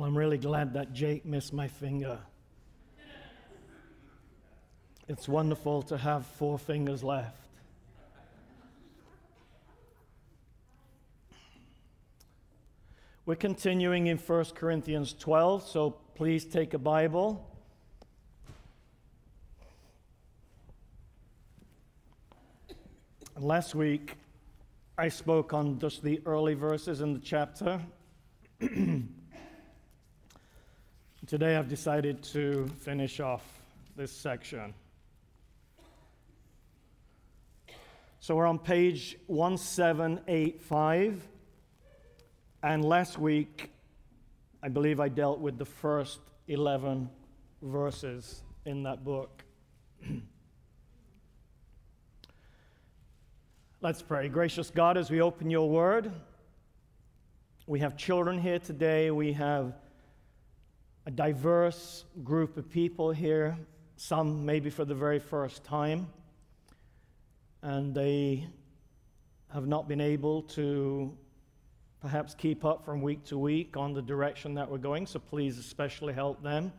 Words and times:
Well, 0.00 0.08
I'm 0.08 0.16
really 0.16 0.38
glad 0.38 0.72
that 0.72 0.94
Jake 0.94 1.26
missed 1.26 1.52
my 1.52 1.68
finger. 1.68 2.18
It's 5.08 5.28
wonderful 5.28 5.82
to 5.82 5.98
have 5.98 6.24
four 6.24 6.58
fingers 6.58 7.04
left. 7.04 7.36
We're 13.26 13.34
continuing 13.34 14.06
in 14.06 14.16
1 14.16 14.44
Corinthians 14.54 15.12
12, 15.12 15.68
so 15.68 15.90
please 16.14 16.46
take 16.46 16.72
a 16.72 16.78
Bible. 16.78 17.46
Last 23.38 23.74
week, 23.74 24.16
I 24.96 25.10
spoke 25.10 25.52
on 25.52 25.78
just 25.78 26.02
the 26.02 26.22
early 26.24 26.54
verses 26.54 27.02
in 27.02 27.12
the 27.12 27.20
chapter. 27.20 27.82
Today, 31.30 31.54
I've 31.54 31.68
decided 31.68 32.24
to 32.32 32.66
finish 32.80 33.20
off 33.20 33.44
this 33.94 34.10
section. 34.10 34.74
So, 38.18 38.34
we're 38.34 38.48
on 38.48 38.58
page 38.58 39.16
1785. 39.28 41.28
And 42.64 42.84
last 42.84 43.16
week, 43.16 43.70
I 44.60 44.70
believe 44.70 44.98
I 44.98 45.08
dealt 45.08 45.38
with 45.38 45.56
the 45.56 45.64
first 45.64 46.18
11 46.48 47.08
verses 47.62 48.42
in 48.64 48.82
that 48.82 49.04
book. 49.04 49.44
Let's 53.80 54.02
pray. 54.02 54.28
Gracious 54.28 54.68
God, 54.68 54.96
as 54.96 55.12
we 55.12 55.20
open 55.20 55.48
your 55.48 55.70
word, 55.70 56.10
we 57.68 57.78
have 57.78 57.96
children 57.96 58.40
here 58.40 58.58
today. 58.58 59.12
We 59.12 59.32
have 59.34 59.74
a 61.10 61.12
diverse 61.12 62.04
group 62.22 62.56
of 62.56 62.70
people 62.70 63.10
here, 63.10 63.58
some 63.96 64.46
maybe 64.46 64.70
for 64.70 64.84
the 64.84 64.94
very 64.94 65.18
first 65.18 65.64
time. 65.64 66.06
And 67.62 67.92
they 67.92 68.46
have 69.52 69.66
not 69.66 69.88
been 69.88 70.00
able 70.00 70.42
to 70.42 71.16
perhaps 72.00 72.36
keep 72.36 72.64
up 72.64 72.84
from 72.84 73.02
week 73.02 73.24
to 73.24 73.36
week 73.36 73.76
on 73.76 73.92
the 73.92 74.00
direction 74.00 74.54
that 74.54 74.70
we're 74.70 74.78
going. 74.78 75.04
So 75.04 75.18
please, 75.18 75.58
especially 75.58 76.14
help 76.14 76.44
them 76.44 76.72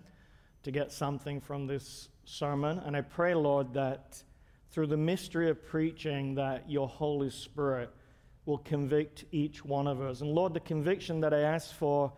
to 0.64 0.72
get 0.72 0.94
something 0.94 1.42
from 1.42 1.68
this 1.68 2.08
sermon. 2.24 2.80
And 2.80 2.96
I 2.96 3.02
pray, 3.02 3.36
Lord, 3.36 3.74
that 3.74 4.24
through 4.70 4.88
the 4.88 4.98
mystery 4.98 5.50
of 5.50 5.68
preaching, 5.68 6.36
that 6.36 6.70
your 6.72 6.88
Holy 6.88 7.32
Spirit 7.32 7.90
will 8.46 8.60
convict 8.60 9.26
each 9.34 9.66
one 9.66 9.88
of 9.88 10.00
us. 10.00 10.22
And 10.22 10.32
Lord, 10.32 10.54
the 10.54 10.62
conviction 10.62 11.20
that 11.20 11.34
I 11.34 11.42
ask 11.42 11.76
for 11.76 12.14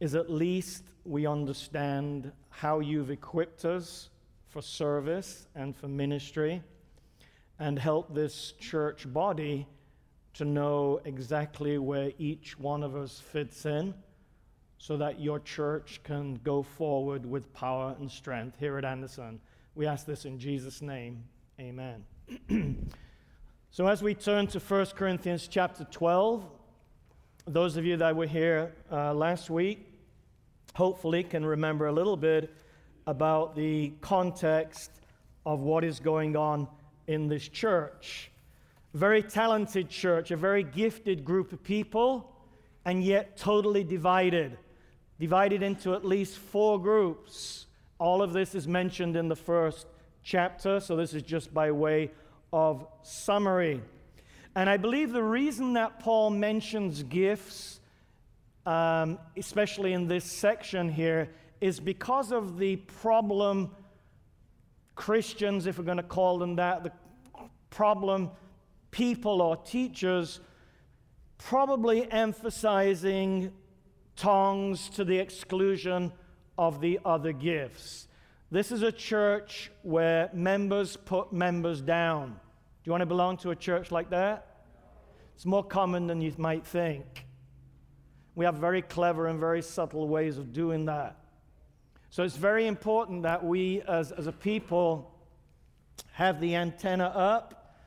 is 0.00 0.14
at 0.14 0.30
least 0.30 0.84
we 1.04 1.26
understand 1.26 2.32
how 2.50 2.80
you've 2.80 3.10
equipped 3.10 3.64
us 3.64 4.10
for 4.48 4.62
service 4.62 5.46
and 5.54 5.76
for 5.76 5.88
ministry 5.88 6.62
and 7.58 7.78
help 7.78 8.14
this 8.14 8.52
church 8.58 9.12
body 9.12 9.66
to 10.34 10.44
know 10.44 11.00
exactly 11.04 11.78
where 11.78 12.12
each 12.18 12.58
one 12.58 12.82
of 12.82 12.96
us 12.96 13.20
fits 13.20 13.66
in 13.66 13.94
so 14.78 14.96
that 14.96 15.20
your 15.20 15.38
church 15.40 16.00
can 16.02 16.34
go 16.44 16.62
forward 16.62 17.24
with 17.24 17.52
power 17.54 17.94
and 17.98 18.10
strength 18.10 18.58
here 18.58 18.76
at 18.76 18.84
Anderson. 18.84 19.40
We 19.74 19.86
ask 19.86 20.04
this 20.04 20.24
in 20.24 20.38
Jesus' 20.38 20.82
name. 20.82 21.24
Amen. 21.60 22.04
so 23.70 23.86
as 23.86 24.02
we 24.02 24.14
turn 24.14 24.46
to 24.48 24.58
1 24.58 24.86
Corinthians 24.96 25.48
chapter 25.48 25.84
12, 25.84 26.44
those 27.46 27.76
of 27.76 27.84
you 27.84 27.96
that 27.96 28.16
were 28.16 28.26
here 28.26 28.72
uh, 28.90 29.14
last 29.14 29.50
week 29.50 29.86
hopefully 30.74 31.22
can 31.22 31.44
remember 31.44 31.86
a 31.86 31.92
little 31.92 32.16
bit 32.16 32.52
about 33.06 33.54
the 33.54 33.92
context 34.00 34.90
of 35.46 35.60
what 35.60 35.84
is 35.84 36.00
going 36.00 36.36
on 36.36 36.66
in 37.06 37.28
this 37.28 37.46
church 37.48 38.30
very 38.94 39.22
talented 39.22 39.90
church, 39.90 40.30
a 40.30 40.36
very 40.36 40.62
gifted 40.62 41.24
group 41.24 41.52
of 41.52 41.62
people, 41.62 42.32
and 42.84 43.02
yet 43.02 43.36
totally 43.36 43.82
divided. 43.82 44.56
Divided 45.18 45.62
into 45.62 45.94
at 45.94 46.04
least 46.04 46.38
four 46.38 46.80
groups. 46.80 47.66
All 47.98 48.22
of 48.22 48.32
this 48.32 48.54
is 48.54 48.66
mentioned 48.68 49.16
in 49.16 49.28
the 49.28 49.36
first 49.36 49.86
chapter, 50.22 50.80
so 50.80 50.96
this 50.96 51.12
is 51.12 51.22
just 51.22 51.52
by 51.52 51.72
way 51.72 52.12
of 52.52 52.86
summary. 53.02 53.82
And 54.56 54.70
I 54.70 54.76
believe 54.76 55.12
the 55.12 55.22
reason 55.22 55.72
that 55.72 56.00
Paul 56.00 56.30
mentions 56.30 57.02
gifts, 57.02 57.80
um, 58.66 59.18
especially 59.36 59.92
in 59.92 60.06
this 60.06 60.24
section 60.24 60.88
here, 60.88 61.30
is 61.60 61.80
because 61.80 62.30
of 62.30 62.58
the 62.58 62.76
problem 62.76 63.70
Christians, 64.94 65.66
if 65.66 65.78
we're 65.78 65.84
going 65.84 65.96
to 65.96 66.02
call 66.02 66.38
them 66.38 66.56
that, 66.56 66.84
the 66.84 66.92
problem 67.70 68.30
people 68.92 69.42
or 69.42 69.56
teachers 69.56 70.38
probably 71.36 72.10
emphasizing 72.12 73.52
tongues 74.14 74.88
to 74.90 75.04
the 75.04 75.18
exclusion 75.18 76.12
of 76.56 76.80
the 76.80 77.00
other 77.04 77.32
gifts. 77.32 78.06
This 78.52 78.70
is 78.70 78.82
a 78.82 78.92
church 78.92 79.72
where 79.82 80.30
members 80.32 80.96
put 80.96 81.32
members 81.32 81.80
down. 81.80 82.38
Do 82.84 82.88
you 82.88 82.92
want 82.92 83.00
to 83.00 83.06
belong 83.06 83.38
to 83.38 83.50
a 83.50 83.56
church 83.56 83.90
like 83.90 84.10
that? 84.10 84.46
It's 85.34 85.46
more 85.46 85.64
common 85.64 86.06
than 86.06 86.20
you 86.20 86.34
might 86.36 86.66
think. 86.66 87.24
We 88.34 88.44
have 88.44 88.56
very 88.56 88.82
clever 88.82 89.26
and 89.26 89.40
very 89.40 89.62
subtle 89.62 90.06
ways 90.06 90.36
of 90.36 90.52
doing 90.52 90.84
that. 90.84 91.16
So 92.10 92.24
it's 92.24 92.36
very 92.36 92.66
important 92.66 93.22
that 93.22 93.42
we, 93.42 93.80
as, 93.88 94.12
as 94.12 94.26
a 94.26 94.32
people, 94.32 95.18
have 96.12 96.42
the 96.42 96.56
antenna 96.56 97.06
up 97.06 97.78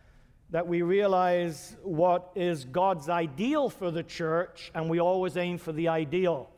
that 0.50 0.66
we 0.66 0.81
realize 0.81 1.75
what 1.84 2.31
is 2.34 2.66
God's 2.66 3.08
ideal 3.08 3.69
for 3.69 3.91
the 3.91 4.02
church, 4.02 4.72
and 4.74 4.90
we 4.90 5.00
always 5.00 5.38
aim 5.38 5.59
for 5.59 5.74
the 5.74 5.90
ideal. 5.90 6.50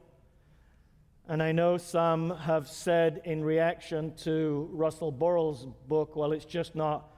And 1.27 1.43
I 1.43 1.51
know 1.51 1.77
some 1.77 2.37
have 2.37 2.69
said 2.69 3.21
in 3.25 3.43
reaction 3.43 4.15
to 4.19 4.69
Russell 4.71 5.11
Burrill's 5.11 5.67
book, 5.89 6.15
well, 6.15 6.31
it's 6.31 6.45
just 6.45 6.73
not, 6.73 7.11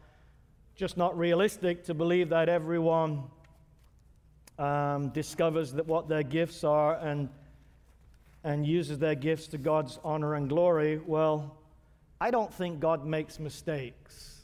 just 0.76 0.98
not 0.98 1.18
realistic 1.18 1.84
to 1.86 1.94
believe 1.94 2.30
that 2.30 2.50
everyone 2.50 3.24
um, 4.58 5.09
discovers 5.09 5.74
that 5.74 5.88
what 5.88 6.08
their 6.08 6.24
gifts 6.24 6.64
are 6.64 6.96
and, 6.98 7.30
and 8.44 8.66
uses 8.66 9.00
their 9.00 9.16
gifts 9.16 9.48
to 9.48 9.58
God's 9.58 10.00
honor 10.04 10.36
and 10.36 10.50
glory. 10.50 11.00
Well, 11.06 11.58
I 12.20 12.32
don't 12.32 12.54
think 12.54 12.80
God 12.80 13.06
makes 13.06 13.40
mistakes. 13.40 14.44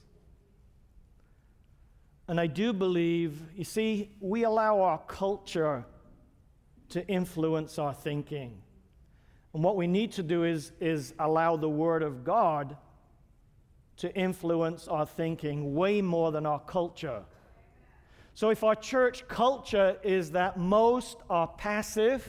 And 2.28 2.40
I 2.40 2.48
do 2.48 2.74
believe, 2.74 3.40
you 3.56 3.64
see, 3.64 4.10
we 4.20 4.44
allow 4.44 4.82
our 4.82 4.98
culture 4.98 5.86
to 6.90 7.08
influence 7.08 7.80
our 7.80 7.94
thinking. 7.94 8.62
And 9.54 9.64
what 9.64 9.76
we 9.76 9.88
need 9.88 10.12
to 10.14 10.24
do 10.24 10.44
is, 10.44 10.72
is 10.80 11.14
allow 11.20 11.56
the 11.56 11.70
Word 11.70 12.04
of 12.04 12.24
God 12.24 12.76
to 13.98 14.14
influence 14.16 14.88
our 14.88 15.06
thinking 15.06 15.76
way 15.76 16.02
more 16.02 16.32
than 16.32 16.46
our 16.46 16.60
culture. 16.60 17.24
So 18.36 18.50
if 18.50 18.64
our 18.64 18.76
church 18.76 19.28
culture 19.28 19.98
is 20.04 20.32
that 20.32 20.58
most 20.58 21.18
are 21.30 21.48
passive 21.48 22.24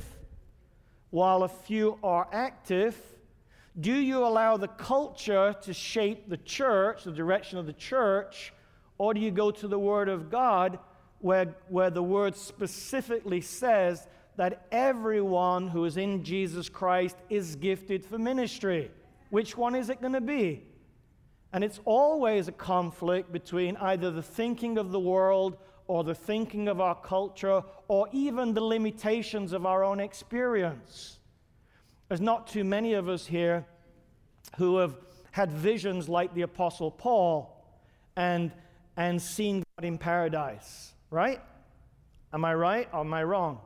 while 1.10 1.42
a 1.42 1.48
few 1.48 1.98
are 2.02 2.26
active, 2.32 2.96
do 3.78 3.92
you 3.92 4.24
allow 4.24 4.56
the 4.56 4.68
culture 4.68 5.54
to 5.62 5.72
shape 5.74 6.28
the 6.28 6.38
church, 6.38 7.04
the 7.04 7.12
direction 7.12 7.58
of 7.58 7.66
the 7.66 7.72
church? 7.74 8.52
Or 8.96 9.14
do 9.14 9.20
you 9.20 9.30
go 9.30 9.50
to 9.50 9.68
the 9.68 9.78
Word 9.78 10.08
of 10.08 10.30
God 10.30 10.78
where, 11.20 11.54
where 11.68 11.90
the 11.90 12.02
Word 12.02 12.34
specifically 12.36 13.40
says 13.40 14.08
that 14.36 14.66
everyone 14.72 15.68
who 15.68 15.84
is 15.84 15.96
in 15.96 16.24
Jesus 16.24 16.68
Christ 16.68 17.16
is 17.28 17.54
gifted 17.56 18.04
for 18.04 18.18
ministry? 18.18 18.90
Which 19.30 19.56
one 19.56 19.74
is 19.74 19.90
it 19.90 20.00
going 20.00 20.14
to 20.14 20.20
be? 20.20 20.62
And 21.52 21.64
it's 21.64 21.80
always 21.84 22.48
a 22.48 22.52
conflict 22.52 23.32
between 23.32 23.76
either 23.76 24.10
the 24.10 24.22
thinking 24.22 24.78
of 24.78 24.92
the 24.92 25.00
world 25.00 25.56
or 25.86 26.04
the 26.04 26.14
thinking 26.14 26.68
of 26.68 26.80
our 26.80 26.94
culture 26.94 27.62
or 27.88 28.08
even 28.12 28.52
the 28.52 28.60
limitations 28.60 29.52
of 29.52 29.64
our 29.64 29.82
own 29.82 30.00
experience. 30.00 31.18
There's 32.08 32.20
not 32.20 32.46
too 32.46 32.64
many 32.64 32.92
of 32.94 33.08
us 33.08 33.26
here 33.26 33.66
who 34.56 34.78
have 34.78 34.96
had 35.30 35.50
visions 35.50 36.08
like 36.08 36.34
the 36.34 36.42
Apostle 36.42 36.90
Paul 36.90 37.64
and 38.16 38.52
and 38.98 39.22
seen 39.22 39.62
God 39.76 39.84
in 39.84 39.96
paradise, 39.96 40.92
right? 41.10 41.40
Am 42.32 42.44
I 42.44 42.52
right 42.52 42.88
or 42.92 43.00
am 43.00 43.14
I 43.14 43.22
wrong? 43.22 43.60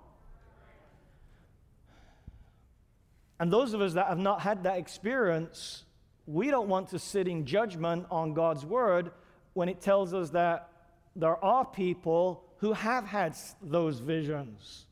And 3.41 3.51
those 3.51 3.73
of 3.73 3.81
us 3.81 3.95
that 3.95 4.09
have 4.09 4.19
not 4.19 4.43
had 4.43 4.65
that 4.65 4.77
experience, 4.77 5.85
we 6.27 6.51
don't 6.51 6.69
want 6.69 6.89
to 6.89 6.99
sit 6.99 7.27
in 7.29 7.45
judgment 7.45 8.07
on 8.11 8.35
God's 8.35 8.65
word 8.65 9.11
when 9.55 9.69
it 9.69 9.81
tells 9.81 10.15
us 10.15 10.31
that 10.31 10.69
there 11.17 11.43
are 11.45 11.65
people 11.65 12.45
who 12.59 12.73
have 12.73 13.05
had 13.05 13.37
those 13.61 13.99
visions. 13.99 14.87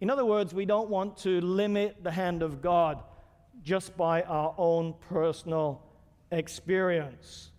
In 0.00 0.10
other 0.10 0.24
words, 0.24 0.52
we 0.52 0.64
don't 0.64 0.88
want 0.88 1.18
to 1.18 1.40
limit 1.40 2.02
the 2.02 2.10
hand 2.10 2.42
of 2.42 2.60
God 2.60 3.02
just 3.62 3.96
by 3.96 4.22
our 4.22 4.54
own 4.58 4.94
personal 5.08 5.82
experience. 6.30 7.50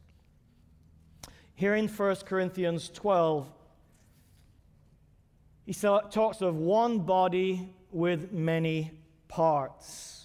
Here 1.56 1.76
in 1.76 1.88
1 1.88 2.16
Corinthians 2.26 2.90
12, 2.90 3.48
he 5.66 5.74
talks 5.74 6.42
of 6.42 6.56
one 6.56 7.00
body 7.00 7.74
with 7.92 8.32
many 8.32 8.92
parts. 9.28 10.25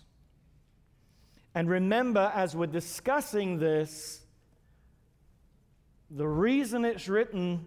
And 1.55 1.69
remember, 1.69 2.31
as 2.35 2.55
we're 2.55 2.67
discussing 2.67 3.58
this, 3.58 4.20
the 6.11 6.26
reason 6.26 6.85
it's 6.85 7.08
written 7.08 7.67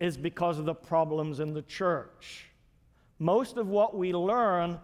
is 0.00 0.16
because 0.16 0.58
of 0.58 0.64
the 0.64 0.74
problems 0.74 1.40
in 1.40 1.54
the 1.54 1.62
church. 1.62 2.50
Most 3.18 3.56
of 3.56 3.68
what 3.68 3.96
we 3.96 4.12
learn 4.12 4.78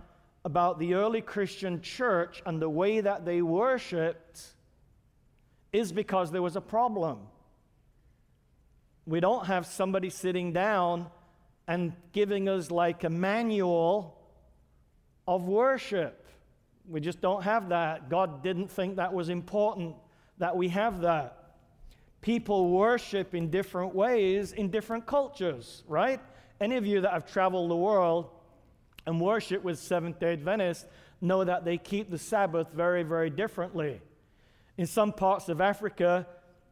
about 0.44 0.78
the 0.78 0.94
early 0.94 1.20
Christian 1.20 1.82
church 1.82 2.42
and 2.46 2.62
the 2.62 2.70
way 2.70 3.00
that 3.00 3.24
they 3.24 3.42
worshiped 3.42 4.54
is 5.72 5.92
because 5.92 6.30
there 6.30 6.42
was 6.42 6.56
a 6.56 6.60
problem. 6.60 7.18
We 9.06 9.20
don't 9.20 9.46
have 9.46 9.66
somebody 9.66 10.10
sitting 10.10 10.52
down 10.52 11.08
and 11.66 11.92
giving 12.12 12.48
us 12.48 12.70
like 12.70 13.04
a 13.04 13.10
manual 13.10 14.16
of 15.26 15.48
worship. 15.48 16.27
We 16.88 17.00
just 17.00 17.20
don't 17.20 17.42
have 17.42 17.68
that. 17.68 18.08
God 18.08 18.42
didn't 18.42 18.70
think 18.70 18.96
that 18.96 19.12
was 19.12 19.28
important 19.28 19.94
that 20.38 20.56
we 20.56 20.68
have 20.68 21.02
that. 21.02 21.34
People 22.20 22.70
worship 22.70 23.34
in 23.34 23.50
different 23.50 23.94
ways 23.94 24.52
in 24.52 24.70
different 24.70 25.06
cultures, 25.06 25.84
right? 25.86 26.20
Any 26.60 26.76
of 26.76 26.86
you 26.86 27.00
that 27.02 27.12
have 27.12 27.30
traveled 27.30 27.70
the 27.70 27.76
world 27.76 28.30
and 29.06 29.20
worship 29.20 29.62
with 29.62 29.78
Seventh 29.78 30.18
day 30.18 30.32
Adventists 30.32 30.86
know 31.20 31.44
that 31.44 31.64
they 31.64 31.78
keep 31.78 32.10
the 32.10 32.18
Sabbath 32.18 32.68
very, 32.72 33.02
very 33.02 33.30
differently. 33.30 34.00
In 34.76 34.86
some 34.86 35.12
parts 35.12 35.48
of 35.48 35.60
Africa, 35.60 36.26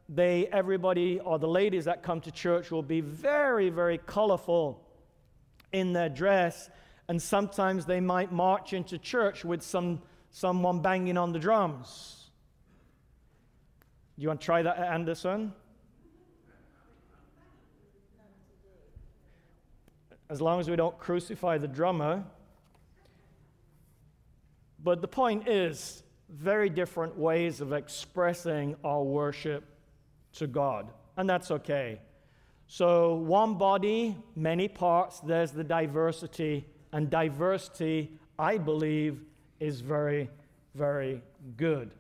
they, 0.09 0.47
everybody 0.47 1.21
or 1.21 1.39
the 1.39 1.49
ladies 1.49 1.85
that 1.87 2.03
come 2.03 2.21
to 2.23 2.31
church 2.31 2.71
will 2.71 2.83
be 2.83 3.01
very, 3.01 3.71
very 3.71 3.99
colorful 3.99 4.85
in 5.73 5.93
their 5.93 6.09
dress, 6.09 6.71
and 7.09 7.21
sometimes 7.21 7.87
they 7.87 8.01
might 8.01 8.33
march 8.33 8.73
into 8.73 8.99
church 8.99 9.45
with 9.45 9.63
some, 9.63 10.03
someone 10.31 10.81
banging 10.81 11.17
on 11.17 11.33
the 11.33 11.39
drums. 11.39 12.31
Do 14.17 14.23
you 14.23 14.29
want 14.29 14.41
to 14.41 14.45
try 14.45 14.63
that 14.63 14.79
at 14.79 14.93
Anderson? 14.93 15.53
As 20.29 20.41
long 20.41 20.59
as 20.59 20.69
we 20.69 20.75
don't 20.75 20.99
crucify 20.99 21.59
the 21.59 21.69
drummer. 21.69 22.25
But 24.83 25.01
the 25.01 25.09
point 25.09 25.47
is, 25.49 26.03
very 26.29 26.69
different 26.69 27.17
ways 27.17 27.61
of 27.61 27.73
expressing 27.73 28.75
our 28.85 29.03
worship 29.03 29.65
to 30.33 30.47
God, 30.47 30.91
and 31.17 31.29
that's 31.29 31.51
okay. 31.51 32.01
So, 32.67 33.15
one 33.15 33.55
body, 33.55 34.17
many 34.35 34.67
parts, 34.67 35.21
there's 35.21 35.53
the 35.53 35.63
diversity, 35.63 36.67
and 36.93 37.11
diversity, 37.11 38.11
I 38.39 38.59
believe, 38.59 39.21
is 39.61 39.81
very, 39.81 40.29
very 40.75 41.23
good. 41.57 41.91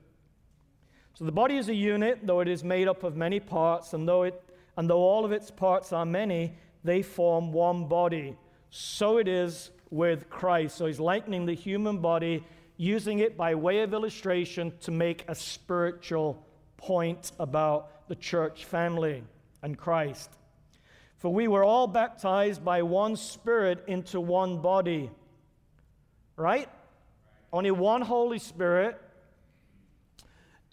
So, 1.14 1.24
the 1.24 1.32
body 1.32 1.56
is 1.56 1.68
a 1.68 1.74
unit, 1.74 2.20
though 2.22 2.40
it 2.40 2.48
is 2.48 2.62
made 2.62 2.88
up 2.88 3.02
of 3.02 3.16
many 3.16 3.40
parts, 3.40 3.94
and 3.94 4.06
though, 4.06 4.24
it, 4.24 4.42
and 4.76 4.88
though 4.88 4.98
all 4.98 5.24
of 5.24 5.32
its 5.32 5.50
parts 5.50 5.92
are 5.92 6.04
many, 6.04 6.52
they 6.84 7.02
form 7.02 7.52
one 7.52 7.86
body. 7.86 8.36
So 8.70 9.16
it 9.16 9.26
is 9.26 9.70
with 9.90 10.28
Christ. 10.28 10.76
So, 10.76 10.86
he's 10.86 11.00
likening 11.00 11.46
the 11.46 11.54
human 11.54 11.98
body, 11.98 12.44
using 12.76 13.20
it 13.20 13.36
by 13.36 13.54
way 13.54 13.80
of 13.80 13.94
illustration 13.94 14.72
to 14.80 14.90
make 14.90 15.24
a 15.28 15.34
spiritual 15.34 16.46
point 16.76 17.32
about 17.38 18.08
the 18.08 18.14
church 18.14 18.66
family 18.66 19.24
and 19.62 19.78
Christ. 19.78 20.30
For 21.16 21.32
we 21.32 21.48
were 21.48 21.64
all 21.64 21.86
baptized 21.86 22.64
by 22.64 22.82
one 22.82 23.16
Spirit 23.16 23.84
into 23.86 24.20
one 24.20 24.60
body. 24.60 25.10
Right? 26.36 26.68
Only 27.52 27.70
one 27.70 28.02
Holy 28.02 28.38
Spirit. 28.38 29.00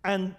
And 0.04 0.36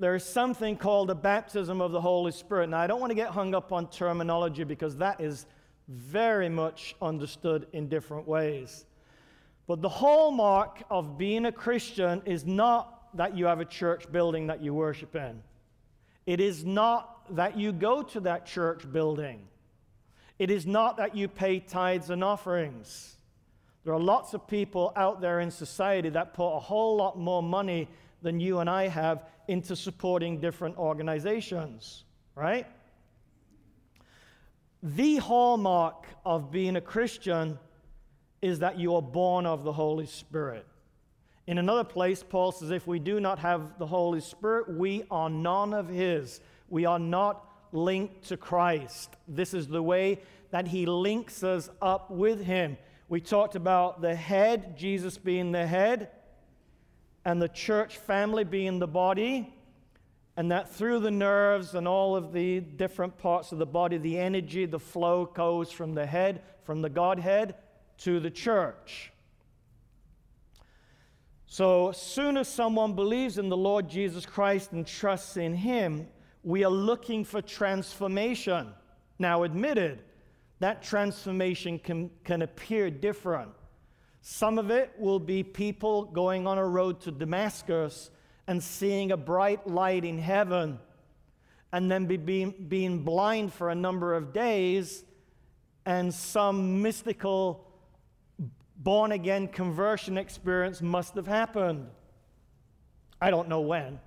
there 0.00 0.14
is 0.14 0.24
something 0.24 0.76
called 0.76 1.08
the 1.08 1.14
baptism 1.14 1.80
of 1.80 1.92
the 1.92 2.00
Holy 2.00 2.32
Spirit. 2.32 2.70
Now, 2.70 2.78
I 2.78 2.86
don't 2.86 3.00
want 3.00 3.10
to 3.10 3.14
get 3.14 3.30
hung 3.30 3.54
up 3.54 3.70
on 3.70 3.88
terminology 3.88 4.64
because 4.64 4.96
that 4.96 5.20
is 5.20 5.46
very 5.88 6.48
much 6.48 6.96
understood 7.02 7.66
in 7.72 7.88
different 7.88 8.26
ways. 8.26 8.86
But 9.66 9.82
the 9.82 9.88
hallmark 9.88 10.82
of 10.90 11.18
being 11.18 11.46
a 11.46 11.52
Christian 11.52 12.22
is 12.24 12.44
not 12.44 13.16
that 13.16 13.36
you 13.36 13.44
have 13.46 13.60
a 13.60 13.64
church 13.64 14.10
building 14.10 14.46
that 14.48 14.62
you 14.62 14.74
worship 14.74 15.14
in. 15.14 15.42
It 16.30 16.38
is 16.38 16.64
not 16.64 17.34
that 17.34 17.58
you 17.58 17.72
go 17.72 18.04
to 18.04 18.20
that 18.20 18.46
church 18.46 18.84
building. 18.92 19.48
It 20.38 20.48
is 20.48 20.64
not 20.64 20.96
that 20.98 21.16
you 21.16 21.26
pay 21.26 21.58
tithes 21.58 22.08
and 22.08 22.22
offerings. 22.22 23.16
There 23.82 23.92
are 23.92 23.98
lots 23.98 24.32
of 24.32 24.46
people 24.46 24.92
out 24.94 25.20
there 25.20 25.40
in 25.40 25.50
society 25.50 26.08
that 26.10 26.32
put 26.32 26.54
a 26.54 26.60
whole 26.60 26.94
lot 26.96 27.18
more 27.18 27.42
money 27.42 27.88
than 28.22 28.38
you 28.38 28.60
and 28.60 28.70
I 28.70 28.86
have 28.86 29.24
into 29.48 29.74
supporting 29.74 30.38
different 30.38 30.78
organizations, 30.78 32.04
right? 32.36 32.68
The 34.84 35.16
hallmark 35.16 36.06
of 36.24 36.52
being 36.52 36.76
a 36.76 36.80
Christian 36.80 37.58
is 38.40 38.60
that 38.60 38.78
you 38.78 38.94
are 38.94 39.02
born 39.02 39.46
of 39.46 39.64
the 39.64 39.72
Holy 39.72 40.06
Spirit. 40.06 40.64
In 41.46 41.58
another 41.58 41.84
place, 41.84 42.22
Paul 42.22 42.52
says, 42.52 42.70
if 42.70 42.86
we 42.86 42.98
do 42.98 43.18
not 43.18 43.38
have 43.40 43.78
the 43.78 43.86
Holy 43.86 44.20
Spirit, 44.20 44.68
we 44.68 45.04
are 45.10 45.30
none 45.30 45.74
of 45.74 45.88
His. 45.88 46.40
We 46.68 46.84
are 46.84 46.98
not 46.98 47.44
linked 47.72 48.28
to 48.28 48.36
Christ. 48.36 49.16
This 49.26 49.54
is 49.54 49.66
the 49.66 49.82
way 49.82 50.20
that 50.50 50.68
He 50.68 50.86
links 50.86 51.42
us 51.42 51.70
up 51.80 52.10
with 52.10 52.44
Him. 52.44 52.76
We 53.08 53.20
talked 53.20 53.56
about 53.56 54.00
the 54.00 54.14
head, 54.14 54.76
Jesus 54.76 55.18
being 55.18 55.50
the 55.50 55.66
head, 55.66 56.10
and 57.24 57.42
the 57.42 57.48
church 57.48 57.96
family 57.96 58.44
being 58.44 58.78
the 58.78 58.86
body, 58.86 59.52
and 60.36 60.52
that 60.52 60.72
through 60.72 61.00
the 61.00 61.10
nerves 61.10 61.74
and 61.74 61.88
all 61.88 62.16
of 62.16 62.32
the 62.32 62.60
different 62.60 63.18
parts 63.18 63.52
of 63.52 63.58
the 63.58 63.66
body, 63.66 63.98
the 63.98 64.18
energy, 64.18 64.64
the 64.66 64.78
flow 64.78 65.26
goes 65.26 65.72
from 65.72 65.94
the 65.94 66.06
head, 66.06 66.42
from 66.62 66.82
the 66.82 66.88
Godhead, 66.88 67.56
to 67.98 68.20
the 68.20 68.30
church. 68.30 69.12
So, 71.52 71.88
as 71.88 71.96
soon 71.96 72.36
as 72.36 72.46
someone 72.46 72.92
believes 72.92 73.36
in 73.36 73.48
the 73.48 73.56
Lord 73.56 73.88
Jesus 73.88 74.24
Christ 74.24 74.70
and 74.70 74.86
trusts 74.86 75.36
in 75.36 75.52
Him, 75.52 76.06
we 76.44 76.62
are 76.62 76.70
looking 76.70 77.24
for 77.24 77.42
transformation. 77.42 78.68
Now, 79.18 79.42
admitted, 79.42 80.00
that 80.60 80.80
transformation 80.80 81.80
can, 81.80 82.08
can 82.22 82.42
appear 82.42 82.88
different. 82.88 83.50
Some 84.22 84.60
of 84.60 84.70
it 84.70 84.92
will 84.96 85.18
be 85.18 85.42
people 85.42 86.04
going 86.04 86.46
on 86.46 86.56
a 86.56 86.64
road 86.64 87.00
to 87.00 87.10
Damascus 87.10 88.10
and 88.46 88.62
seeing 88.62 89.10
a 89.10 89.16
bright 89.16 89.66
light 89.66 90.04
in 90.04 90.20
heaven 90.20 90.78
and 91.72 91.90
then 91.90 92.06
be 92.06 92.16
being, 92.16 92.54
being 92.68 93.02
blind 93.02 93.52
for 93.52 93.70
a 93.70 93.74
number 93.74 94.14
of 94.14 94.32
days 94.32 95.02
and 95.84 96.14
some 96.14 96.80
mystical 96.80 97.69
born 98.80 99.12
again 99.12 99.46
conversion 99.46 100.18
experience 100.18 100.82
must 100.82 101.14
have 101.14 101.26
happened. 101.26 101.86
I 103.20 103.30
don't 103.30 103.48
know 103.48 103.60
when. 103.60 104.00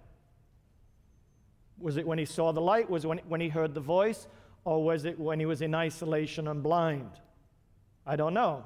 Was 1.78 1.98
it 1.98 2.08
when 2.08 2.18
he 2.18 2.26
saw 2.26 2.52
the 2.52 2.62
light? 2.62 2.90
Was 2.90 3.06
it 3.06 3.08
when, 3.08 3.20
when 3.28 3.40
he 3.40 3.50
heard 3.50 3.74
the 3.74 3.80
voice? 3.80 4.28
Or 4.66 4.84
was 4.84 5.06
it 5.06 5.20
when 5.20 5.40
he 5.40 5.46
was 5.46 5.62
in 5.62 5.76
isolation 5.76 6.48
and 6.48 6.64
blind? 6.64 7.12
I 8.06 8.16
don't 8.16 8.34
know. 8.34 8.66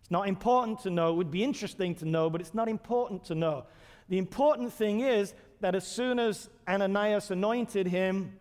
It's 0.00 0.10
not 0.10 0.28
important 0.28 0.80
to 0.80 0.90
know. 0.90 1.10
It 1.10 1.16
would 1.16 1.30
be 1.30 1.42
interesting 1.42 1.96
to 1.96 2.04
know, 2.04 2.30
but 2.30 2.40
it's 2.40 2.54
not 2.54 2.68
important 2.68 3.24
to 3.24 3.34
know. 3.34 3.64
The 4.08 4.18
important 4.18 4.72
thing 4.72 5.00
is 5.00 5.34
that 5.60 5.74
as 5.74 5.86
soon 5.86 6.20
as 6.20 6.48
Ananias 6.68 7.30
anointed 7.32 7.88
him 7.88 8.38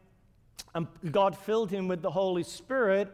and 0.76 0.88
God 1.12 1.36
filled 1.36 1.72
him 1.72 1.88
with 1.88 2.04
the 2.04 2.12
Holy 2.12 2.44
Spirit, 2.44 3.12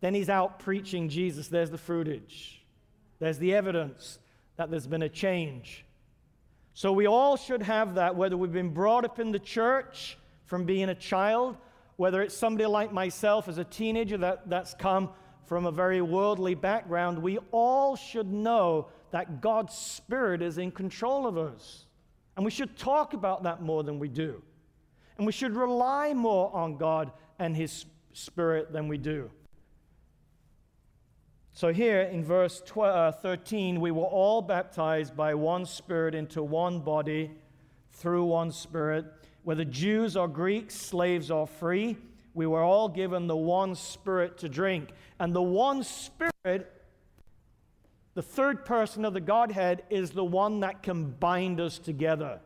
then 0.00 0.14
he's 0.14 0.28
out 0.28 0.60
preaching 0.60 1.08
Jesus. 1.08 1.48
There's 1.48 1.70
the 1.70 1.78
fruitage. 1.78 2.55
There's 3.18 3.38
the 3.38 3.54
evidence 3.54 4.18
that 4.56 4.70
there's 4.70 4.86
been 4.86 5.02
a 5.02 5.08
change. 5.08 5.84
So 6.74 6.92
we 6.92 7.06
all 7.06 7.36
should 7.36 7.62
have 7.62 7.94
that, 7.94 8.16
whether 8.16 8.36
we've 8.36 8.52
been 8.52 8.74
brought 8.74 9.04
up 9.04 9.18
in 9.18 9.32
the 9.32 9.38
church 9.38 10.18
from 10.44 10.64
being 10.64 10.88
a 10.88 10.94
child, 10.94 11.56
whether 11.96 12.20
it's 12.22 12.36
somebody 12.36 12.66
like 12.66 12.92
myself 12.92 13.48
as 13.48 13.58
a 13.58 13.64
teenager 13.64 14.18
that, 14.18 14.48
that's 14.48 14.74
come 14.74 15.10
from 15.46 15.64
a 15.64 15.72
very 15.72 16.02
worldly 16.02 16.54
background, 16.54 17.18
we 17.18 17.38
all 17.50 17.96
should 17.96 18.30
know 18.30 18.88
that 19.12 19.40
God's 19.40 19.74
Spirit 19.74 20.42
is 20.42 20.58
in 20.58 20.70
control 20.70 21.26
of 21.26 21.38
us. 21.38 21.86
And 22.36 22.44
we 22.44 22.50
should 22.50 22.76
talk 22.76 23.14
about 23.14 23.44
that 23.44 23.62
more 23.62 23.82
than 23.82 23.98
we 23.98 24.08
do. 24.08 24.42
And 25.16 25.26
we 25.26 25.32
should 25.32 25.56
rely 25.56 26.12
more 26.12 26.54
on 26.54 26.76
God 26.76 27.10
and 27.38 27.56
His 27.56 27.86
Spirit 28.12 28.72
than 28.72 28.88
we 28.88 28.98
do. 28.98 29.30
So, 31.56 31.72
here 31.72 32.02
in 32.02 32.22
verse 32.22 32.62
12, 32.66 32.94
uh, 32.94 33.16
13, 33.16 33.80
we 33.80 33.90
were 33.90 34.04
all 34.04 34.42
baptized 34.42 35.16
by 35.16 35.32
one 35.32 35.64
Spirit 35.64 36.14
into 36.14 36.42
one 36.42 36.80
body 36.80 37.30
through 37.92 38.26
one 38.26 38.52
Spirit. 38.52 39.06
Whether 39.42 39.64
Jews 39.64 40.18
or 40.18 40.28
Greeks, 40.28 40.74
slaves 40.74 41.30
or 41.30 41.46
free, 41.46 41.96
we 42.34 42.46
were 42.46 42.62
all 42.62 42.90
given 42.90 43.26
the 43.26 43.38
one 43.38 43.74
Spirit 43.74 44.36
to 44.40 44.50
drink. 44.50 44.90
And 45.18 45.34
the 45.34 45.40
one 45.40 45.82
Spirit, 45.82 46.70
the 48.12 48.20
third 48.20 48.66
person 48.66 49.06
of 49.06 49.14
the 49.14 49.22
Godhead, 49.22 49.84
is 49.88 50.10
the 50.10 50.26
one 50.26 50.60
that 50.60 50.82
can 50.82 51.12
bind 51.12 51.58
us 51.58 51.78
together. 51.78 52.38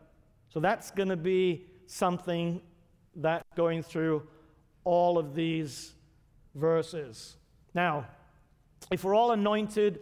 So, 0.50 0.61
that's 0.61 0.93
going 0.93 1.09
to 1.09 1.17
be 1.17 1.67
something 1.87 2.61
that's 3.17 3.43
going 3.57 3.83
through 3.83 4.23
all 4.85 5.19
of 5.19 5.35
these 5.35 5.95
verses. 6.55 7.37
Now, 7.75 8.07
if 8.90 9.04
we're 9.04 9.14
all 9.14 9.32
anointed 9.32 10.00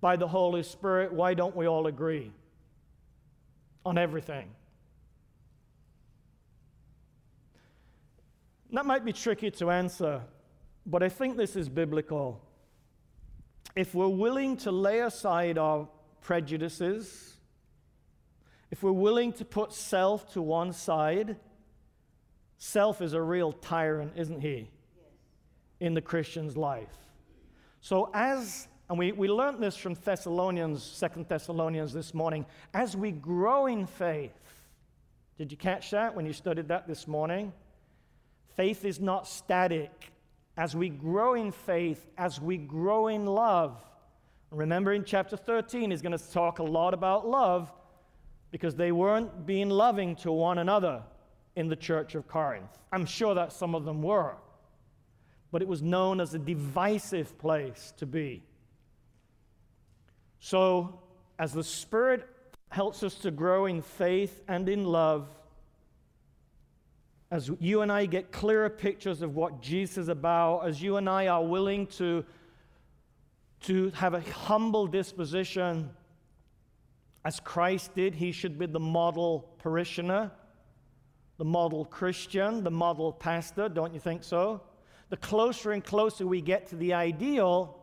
by 0.00 0.16
the 0.16 0.28
Holy 0.28 0.62
Spirit, 0.62 1.12
why 1.12 1.34
don't 1.34 1.56
we 1.56 1.66
all 1.66 1.86
agree 1.86 2.32
on 3.84 3.98
everything? 3.98 4.48
That 8.72 8.86
might 8.86 9.04
be 9.04 9.12
tricky 9.12 9.50
to 9.52 9.70
answer, 9.70 10.22
but 10.84 11.02
I 11.02 11.08
think 11.08 11.36
this 11.36 11.56
is 11.56 11.68
biblical. 11.68 12.40
If 13.74 13.94
we're 13.94 14.08
willing 14.08 14.56
to 14.58 14.70
lay 14.70 15.00
aside 15.00 15.56
our 15.56 15.88
prejudices, 16.20 17.36
if 18.70 18.82
we're 18.82 18.92
willing 18.92 19.32
to 19.34 19.44
put 19.44 19.72
self 19.72 20.32
to 20.34 20.42
one 20.42 20.72
side, 20.72 21.36
self 22.58 23.00
is 23.00 23.14
a 23.14 23.22
real 23.22 23.52
tyrant, 23.52 24.12
isn't 24.16 24.40
he? 24.40 24.70
In 25.80 25.94
the 25.94 26.02
Christian's 26.02 26.56
life. 26.56 27.07
So, 27.80 28.10
as, 28.12 28.68
and 28.88 28.98
we, 28.98 29.12
we 29.12 29.28
learned 29.28 29.62
this 29.62 29.76
from 29.76 29.94
Thessalonians, 29.94 30.82
Second 30.82 31.28
Thessalonians 31.28 31.92
this 31.92 32.12
morning, 32.12 32.44
as 32.74 32.96
we 32.96 33.12
grow 33.12 33.66
in 33.66 33.86
faith, 33.86 34.32
did 35.36 35.52
you 35.52 35.56
catch 35.56 35.92
that 35.92 36.16
when 36.16 36.26
you 36.26 36.32
studied 36.32 36.68
that 36.68 36.88
this 36.88 37.06
morning? 37.06 37.52
Faith 38.56 38.84
is 38.84 38.98
not 38.98 39.28
static. 39.28 40.10
As 40.56 40.74
we 40.74 40.88
grow 40.88 41.34
in 41.34 41.52
faith, 41.52 42.04
as 42.18 42.40
we 42.40 42.56
grow 42.56 43.06
in 43.06 43.24
love, 43.24 43.80
remember 44.50 44.92
in 44.92 45.04
chapter 45.04 45.36
13, 45.36 45.92
he's 45.92 46.02
going 46.02 46.18
to 46.18 46.30
talk 46.32 46.58
a 46.58 46.64
lot 46.64 46.94
about 46.94 47.28
love 47.28 47.72
because 48.50 48.74
they 48.74 48.90
weren't 48.90 49.46
being 49.46 49.70
loving 49.70 50.16
to 50.16 50.32
one 50.32 50.58
another 50.58 51.02
in 51.54 51.68
the 51.68 51.76
church 51.76 52.16
of 52.16 52.26
Corinth. 52.26 52.76
I'm 52.90 53.06
sure 53.06 53.36
that 53.36 53.52
some 53.52 53.76
of 53.76 53.84
them 53.84 54.02
were 54.02 54.34
but 55.50 55.62
it 55.62 55.68
was 55.68 55.82
known 55.82 56.20
as 56.20 56.34
a 56.34 56.38
divisive 56.38 57.38
place 57.38 57.92
to 57.96 58.06
be. 58.06 58.42
So, 60.40 61.00
as 61.38 61.52
the 61.52 61.64
Spirit 61.64 62.28
helps 62.70 63.02
us 63.02 63.14
to 63.16 63.30
grow 63.30 63.66
in 63.66 63.82
faith 63.82 64.42
and 64.46 64.68
in 64.68 64.84
love, 64.84 65.28
as 67.30 67.50
you 67.60 67.82
and 67.82 67.92
I 67.92 68.06
get 68.06 68.32
clearer 68.32 68.70
pictures 68.70 69.20
of 69.20 69.34
what 69.34 69.60
Jesus 69.60 69.98
is 69.98 70.08
about, 70.08 70.66
as 70.66 70.82
you 70.82 70.96
and 70.96 71.08
I 71.08 71.26
are 71.26 71.44
willing 71.44 71.86
to, 71.88 72.24
to 73.62 73.90
have 73.90 74.14
a 74.14 74.20
humble 74.20 74.86
disposition, 74.86 75.90
as 77.24 77.40
Christ 77.40 77.94
did, 77.94 78.14
he 78.14 78.32
should 78.32 78.58
be 78.58 78.66
the 78.66 78.80
model 78.80 79.54
parishioner, 79.58 80.30
the 81.36 81.44
model 81.44 81.84
Christian, 81.84 82.64
the 82.64 82.70
model 82.70 83.12
pastor, 83.12 83.68
don't 83.68 83.92
you 83.92 84.00
think 84.00 84.24
so? 84.24 84.62
The 85.08 85.16
closer 85.16 85.72
and 85.72 85.82
closer 85.82 86.26
we 86.26 86.40
get 86.40 86.68
to 86.68 86.76
the 86.76 86.94
ideal, 86.94 87.78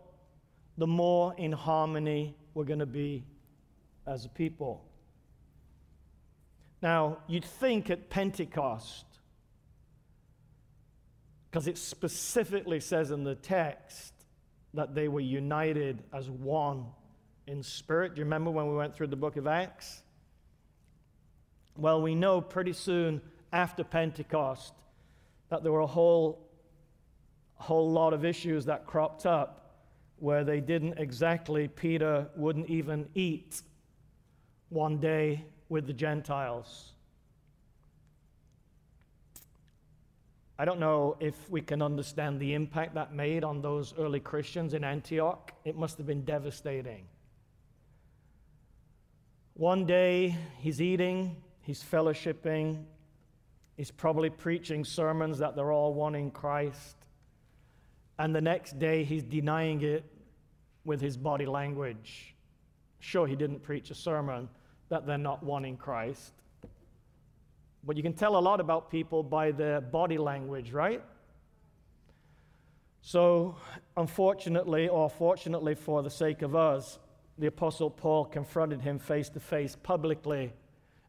the 0.77 0.87
more 0.87 1.33
in 1.37 1.51
harmony 1.51 2.35
we're 2.53 2.65
going 2.65 2.79
to 2.79 2.85
be 2.85 3.25
as 4.05 4.25
a 4.25 4.29
people. 4.29 4.85
Now, 6.81 7.17
you'd 7.27 7.45
think 7.45 7.89
at 7.89 8.09
Pentecost, 8.09 9.05
because 11.49 11.67
it 11.67 11.77
specifically 11.77 12.79
says 12.79 13.11
in 13.11 13.23
the 13.23 13.35
text 13.35 14.13
that 14.73 14.93
they 14.93 15.07
were 15.07 15.21
united 15.21 16.03
as 16.13 16.29
one 16.29 16.85
in 17.47 17.63
spirit. 17.63 18.15
Do 18.15 18.19
you 18.19 18.25
remember 18.25 18.51
when 18.51 18.67
we 18.67 18.75
went 18.75 18.93
through 18.93 19.07
the 19.07 19.15
book 19.15 19.37
of 19.37 19.47
Acts? 19.47 20.03
Well, 21.77 22.01
we 22.01 22.13
know 22.13 22.41
pretty 22.41 22.73
soon 22.73 23.21
after 23.51 23.83
Pentecost 23.83 24.73
that 25.49 25.63
there 25.63 25.71
were 25.71 25.79
a 25.79 25.87
whole 25.87 26.44
whole 27.65 27.91
lot 27.91 28.13
of 28.13 28.23
issues 28.23 28.65
that 28.65 28.85
cropped 28.85 29.25
up 29.25 29.71
where 30.17 30.43
they 30.43 30.61
didn't 30.61 30.99
exactly, 30.99 31.67
Peter 31.67 32.27
wouldn't 32.35 32.69
even 32.69 33.07
eat 33.15 33.63
one 34.69 34.97
day 34.99 35.43
with 35.67 35.87
the 35.87 35.93
Gentiles. 35.93 36.91
I 40.59 40.63
don't 40.63 40.79
know 40.79 41.17
if 41.19 41.49
we 41.49 41.61
can 41.61 41.81
understand 41.81 42.39
the 42.39 42.53
impact 42.53 42.93
that 42.93 43.13
made 43.13 43.43
on 43.43 43.61
those 43.61 43.93
early 43.97 44.19
Christians 44.19 44.73
in 44.75 44.83
Antioch. 44.83 45.51
It 45.65 45.75
must 45.75 45.97
have 45.97 46.05
been 46.05 46.23
devastating. 46.23 47.07
One 49.55 49.85
day 49.85 50.37
he's 50.59 50.81
eating, 50.81 51.35
he's 51.61 51.83
fellowshipping, 51.83 52.83
he's 53.75 53.89
probably 53.89 54.29
preaching 54.29 54.85
sermons 54.85 55.39
that 55.39 55.55
they're 55.55 55.71
all 55.71 55.95
one 55.95 56.13
in 56.13 56.29
Christ. 56.29 56.95
And 58.17 58.33
the 58.33 58.41
next 58.41 58.79
day, 58.79 59.03
he's 59.03 59.23
denying 59.23 59.81
it 59.81 60.05
with 60.85 61.01
his 61.01 61.17
body 61.17 61.45
language. 61.45 62.35
Sure, 62.99 63.27
he 63.27 63.35
didn't 63.35 63.61
preach 63.61 63.91
a 63.91 63.95
sermon 63.95 64.49
that 64.89 65.05
they're 65.05 65.17
not 65.17 65.43
one 65.43 65.65
in 65.65 65.77
Christ. 65.77 66.33
But 67.83 67.97
you 67.97 68.03
can 68.03 68.13
tell 68.13 68.37
a 68.37 68.39
lot 68.39 68.59
about 68.59 68.89
people 68.89 69.21
by 69.21 69.51
their 69.51 69.81
body 69.81 70.17
language, 70.17 70.71
right? 70.71 71.03
So, 73.01 73.55
unfortunately, 73.95 74.87
or 74.87 75.09
fortunately 75.09 75.75
for 75.75 76.01
the 76.01 76.09
sake 76.09 76.41
of 76.41 76.55
us, 76.55 76.97
the 77.37 77.47
Apostle 77.47 77.91
Paul 77.91 78.25
confronted 78.25 78.81
him 78.81 78.97
face 78.97 79.29
to 79.29 79.39
face 79.39 79.75
publicly 79.75 80.53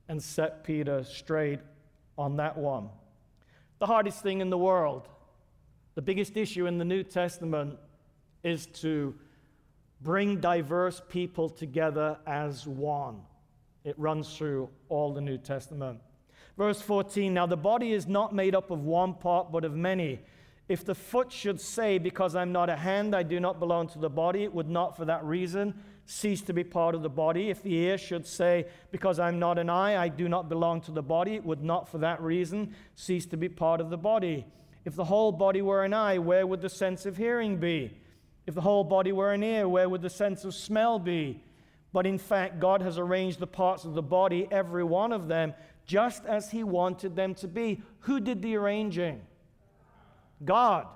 and 0.09 0.23
set 0.23 0.65
Peter 0.65 1.05
straight 1.05 1.61
on 2.19 2.37
that 2.37 2.59
one. 2.59 2.91
The 3.79 3.87
hardest 3.87 4.23
thing 4.23 4.41
in 4.41 4.51
the 4.51 4.59
world 4.59 5.09
the 5.97 6.03
biggest 6.03 6.37
issue 6.37 6.67
in 6.67 6.77
the 6.77 6.85
New 6.85 7.03
Testament 7.03 7.79
is 8.45 8.67
to 8.67 9.15
bring 10.03 10.41
diverse 10.41 11.01
people 11.09 11.49
together 11.49 12.19
as 12.27 12.67
one. 12.67 13.23
It 13.83 13.99
runs 13.99 14.37
through 14.37 14.69
all 14.91 15.15
the 15.15 15.23
New 15.23 15.39
Testament. 15.39 16.01
Verse 16.59 16.83
14 16.83 17.33
Now 17.33 17.47
the 17.47 17.57
body 17.57 17.93
is 17.93 18.07
not 18.07 18.35
made 18.35 18.55
up 18.55 18.71
of 18.71 18.85
one 18.85 19.15
part, 19.15 19.51
but 19.51 19.65
of 19.65 19.75
many. 19.75 20.21
If 20.69 20.85
the 20.85 20.95
foot 20.95 21.33
should 21.33 21.61
say, 21.61 21.97
Because 21.97 22.37
I'm 22.37 22.53
not 22.53 22.69
a 22.69 22.77
hand, 22.77 23.17
I 23.17 23.23
do 23.23 23.41
not 23.41 23.59
belong 23.59 23.89
to 23.89 23.99
the 23.99 24.11
body, 24.11 24.45
it 24.45 24.53
would 24.53 24.69
not 24.69 24.99
for 24.99 25.07
that 25.07 25.25
reason 25.25 25.75
cease 26.05 26.43
to 26.43 26.53
be 26.53 26.63
part 26.63 26.95
of 26.95 27.03
the 27.03 27.09
body. 27.09 27.49
If 27.49 27.63
the 27.63 27.75
ear 27.75 27.97
should 27.97 28.27
say, 28.27 28.67
Because 28.91 29.19
I'm 29.19 29.39
not 29.39 29.59
an 29.59 29.71
eye, 29.71 29.97
I 29.97 30.09
do 30.09 30.29
not 30.29 30.51
belong 30.51 30.83
to 30.83 30.93
the 30.93 31.03
body, 31.03 31.37
it 31.37 31.45
would 31.45 31.63
not 31.63 31.89
for 31.89 31.97
that 31.99 32.21
reason 32.21 32.75
cease 32.97 33.25
to 33.27 33.39
be 33.39 33.49
part 33.49 33.81
of 33.81 33.89
the 33.89 33.97
body. 33.97 34.45
If 34.87 34.95
the 34.95 35.05
whole 35.05 35.33
body 35.33 35.63
were 35.63 35.85
an 35.85 35.93
eye, 35.93 36.19
where 36.19 36.47
would 36.47 36.61
the 36.61 36.71
sense 36.71 37.07
of 37.07 37.17
hearing 37.17 37.57
be? 37.57 37.91
If 38.47 38.55
the 38.55 38.61
whole 38.61 38.85
body 38.85 39.11
were 39.11 39.33
an 39.33 39.43
ear, 39.43 39.69
where 39.69 39.89
would 39.89 40.01
the 40.01 40.09
sense 40.09 40.45
of 40.45 40.55
smell 40.55 41.01
be? 41.01 41.43
But 41.93 42.07
in 42.07 42.19
fact, 42.19 42.61
God 42.61 42.83
has 42.83 42.97
arranged 42.97 43.41
the 43.41 43.49
parts 43.49 43.85
of 43.85 43.95
the 43.95 44.03
body, 44.03 44.47
every 44.53 44.85
one 44.85 45.13
of 45.13 45.27
them, 45.27 45.55
just 45.87 46.25
as 46.25 46.53
He 46.53 46.63
wanted 46.63 47.17
them 47.17 47.35
to 47.35 47.49
be. 47.49 47.83
Who 48.01 48.21
did 48.21 48.43
the 48.43 48.55
arranging? 48.55 49.23
God. 50.45 50.87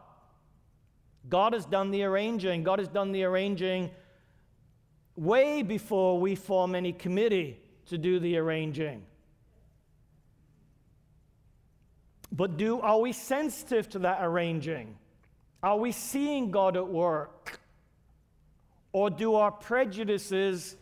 God 1.28 1.52
has 1.52 1.66
done 1.66 1.90
the 1.90 2.04
arranging. 2.04 2.62
God 2.62 2.78
has 2.78 2.88
done 2.88 3.10
the 3.10 3.24
arranging 3.24 3.90
way 5.16 5.62
before 5.62 6.20
we 6.20 6.36
form 6.36 6.76
any 6.76 6.92
committee 6.92 7.58
to 7.86 7.98
do 7.98 8.20
the 8.20 8.38
arranging. 8.38 9.02
But 12.32 12.56
do 12.56 12.80
are 12.80 12.98
we 12.98 13.12
sensitive 13.12 13.88
to 13.90 14.00
that 14.00 14.18
arranging? 14.20 14.96
Are 15.62 15.76
we 15.76 15.92
seeing 15.92 16.50
God 16.50 16.76
at 16.76 16.88
work? 16.88 17.60
Or 18.92 19.10
do 19.10 19.34
our 19.34 19.50
prejudices 19.50 20.76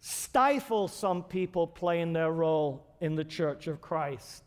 stifle 0.00 0.88
some 0.88 1.22
people 1.22 1.66
playing 1.66 2.12
their 2.12 2.30
role 2.30 2.86
in 3.00 3.14
the 3.14 3.24
church 3.24 3.66
of 3.66 3.80
Christ? 3.80 4.42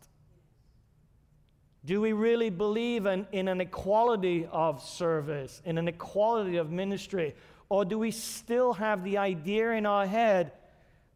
Do 1.83 1.99
we 1.99 2.13
really 2.13 2.51
believe 2.51 3.07
in, 3.07 3.25
in 3.31 3.47
an 3.47 3.59
equality 3.59 4.47
of 4.51 4.83
service, 4.83 5.61
in 5.65 5.77
an 5.77 5.87
equality 5.87 6.57
of 6.57 6.69
ministry? 6.69 7.33
Or 7.69 7.85
do 7.85 7.97
we 7.97 8.11
still 8.11 8.73
have 8.73 9.03
the 9.03 9.17
idea 9.17 9.71
in 9.71 9.85
our 9.85 10.05
head 10.05 10.51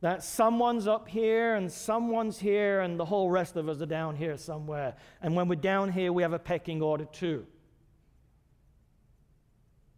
that 0.05 0.23
someone's 0.23 0.85
up 0.85 1.09
here 1.09 1.55
and 1.55 1.71
someone's 1.71 2.37
here 2.37 2.81
and 2.81 2.99
the 2.99 3.05
whole 3.05 3.27
rest 3.27 3.55
of 3.55 3.67
us 3.67 3.81
are 3.81 3.87
down 3.87 4.15
here 4.15 4.37
somewhere. 4.37 4.93
And 5.19 5.35
when 5.35 5.47
we're 5.47 5.55
down 5.55 5.91
here, 5.91 6.13
we 6.13 6.21
have 6.21 6.31
a 6.31 6.37
pecking 6.37 6.79
order 6.83 7.05
too. 7.05 7.47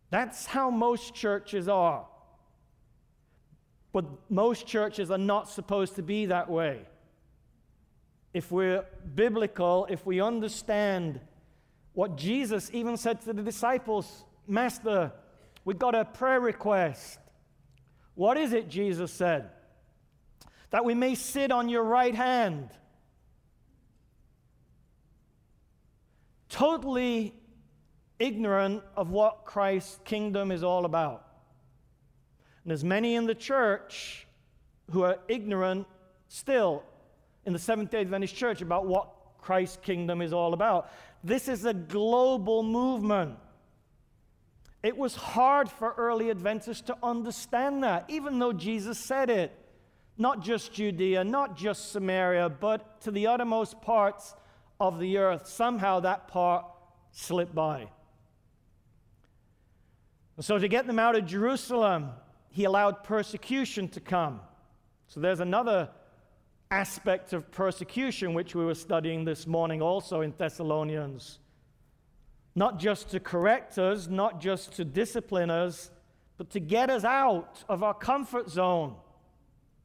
That's 0.10 0.46
how 0.46 0.70
most 0.70 1.14
churches 1.14 1.68
are. 1.68 2.06
But 3.92 4.06
most 4.30 4.66
churches 4.66 5.12
are 5.12 5.18
not 5.18 5.50
supposed 5.50 5.98
to 5.98 6.04
be 6.04 6.28
that 6.28 6.50
way. 6.50 6.86
If 8.34 8.50
we're 8.50 8.86
biblical, 9.14 9.88
if 9.90 10.06
we 10.06 10.22
understand 10.22 11.20
what 11.92 12.16
Jesus 12.16 12.70
even 12.72 12.96
said 12.96 13.20
to 13.24 13.34
the 13.34 13.44
disciples 13.44 14.24
Master, 14.48 15.12
we've 15.66 15.78
got 15.78 15.96
a 15.96 16.06
prayer 16.06 16.40
request. 16.40 17.20
What 18.16 18.38
is 18.38 18.54
it, 18.54 18.70
Jesus 18.70 19.12
said? 19.12 19.50
That 20.72 20.84
we 20.86 20.94
may 20.94 21.16
sit 21.16 21.52
on 21.52 21.70
your 21.70 21.84
right 21.84 22.14
hand. 22.14 22.70
Totally 26.50 27.34
ignorant 28.20 28.84
of 28.96 29.10
what 29.10 29.46
Christ's 29.46 30.00
kingdom 30.04 30.52
is 30.52 30.64
all 30.64 30.86
about. 30.86 31.26
And 32.64 32.72
there's 32.72 32.84
many 32.84 33.16
in 33.16 33.26
the 33.26 33.36
church 33.36 34.28
who 34.92 35.04
are 35.04 35.20
ignorant 35.28 35.88
still 36.28 36.84
in 37.46 37.54
the 37.54 37.60
Seventh 37.60 37.92
day 37.92 38.02
Adventist 38.02 38.36
church 38.36 38.62
about 38.62 38.88
what 38.88 39.10
Christ's 39.42 39.78
kingdom 39.78 40.22
is 40.22 40.34
all 40.34 40.54
about. 40.54 40.92
This 41.24 41.48
is 41.48 41.66
a 41.66 41.74
global 41.74 42.64
movement. 42.64 43.38
It 44.84 44.98
was 44.98 45.16
hard 45.16 45.70
for 45.70 45.94
early 45.98 46.30
Adventists 46.30 46.82
to 46.82 46.98
understand 47.02 47.84
that, 47.84 48.06
even 48.10 48.40
though 48.40 48.54
Jesus 48.54 49.00
said 49.00 49.30
it. 49.30 49.52
Not 50.18 50.42
just 50.42 50.74
Judea, 50.74 51.24
not 51.24 51.56
just 51.56 51.92
Samaria, 51.92 52.50
but 52.50 53.02
to 53.02 53.12
the 53.12 53.28
uttermost 53.28 53.82
parts 53.82 54.36
of 54.80 55.00
the 55.00 55.18
earth. 55.18 55.48
Somehow 55.48 56.00
that 56.02 56.28
part 56.28 56.66
slipped 57.12 57.54
by. 57.54 57.90
So, 60.40 60.60
to 60.60 60.68
get 60.68 60.86
them 60.86 61.00
out 61.00 61.16
of 61.16 61.26
Jerusalem, 61.26 62.12
he 62.50 62.64
allowed 62.64 63.04
persecution 63.04 63.88
to 63.90 64.00
come. 64.00 64.40
So, 65.08 65.20
there's 65.20 65.40
another 65.40 65.90
aspect 66.70 67.34
of 67.34 67.50
persecution 67.52 68.34
which 68.34 68.54
we 68.54 68.64
were 68.66 68.76
studying 68.76 69.26
this 69.26 69.48
morning 69.48 69.82
also 69.82 70.22
in 70.22 70.34
Thessalonians. 70.38 71.40
Not 72.56 72.80
just 72.80 73.10
to 73.12 73.20
correct 73.20 73.78
us, 73.78 74.08
not 74.08 74.42
just 74.42 74.74
to 74.74 74.86
discipline 74.86 75.50
us, 75.50 75.92
but 76.38 76.50
to 76.52 76.60
get 76.60 76.90
us 76.90 77.04
out 77.04 77.64
of 77.70 77.84
our 77.84 77.94
comfort 77.94 78.50
zone. 78.50 78.96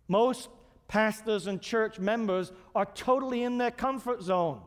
Most 0.09 0.49
pastors 0.89 1.47
and 1.47 1.61
church 1.61 1.99
members 1.99 2.53
are 2.75 2.87
totally 2.87 3.43
in 3.43 3.59
their 3.59 3.71
comfort 3.71 4.23
zone. 4.23 4.61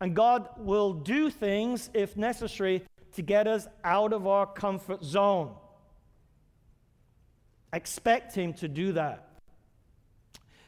And 0.00 0.14
God 0.14 0.48
will 0.58 0.92
do 0.92 1.28
things, 1.28 1.90
if 1.92 2.16
necessary, 2.16 2.84
to 3.12 3.22
get 3.22 3.46
us 3.46 3.66
out 3.84 4.12
of 4.12 4.26
our 4.26 4.46
comfort 4.46 5.02
zone. 5.02 5.54
Expect 7.72 8.34
Him 8.34 8.54
to 8.54 8.68
do 8.68 8.92
that. 8.92 9.28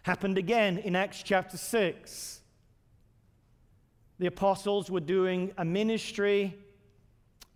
Happened 0.03 0.37
again 0.39 0.79
in 0.79 0.97
Acts 0.97 1.23
chapter 1.23 1.57
6. 1.57 2.41
The 4.19 4.27
apostles 4.27 4.91
were 4.91 5.01
doing 5.01 5.53
a 5.57 5.65
ministry 5.65 6.59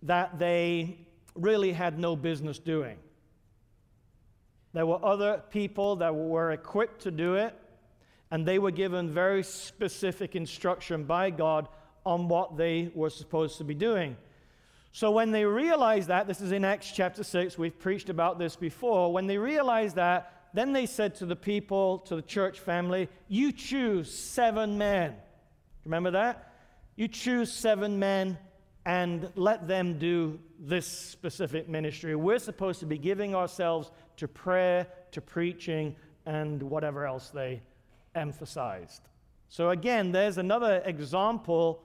that 0.03 0.39
they 0.39 0.97
really 1.35 1.71
had 1.71 1.99
no 1.99 2.15
business 2.15 2.57
doing. 2.57 2.97
There 4.75 4.85
were 4.85 4.99
other 5.05 5.41
people 5.51 5.95
that 5.95 6.13
were 6.13 6.51
equipped 6.51 7.03
to 7.03 7.11
do 7.11 7.35
it, 7.35 7.57
and 8.29 8.45
they 8.45 8.59
were 8.59 8.71
given 8.71 9.09
very 9.09 9.41
specific 9.41 10.35
instruction 10.35 11.05
by 11.05 11.29
God 11.29 11.69
on 12.05 12.27
what 12.27 12.57
they 12.57 12.91
were 12.93 13.09
supposed 13.09 13.57
to 13.59 13.63
be 13.63 13.73
doing. 13.73 14.17
So 14.91 15.11
when 15.11 15.31
they 15.31 15.45
realized 15.45 16.09
that, 16.09 16.27
this 16.27 16.41
is 16.41 16.51
in 16.51 16.65
Acts 16.65 16.91
chapter 16.91 17.23
6, 17.23 17.57
we've 17.57 17.79
preached 17.79 18.09
about 18.09 18.37
this 18.37 18.57
before. 18.57 19.13
When 19.13 19.27
they 19.27 19.37
realized 19.37 19.95
that, 19.95 20.49
then 20.53 20.73
they 20.73 20.87
said 20.87 21.15
to 21.15 21.25
the 21.25 21.37
people, 21.37 21.99
to 21.99 22.17
the 22.17 22.21
church 22.21 22.59
family, 22.59 23.07
You 23.29 23.53
choose 23.53 24.13
seven 24.13 24.77
men. 24.77 25.15
Remember 25.85 26.11
that? 26.11 26.51
You 26.97 27.07
choose 27.07 27.49
seven 27.49 27.97
men 27.97 28.37
and 28.85 29.31
let 29.35 29.69
them 29.69 29.97
do 29.97 30.39
this 30.59 30.85
specific 30.85 31.67
ministry. 31.67 32.15
We're 32.15 32.39
supposed 32.39 32.81
to 32.81 32.85
be 32.85 32.97
giving 32.97 33.33
ourselves 33.33 33.89
to 34.17 34.27
prayer, 34.27 34.87
to 35.11 35.21
preaching, 35.21 35.95
and 36.25 36.61
whatever 36.63 37.05
else 37.05 37.29
they 37.29 37.61
emphasized. 38.15 39.01
So, 39.49 39.69
again, 39.69 40.11
there's 40.11 40.37
another 40.37 40.81
example 40.85 41.83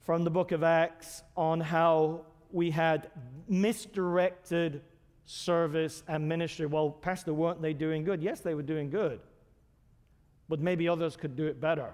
from 0.00 0.24
the 0.24 0.30
book 0.30 0.52
of 0.52 0.62
Acts 0.62 1.22
on 1.36 1.60
how 1.60 2.22
we 2.50 2.70
had 2.70 3.10
misdirected 3.48 4.82
service 5.24 6.02
and 6.08 6.26
ministry. 6.26 6.66
Well, 6.66 6.90
Pastor, 6.90 7.34
weren't 7.34 7.60
they 7.60 7.74
doing 7.74 8.04
good? 8.04 8.22
Yes, 8.22 8.40
they 8.40 8.54
were 8.54 8.62
doing 8.62 8.88
good. 8.88 9.20
But 10.48 10.60
maybe 10.60 10.88
others 10.88 11.16
could 11.16 11.36
do 11.36 11.46
it 11.46 11.60
better. 11.60 11.92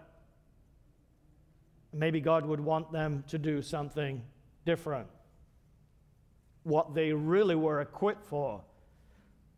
Maybe 1.92 2.20
God 2.20 2.46
would 2.46 2.60
want 2.60 2.92
them 2.92 3.24
to 3.28 3.38
do 3.38 3.62
something 3.62 4.22
different. 4.64 5.08
What 6.62 6.94
they 6.94 7.12
really 7.12 7.56
were 7.56 7.80
equipped 7.80 8.24
for, 8.24 8.62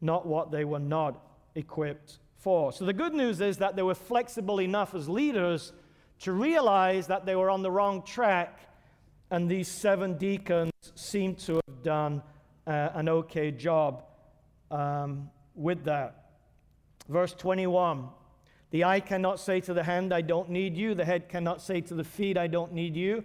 not 0.01 0.27
what 0.27 0.51
they 0.51 0.65
were 0.65 0.79
not 0.79 1.23
equipped 1.55 2.19
for. 2.39 2.73
So 2.73 2.85
the 2.85 2.93
good 2.93 3.15
news 3.15 3.41
is 3.41 3.59
that 3.59 3.77
they 3.77 3.83
were 3.83 3.95
flexible 3.95 4.61
enough 4.61 4.95
as 4.95 5.09
leaders 5.09 5.73
to 6.21 6.33
realize 6.33 7.07
that 7.09 7.27
they 7.27 7.37
were 7.37 7.51
on 7.51 7.63
the 7.63 7.71
wrong 7.71 8.03
track, 8.03 8.61
and 9.31 9.51
these 9.51 9.69
seven 9.69 10.17
deacons 10.17 10.73
seem 10.95 11.35
to 11.35 11.61
have 11.67 11.83
done 11.83 12.23
uh, 12.67 12.91
an 12.95 13.09
okay 13.09 13.51
job 13.51 14.05
um, 14.71 15.31
with 15.55 15.85
that. 15.85 16.27
Verse 17.09 17.33
21 17.35 18.09
The 18.71 18.85
eye 18.85 19.01
cannot 19.01 19.41
say 19.41 19.61
to 19.61 19.75
the 19.75 19.83
hand, 19.83 20.13
I 20.13 20.21
don't 20.21 20.51
need 20.51 20.77
you. 20.77 20.95
The 20.95 21.05
head 21.05 21.29
cannot 21.29 21.61
say 21.61 21.81
to 21.83 21.95
the 21.95 22.05
feet, 22.05 22.37
I 22.37 22.47
don't 22.47 22.73
need 22.73 22.97
you. 22.97 23.25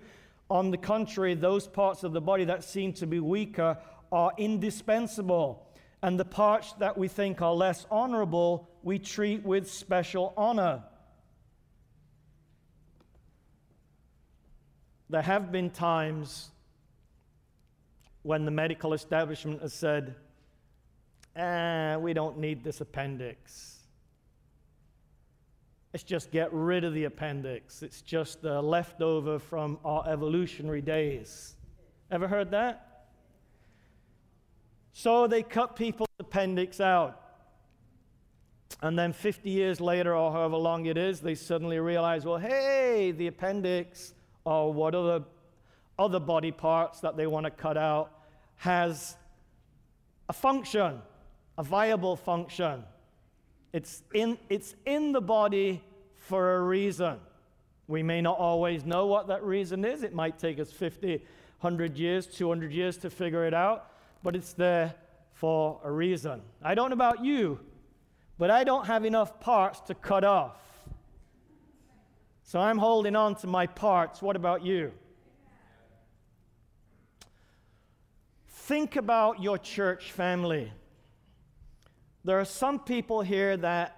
On 0.49 0.69
the 0.69 0.77
contrary, 0.77 1.33
those 1.33 1.67
parts 1.67 2.03
of 2.03 2.11
the 2.11 2.21
body 2.21 2.43
that 2.45 2.63
seem 2.63 2.91
to 2.93 3.07
be 3.07 3.19
weaker 3.19 3.77
are 4.11 4.33
indispensable. 4.37 5.65
And 6.03 6.19
the 6.19 6.25
parts 6.25 6.73
that 6.73 6.97
we 6.97 7.07
think 7.07 7.41
are 7.41 7.53
less 7.53 7.85
honorable, 7.91 8.69
we 8.81 8.97
treat 8.97 9.43
with 9.43 9.69
special 9.69 10.33
honor. 10.35 10.83
There 15.09 15.21
have 15.21 15.51
been 15.51 15.69
times 15.69 16.49
when 18.23 18.45
the 18.45 18.51
medical 18.51 18.93
establishment 18.93 19.61
has 19.61 19.73
said, 19.73 20.15
eh, 21.35 21.97
we 21.97 22.13
don't 22.13 22.37
need 22.37 22.63
this 22.63 22.81
appendix. 22.81 23.79
Let's 25.93 26.03
just 26.03 26.31
get 26.31 26.51
rid 26.53 26.83
of 26.83 26.93
the 26.93 27.03
appendix. 27.03 27.83
It's 27.83 28.01
just 28.01 28.41
the 28.41 28.61
leftover 28.61 29.37
from 29.37 29.77
our 29.83 30.07
evolutionary 30.07 30.81
days. 30.81 31.55
Ever 32.09 32.27
heard 32.27 32.51
that? 32.51 32.90
So 34.93 35.27
they 35.27 35.43
cut 35.43 35.75
people's 35.75 36.09
appendix 36.19 36.79
out. 36.79 37.17
And 38.81 38.97
then 38.97 39.13
50 39.13 39.49
years 39.49 39.79
later, 39.79 40.15
or 40.15 40.31
however 40.31 40.57
long 40.57 40.85
it 40.85 40.97
is, 40.97 41.19
they 41.19 41.35
suddenly 41.35 41.79
realize, 41.79 42.25
well, 42.25 42.37
hey, 42.37 43.11
the 43.11 43.27
appendix 43.27 44.13
or 44.43 44.73
what 44.73 44.95
other, 44.95 45.23
other 45.99 46.19
body 46.19 46.51
parts 46.51 46.99
that 47.01 47.15
they 47.15 47.27
want 47.27 47.45
to 47.45 47.51
cut 47.51 47.77
out 47.77 48.11
has 48.55 49.15
a 50.29 50.33
function, 50.33 51.01
a 51.57 51.63
viable 51.63 52.15
function. 52.15 52.83
It's 53.73 54.03
in, 54.13 54.37
it's 54.49 54.75
in 54.85 55.11
the 55.11 55.21
body 55.21 55.83
for 56.15 56.55
a 56.55 56.61
reason. 56.61 57.17
We 57.87 58.03
may 58.03 58.21
not 58.21 58.37
always 58.37 58.85
know 58.85 59.05
what 59.05 59.27
that 59.27 59.43
reason 59.43 59.83
is. 59.85 60.03
It 60.03 60.13
might 60.13 60.39
take 60.39 60.59
us 60.59 60.71
50, 60.71 61.17
100 61.59 61.97
years, 61.97 62.25
200 62.25 62.71
years 62.71 62.97
to 62.97 63.09
figure 63.09 63.45
it 63.45 63.53
out, 63.53 63.90
but 64.23 64.35
it's 64.35 64.53
there 64.53 64.95
for 65.33 65.79
a 65.83 65.91
reason. 65.91 66.41
I 66.61 66.75
don't 66.75 66.89
know 66.89 66.95
about 66.95 67.23
you, 67.23 67.59
but 68.37 68.51
I 68.51 68.63
don't 68.63 68.85
have 68.85 69.05
enough 69.05 69.39
parts 69.39 69.79
to 69.81 69.95
cut 69.95 70.23
off. 70.23 70.57
So 72.43 72.59
I'm 72.59 72.77
holding 72.77 73.15
on 73.15 73.35
to 73.35 73.47
my 73.47 73.65
parts. 73.65 74.21
What 74.21 74.35
about 74.35 74.63
you? 74.63 74.91
Think 78.47 78.95
about 78.95 79.41
your 79.41 79.57
church 79.57 80.11
family. 80.11 80.71
There 82.23 82.39
are 82.39 82.45
some 82.45 82.79
people 82.79 83.21
here 83.21 83.57
that 83.57 83.97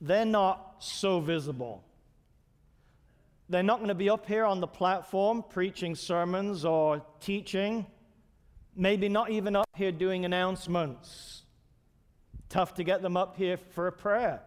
they're 0.00 0.24
not 0.24 0.76
so 0.78 1.20
visible. 1.20 1.84
They're 3.48 3.62
not 3.62 3.78
going 3.78 3.88
to 3.88 3.94
be 3.94 4.10
up 4.10 4.26
here 4.26 4.44
on 4.44 4.60
the 4.60 4.66
platform 4.66 5.44
preaching 5.48 5.94
sermons 5.94 6.64
or 6.64 7.02
teaching, 7.20 7.86
maybe 8.78 9.08
not 9.08 9.30
even 9.30 9.56
up 9.56 9.68
here 9.74 9.92
doing 9.92 10.24
announcements. 10.24 11.42
Tough 12.48 12.74
to 12.74 12.84
get 12.84 13.02
them 13.02 13.16
up 13.16 13.36
here 13.36 13.56
for 13.56 13.88
a 13.88 13.92
prayer. 13.92 14.40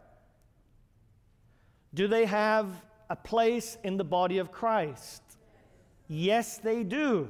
Do 1.94 2.08
they 2.08 2.26
have 2.26 2.68
a 3.10 3.16
place 3.16 3.78
in 3.84 3.98
the 3.98 4.04
body 4.06 4.38
of 4.38 4.52
Christ? 4.52 5.22
Yes, 6.08 6.58
they 6.58 6.84
do. 6.84 7.30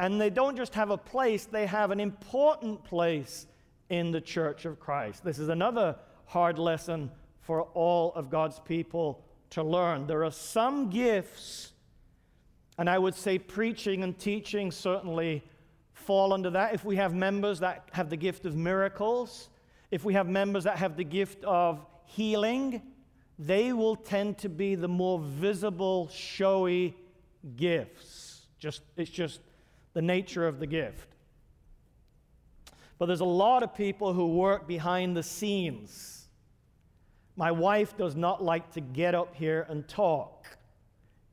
And 0.00 0.20
they 0.20 0.30
don't 0.30 0.56
just 0.56 0.74
have 0.74 0.90
a 0.90 0.98
place, 0.98 1.44
they 1.44 1.66
have 1.66 1.92
an 1.92 2.00
important 2.00 2.82
place 2.82 3.46
in 3.88 4.10
the 4.10 4.20
church 4.20 4.64
of 4.64 4.80
Christ. 4.80 5.22
This 5.24 5.38
is 5.38 5.48
another 5.48 5.96
hard 6.26 6.58
lesson 6.58 7.10
for 7.40 7.62
all 7.74 8.12
of 8.14 8.28
God's 8.28 8.58
people 8.58 9.24
to 9.50 9.62
learn. 9.62 10.06
There 10.06 10.24
are 10.24 10.32
some 10.32 10.90
gifts, 10.90 11.72
and 12.78 12.90
I 12.90 12.98
would 12.98 13.14
say 13.14 13.38
preaching 13.38 14.02
and 14.02 14.18
teaching 14.18 14.72
certainly 14.72 15.44
fall 16.02 16.32
under 16.32 16.50
that. 16.50 16.74
If 16.74 16.84
we 16.84 16.96
have 16.96 17.14
members 17.14 17.60
that 17.60 17.88
have 17.92 18.10
the 18.10 18.16
gift 18.16 18.44
of 18.46 18.56
miracles, 18.56 19.48
if 19.90 20.04
we 20.04 20.14
have 20.14 20.28
members 20.28 20.64
that 20.64 20.78
have 20.78 20.96
the 20.96 21.04
gift 21.04 21.44
of 21.44 21.84
healing, 22.04 22.82
they 23.38 23.72
will 23.72 23.96
tend 23.96 24.38
to 24.38 24.48
be 24.48 24.74
the 24.74 24.88
more 24.88 25.18
visible, 25.18 26.08
showy 26.08 26.94
gifts. 27.56 28.46
Just, 28.58 28.82
it's 28.96 29.10
just 29.10 29.40
the 29.94 30.02
nature 30.02 30.46
of 30.46 30.58
the 30.58 30.66
gift. 30.66 31.08
But 32.98 33.06
there's 33.06 33.20
a 33.20 33.24
lot 33.24 33.62
of 33.62 33.74
people 33.74 34.12
who 34.12 34.28
work 34.28 34.68
behind 34.68 35.16
the 35.16 35.22
scenes. 35.22 36.28
My 37.36 37.50
wife 37.50 37.96
does 37.96 38.14
not 38.14 38.44
like 38.44 38.70
to 38.72 38.80
get 38.80 39.14
up 39.14 39.34
here 39.34 39.66
and 39.68 39.86
talk. 39.88 40.46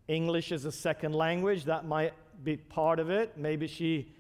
English 0.08 0.52
is 0.52 0.66
a 0.66 0.72
second 0.72 1.14
language, 1.14 1.66
that 1.66 1.86
might 1.86 2.14
be 2.44 2.58
part 2.58 3.00
of 3.00 3.12
it. 3.12 3.38
Maybe 3.38 3.68
she 3.68 4.12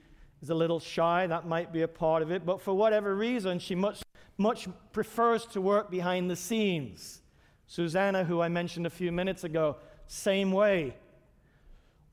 is 0.41 0.49
a 0.49 0.56
little 0.56 0.80
shy, 0.80 1.28
that 1.28 1.47
might 1.47 1.73
be 1.73 1.82
a 1.82 1.88
part 1.88 2.21
of 2.21 2.32
it. 2.32 2.45
But 2.45 2.62
for 2.62 2.73
whatever 2.73 3.15
reason, 3.15 3.60
she 3.60 3.75
much, 3.75 4.02
much 4.38 4.67
prefers 4.91 5.45
to 5.47 5.62
work 5.62 5.91
behind 5.91 6.30
the 6.30 6.36
scenes. 6.36 7.21
Susanna, 7.67 8.23
who 8.23 8.41
I 8.41 8.49
mentioned 8.49 8.86
a 8.88 8.89
few 8.89 9.12
minutes 9.12 9.43
ago, 9.43 9.78
same 10.08 10.52
way. 10.52 10.95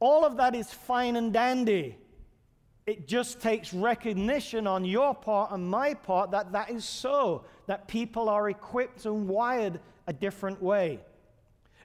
All 0.00 0.24
of 0.24 0.36
that 0.36 0.54
is 0.54 0.70
fine 0.70 1.16
and 1.16 1.32
dandy. 1.32 1.96
It 2.86 3.08
just 3.08 3.40
takes 3.40 3.72
recognition 3.72 4.66
on 4.66 4.84
your 4.84 5.14
part 5.14 5.50
and 5.52 5.68
my 5.68 5.94
part 5.94 6.30
that 6.32 6.52
that 6.52 6.70
is 6.70 6.84
so, 6.84 7.44
that 7.66 7.88
people 7.88 8.28
are 8.28 8.48
equipped 8.48 9.06
and 9.06 9.26
wired 9.28 9.80
a 10.06 10.12
different 10.12 10.62
way. 10.62 11.00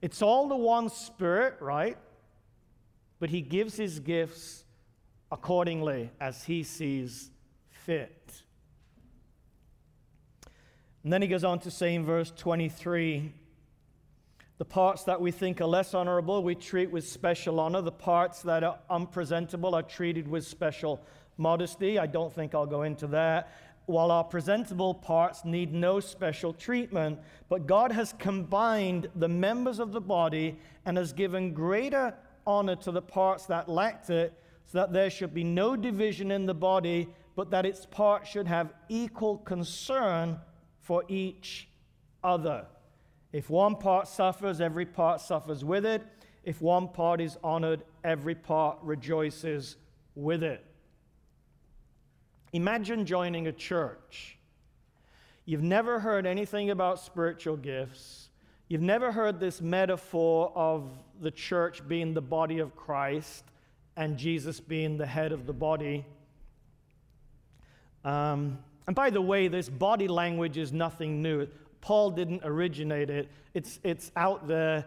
It's 0.01 0.21
all 0.21 0.47
the 0.47 0.55
one 0.55 0.89
Spirit, 0.89 1.55
right? 1.59 1.97
But 3.19 3.29
He 3.29 3.41
gives 3.41 3.77
His 3.77 3.99
gifts 3.99 4.65
accordingly 5.31 6.11
as 6.19 6.43
He 6.43 6.63
sees 6.63 7.29
fit. 7.69 8.43
And 11.03 11.11
then 11.11 11.21
He 11.21 11.27
goes 11.27 11.43
on 11.43 11.59
to 11.59 11.71
say 11.71 11.95
in 11.95 12.05
verse 12.05 12.31
23 12.35 13.33
the 14.61 14.65
parts 14.65 15.05
that 15.05 15.19
we 15.19 15.31
think 15.31 15.59
are 15.59 15.65
less 15.65 15.95
honorable, 15.95 16.43
we 16.43 16.53
treat 16.53 16.91
with 16.91 17.07
special 17.07 17.59
honor. 17.59 17.81
The 17.81 17.91
parts 17.91 18.43
that 18.43 18.63
are 18.63 18.77
unpresentable 18.91 19.73
are 19.73 19.81
treated 19.81 20.27
with 20.27 20.45
special 20.45 21.01
modesty. 21.37 21.97
I 21.97 22.05
don't 22.05 22.31
think 22.31 22.53
I'll 22.53 22.67
go 22.67 22.83
into 22.83 23.07
that. 23.07 23.51
While 23.87 24.11
our 24.11 24.23
presentable 24.23 24.93
parts 24.93 25.43
need 25.43 25.73
no 25.73 25.99
special 25.99 26.53
treatment, 26.53 27.17
but 27.49 27.65
God 27.65 27.91
has 27.91 28.13
combined 28.19 29.09
the 29.15 29.27
members 29.27 29.79
of 29.79 29.93
the 29.93 29.99
body 29.99 30.59
and 30.85 30.95
has 30.95 31.11
given 31.11 31.55
greater 31.55 32.13
honor 32.45 32.75
to 32.75 32.91
the 32.91 33.01
parts 33.01 33.47
that 33.47 33.67
lacked 33.67 34.11
it, 34.11 34.31
so 34.71 34.77
that 34.77 34.93
there 34.93 35.09
should 35.09 35.33
be 35.33 35.43
no 35.43 35.75
division 35.75 36.31
in 36.31 36.45
the 36.45 36.53
body, 36.53 37.09
but 37.35 37.51
that 37.51 37.65
its 37.65 37.85
parts 37.85 38.29
should 38.29 38.47
have 38.47 38.71
equal 38.87 39.37
concern 39.39 40.39
for 40.79 41.03
each 41.09 41.67
other. 42.23 42.65
If 43.33 43.49
one 43.49 43.75
part 43.75 44.07
suffers, 44.07 44.61
every 44.61 44.85
part 44.85 45.19
suffers 45.19 45.65
with 45.65 45.85
it. 45.85 46.01
If 46.45 46.61
one 46.61 46.87
part 46.87 47.19
is 47.19 47.37
honored, 47.43 47.83
every 48.05 48.33
part 48.33 48.77
rejoices 48.81 49.75
with 50.15 50.41
it. 50.41 50.65
Imagine 52.53 53.05
joining 53.05 53.47
a 53.47 53.51
church. 53.51 54.37
You've 55.43 55.63
never 55.63 55.99
heard 55.99 56.25
anything 56.25 56.69
about 56.69 57.01
spiritual 57.01 57.57
gifts. 57.57 58.29
You've 58.69 58.79
never 58.79 59.11
heard 59.11 59.37
this 59.37 59.59
metaphor 59.59 60.53
of 60.55 60.89
the 61.19 61.31
church 61.31 61.85
being 61.89 62.13
the 62.13 62.21
body 62.21 62.59
of 62.59 62.73
Christ 62.77 63.43
and 64.01 64.17
Jesus 64.17 64.59
being 64.59 64.97
the 64.97 65.05
head 65.05 65.31
of 65.31 65.45
the 65.45 65.53
body. 65.53 66.03
Um, 68.03 68.57
and 68.87 68.95
by 68.95 69.11
the 69.11 69.21
way, 69.21 69.47
this 69.47 69.69
body 69.69 70.07
language 70.07 70.57
is 70.57 70.73
nothing 70.73 71.21
new. 71.21 71.47
Paul 71.81 72.09
didn't 72.09 72.41
originate 72.43 73.11
it, 73.11 73.29
it's, 73.53 73.79
it's 73.83 74.11
out 74.15 74.47
there 74.47 74.85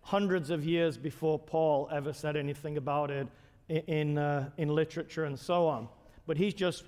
hundreds 0.00 0.50
of 0.50 0.64
years 0.64 0.96
before 0.98 1.38
Paul 1.38 1.88
ever 1.92 2.12
said 2.12 2.36
anything 2.36 2.76
about 2.76 3.12
it 3.12 3.28
in, 3.68 4.18
uh, 4.18 4.50
in 4.56 4.68
literature 4.68 5.26
and 5.26 5.38
so 5.38 5.68
on. 5.68 5.88
But 6.26 6.36
he's 6.36 6.54
just 6.54 6.82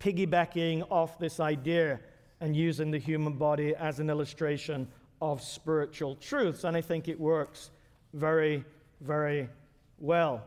piggybacking 0.00 0.84
off 0.90 1.16
this 1.20 1.38
idea 1.38 2.00
and 2.40 2.56
using 2.56 2.90
the 2.90 2.98
human 2.98 3.34
body 3.34 3.76
as 3.76 4.00
an 4.00 4.10
illustration 4.10 4.88
of 5.22 5.42
spiritual 5.42 6.16
truths. 6.16 6.64
And 6.64 6.76
I 6.76 6.80
think 6.80 7.06
it 7.06 7.20
works 7.20 7.70
very, 8.14 8.64
very 9.00 9.48
well. 10.00 10.42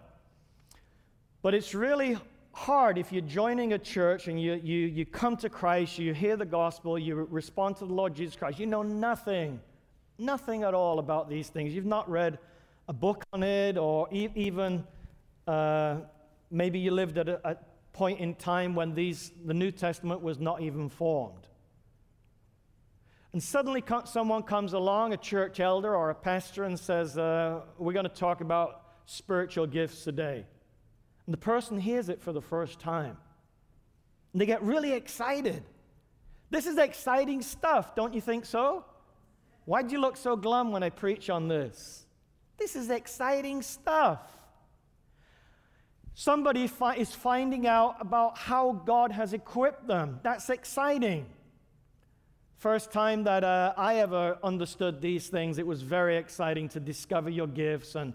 But 1.43 1.53
it's 1.53 1.75
really 1.75 2.17
hard 2.53 2.97
if 2.97 3.11
you're 3.11 3.21
joining 3.21 3.73
a 3.73 3.77
church 3.77 4.29
and 4.29 4.41
you, 4.41 4.53
you, 4.63 4.87
you 4.87 5.05
come 5.05 5.35
to 5.37 5.49
Christ, 5.49 5.99
you 5.99 6.13
hear 6.13 6.37
the 6.37 6.45
gospel, 6.45 6.97
you 6.97 7.15
respond 7.29 7.75
to 7.77 7.85
the 7.85 7.93
Lord 7.93 8.15
Jesus 8.15 8.37
Christ, 8.37 8.59
you 8.59 8.65
know 8.65 8.81
nothing, 8.81 9.59
nothing 10.17 10.63
at 10.63 10.73
all 10.73 10.99
about 10.99 11.29
these 11.29 11.49
things. 11.49 11.73
You've 11.73 11.85
not 11.85 12.09
read 12.09 12.39
a 12.87 12.93
book 12.93 13.25
on 13.33 13.43
it, 13.43 13.77
or 13.77 14.07
e- 14.09 14.29
even 14.35 14.85
uh, 15.45 15.97
maybe 16.49 16.79
you 16.79 16.91
lived 16.91 17.17
at 17.17 17.27
a, 17.27 17.45
a 17.45 17.57
point 17.91 18.21
in 18.21 18.35
time 18.35 18.73
when 18.73 18.95
these, 18.95 19.33
the 19.43 19.53
New 19.53 19.71
Testament 19.71 20.21
was 20.21 20.39
not 20.39 20.61
even 20.61 20.87
formed. 20.87 21.45
And 23.33 23.43
suddenly 23.43 23.83
someone 24.05 24.43
comes 24.43 24.71
along, 24.71 25.11
a 25.11 25.17
church 25.17 25.59
elder 25.59 25.93
or 25.93 26.09
a 26.09 26.15
pastor, 26.15 26.63
and 26.63 26.79
says, 26.79 27.17
uh, 27.17 27.63
We're 27.77 27.91
going 27.91 28.07
to 28.07 28.15
talk 28.15 28.39
about 28.39 28.83
spiritual 29.07 29.67
gifts 29.67 30.05
today. 30.05 30.45
And 31.25 31.33
the 31.33 31.37
person 31.37 31.79
hears 31.79 32.09
it 32.09 32.21
for 32.21 32.33
the 32.33 32.41
first 32.41 32.79
time. 32.79 33.17
And 34.31 34.41
they 34.41 34.45
get 34.45 34.61
really 34.61 34.93
excited. 34.93 35.63
This 36.49 36.65
is 36.65 36.77
exciting 36.77 37.41
stuff, 37.41 37.95
don't 37.95 38.13
you 38.13 38.21
think 38.21 38.45
so? 38.45 38.85
Why'd 39.65 39.91
you 39.91 39.99
look 39.99 40.17
so 40.17 40.35
glum 40.35 40.71
when 40.71 40.83
I 40.83 40.89
preach 40.89 41.29
on 41.29 41.47
this? 41.47 42.05
This 42.57 42.75
is 42.75 42.89
exciting 42.89 43.61
stuff. 43.61 44.21
Somebody 46.15 46.67
fi- 46.67 46.95
is 46.95 47.13
finding 47.13 47.65
out 47.65 47.95
about 47.99 48.37
how 48.37 48.73
God 48.85 49.11
has 49.11 49.33
equipped 49.33 49.87
them. 49.87 50.19
That's 50.21 50.49
exciting. 50.49 51.25
First 52.57 52.91
time 52.91 53.23
that 53.23 53.43
uh, 53.43 53.73
I 53.75 53.95
ever 53.95 54.37
understood 54.43 55.01
these 55.01 55.27
things, 55.27 55.57
it 55.57 55.65
was 55.65 55.81
very 55.81 56.17
exciting 56.17 56.69
to 56.69 56.79
discover 56.79 57.29
your 57.29 57.47
gifts 57.47 57.95
and 57.95 58.13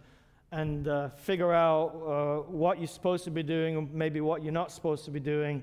and 0.52 0.88
uh, 0.88 1.10
figure 1.10 1.52
out 1.52 1.88
uh, 1.88 2.50
what 2.50 2.78
you're 2.78 2.86
supposed 2.86 3.24
to 3.24 3.30
be 3.30 3.42
doing 3.42 3.76
or 3.76 3.86
maybe 3.92 4.20
what 4.20 4.42
you're 4.42 4.52
not 4.52 4.72
supposed 4.72 5.04
to 5.04 5.10
be 5.10 5.20
doing. 5.20 5.62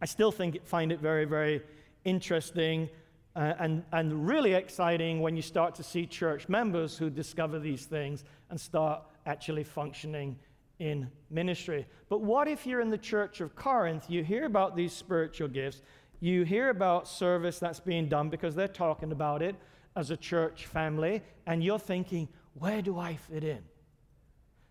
I 0.00 0.06
still 0.06 0.32
think 0.32 0.64
find 0.66 0.92
it 0.92 1.00
very, 1.00 1.24
very 1.24 1.62
interesting 2.04 2.88
uh, 3.36 3.54
and, 3.60 3.84
and 3.92 4.26
really 4.26 4.54
exciting 4.54 5.20
when 5.20 5.36
you 5.36 5.42
start 5.42 5.74
to 5.76 5.82
see 5.82 6.06
church 6.06 6.48
members 6.48 6.98
who 6.98 7.08
discover 7.08 7.58
these 7.58 7.84
things 7.84 8.24
and 8.50 8.60
start 8.60 9.02
actually 9.26 9.64
functioning 9.64 10.36
in 10.78 11.10
ministry. 11.30 11.86
But 12.08 12.20
what 12.20 12.48
if 12.48 12.66
you're 12.66 12.80
in 12.80 12.90
the 12.90 12.98
church 12.98 13.40
of 13.40 13.54
Corinth, 13.54 14.06
you 14.08 14.24
hear 14.24 14.44
about 14.44 14.76
these 14.76 14.92
spiritual 14.92 15.48
gifts, 15.48 15.82
you 16.20 16.44
hear 16.44 16.70
about 16.70 17.06
service 17.06 17.58
that's 17.58 17.80
being 17.80 18.08
done 18.08 18.28
because 18.28 18.54
they're 18.54 18.66
talking 18.68 19.12
about 19.12 19.42
it 19.42 19.54
as 19.96 20.10
a 20.10 20.16
church 20.16 20.66
family, 20.66 21.22
and 21.46 21.62
you're 21.62 21.78
thinking, 21.78 22.28
where 22.58 22.82
do 22.82 22.98
I 22.98 23.16
fit 23.16 23.44
in? 23.44 23.62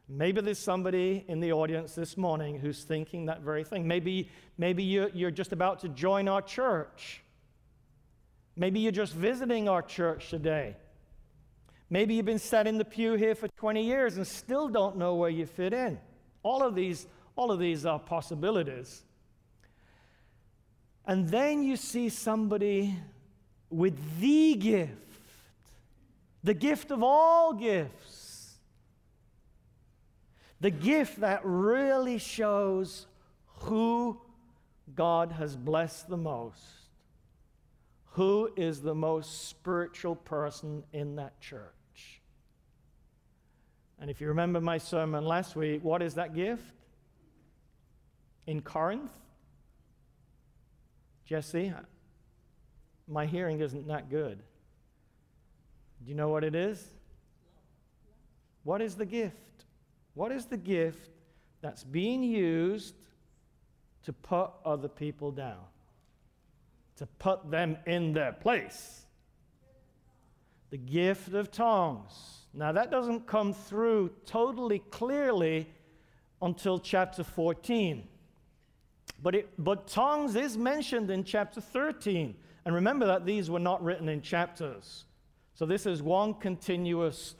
Maybe 0.09 0.39
there's 0.39 0.59
somebody 0.59 1.25
in 1.27 1.39
the 1.41 1.51
audience 1.51 1.93
this 1.93 2.15
morning 2.15 2.57
who's 2.59 2.83
thinking 2.83 3.25
that 3.25 3.41
very 3.41 3.63
thing. 3.63 3.87
Maybe, 3.87 4.29
maybe 4.57 4.83
you're, 4.83 5.09
you're 5.09 5.31
just 5.31 5.51
about 5.51 5.79
to 5.81 5.89
join 5.89 6.29
our 6.29 6.41
church. 6.41 7.21
Maybe 8.55 8.79
you're 8.79 8.93
just 8.93 9.13
visiting 9.13 9.67
our 9.67 9.81
church 9.81 10.29
today. 10.29 10.77
Maybe 11.89 12.15
you've 12.15 12.25
been 12.25 12.39
sat 12.39 12.67
in 12.67 12.77
the 12.77 12.85
pew 12.85 13.13
here 13.13 13.35
for 13.35 13.47
20 13.49 13.83
years 13.83 14.17
and 14.17 14.25
still 14.25 14.69
don't 14.69 14.97
know 14.97 15.15
where 15.15 15.29
you 15.29 15.45
fit 15.45 15.73
in. 15.73 15.99
All 16.43 16.63
of 16.63 16.73
these, 16.73 17.07
all 17.35 17.51
of 17.51 17.59
these 17.59 17.85
are 17.85 17.99
possibilities. 17.99 19.03
And 21.05 21.27
then 21.29 21.63
you 21.63 21.75
see 21.75 22.09
somebody 22.09 22.95
with 23.69 24.19
the 24.19 24.55
gift 24.55 25.06
the 26.47 26.53
gift 26.53 26.91
of 26.91 27.03
all 27.03 27.53
gifts, 27.53 28.55
the 30.61 30.71
gift 30.71 31.19
that 31.19 31.41
really 31.43 32.17
shows 32.17 33.05
who 33.59 34.19
God 34.95 35.33
has 35.33 35.57
blessed 35.57 36.07
the 36.07 36.17
most, 36.17 36.63
who 38.11 38.49
is 38.55 38.81
the 38.81 38.95
most 38.95 39.49
spiritual 39.49 40.15
person 40.15 40.83
in 40.93 41.17
that 41.17 41.39
church. 41.41 42.21
And 43.99 44.09
if 44.09 44.21
you 44.21 44.29
remember 44.29 44.61
my 44.61 44.77
sermon 44.77 45.25
last 45.25 45.55
week, 45.57 45.83
what 45.83 46.01
is 46.01 46.13
that 46.15 46.33
gift? 46.33 46.73
in 48.47 48.61
Corinth? 48.61 49.11
Jesse, 51.25 51.73
my 53.05 53.25
hearing 53.25 53.59
isn't 53.59 53.87
that 53.89 54.09
good. 54.09 54.41
Do 56.03 56.09
you 56.09 56.15
know 56.15 56.29
what 56.29 56.43
it 56.43 56.55
is? 56.55 56.85
What 58.63 58.81
is 58.81 58.95
the 58.95 59.05
gift? 59.05 59.35
What 60.13 60.31
is 60.31 60.45
the 60.45 60.57
gift 60.57 61.09
that's 61.61 61.83
being 61.83 62.23
used 62.23 62.95
to 64.03 64.13
put 64.13 64.51
other 64.65 64.87
people 64.87 65.31
down? 65.31 65.63
To 66.97 67.05
put 67.19 67.49
them 67.49 67.77
in 67.85 68.13
their 68.13 68.31
place? 68.31 69.05
The 70.69 70.77
gift 70.77 71.33
of 71.33 71.51
tongues. 71.51 72.11
Now, 72.53 72.71
that 72.71 72.89
doesn't 72.89 73.27
come 73.27 73.53
through 73.53 74.11
totally 74.25 74.79
clearly 74.79 75.69
until 76.41 76.79
chapter 76.79 77.23
14. 77.23 78.07
But, 79.21 79.35
it, 79.35 79.49
but 79.57 79.87
tongues 79.87 80.35
is 80.35 80.57
mentioned 80.57 81.09
in 81.09 81.23
chapter 81.23 81.61
13. 81.61 82.35
And 82.65 82.75
remember 82.75 83.05
that 83.07 83.25
these 83.25 83.49
were 83.49 83.59
not 83.59 83.83
written 83.83 84.09
in 84.09 84.21
chapters. 84.21 85.05
So 85.57 85.65
this 85.65 85.87
is 85.87 86.03
one 86.03 86.35
continuous 86.35 87.33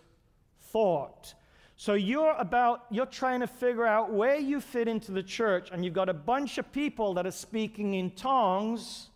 thought. 0.71 1.35
So 1.75 1.93
you're 1.93 2.33
about, 2.39 2.85
you're 2.89 3.05
trying 3.05 3.41
to 3.41 3.47
figure 3.47 3.85
out 3.85 4.11
where 4.11 4.37
you 4.37 4.59
fit 4.59 4.87
into 4.87 5.11
the 5.11 5.21
church, 5.21 5.69
and 5.71 5.85
you've 5.85 5.93
got 5.93 6.09
a 6.09 6.15
bunch 6.15 6.57
of 6.57 6.71
people 6.71 7.13
that 7.13 7.27
are 7.27 7.31
speaking 7.31 7.93
in 7.93 8.09
tongues, 8.09 9.11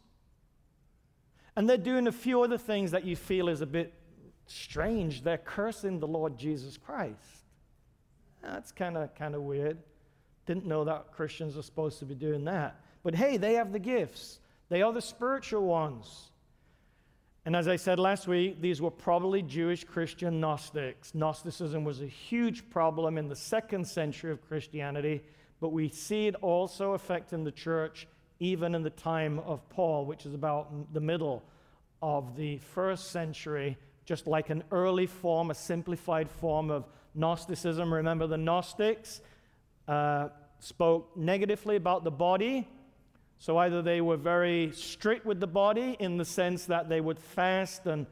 and 1.55 1.67
they're 1.67 1.77
doing 1.77 2.05
a 2.05 2.11
few 2.11 2.43
other 2.43 2.59
things 2.59 2.91
that 2.91 3.03
you 3.03 3.15
feel 3.15 3.49
is 3.49 3.61
a 3.61 3.65
bit 3.65 3.91
strange. 4.45 5.23
They're 5.23 5.39
cursing 5.39 5.99
the 5.99 6.07
Lord 6.07 6.37
Jesus 6.37 6.77
Christ. 6.77 7.17
That's 8.43 8.71
kind 8.71 8.97
of 8.97 9.15
kind 9.15 9.33
of 9.33 9.41
weird. 9.41 9.79
Didn't 10.45 10.67
know 10.67 10.83
that 10.83 11.11
Christians 11.11 11.57
are 11.57 11.63
supposed 11.63 11.97
to 11.99 12.05
be 12.05 12.13
doing 12.13 12.45
that. 12.45 12.79
But 13.01 13.15
hey, 13.15 13.37
they 13.37 13.53
have 13.53 13.71
the 13.71 13.79
gifts. 13.79 14.37
They 14.69 14.83
are 14.83 14.93
the 14.93 15.01
spiritual 15.01 15.65
ones. 15.65 16.30
And 17.45 17.56
as 17.56 17.67
I 17.67 17.75
said 17.75 17.97
last 17.97 18.27
week, 18.27 18.62
these 18.62 18.82
were 18.82 18.91
probably 18.91 19.41
Jewish 19.41 19.84
Christian 19.84 20.39
Gnostics. 20.39 21.15
Gnosticism 21.15 21.84
was 21.84 22.01
a 22.01 22.06
huge 22.06 22.69
problem 22.69 23.17
in 23.17 23.27
the 23.30 23.36
second 23.36 23.88
century 23.88 24.32
of 24.32 24.47
Christianity, 24.47 25.21
but 25.60 25.69
we 25.69 25.89
see 25.89 26.27
it 26.27 26.36
also 26.36 26.93
affecting 26.93 27.43
the 27.43 27.51
church 27.51 28.08
even 28.39 28.75
in 28.75 28.84
the 28.84 28.91
time 28.91 29.39
of 29.39 29.67
Paul, 29.69 30.06
which 30.06 30.25
is 30.25 30.34
about 30.36 30.93
the 30.93 30.99
middle 30.99 31.43
of 32.01 32.36
the 32.36 32.58
first 32.58 33.12
century, 33.12 33.77
just 34.06 34.27
like 34.27 34.49
an 34.49 34.63
early 34.71 35.08
form, 35.08 35.49
a 35.49 35.56
simplified 35.56 36.30
form 36.30 36.69
of 36.69 36.88
Gnosticism. 37.15 37.91
Remember 37.91 38.27
the 38.27 38.38
Gnostics 38.38 39.21
uh, 39.88 40.30
spoke 40.60 41.15
negatively 41.17 41.75
about 41.75 42.04
the 42.04 42.12
body. 42.12 42.67
So 43.41 43.58
either 43.58 43.82
they 43.82 44.01
were 44.01 44.17
very 44.17 44.71
strict 44.71 45.25
with 45.25 45.39
the 45.39 45.47
body 45.47 45.97
in 45.99 46.15
the 46.15 46.25
sense 46.25 46.67
that 46.67 46.89
they 46.89 47.01
would 47.01 47.17
fast 47.17 47.88
and, 47.88 48.06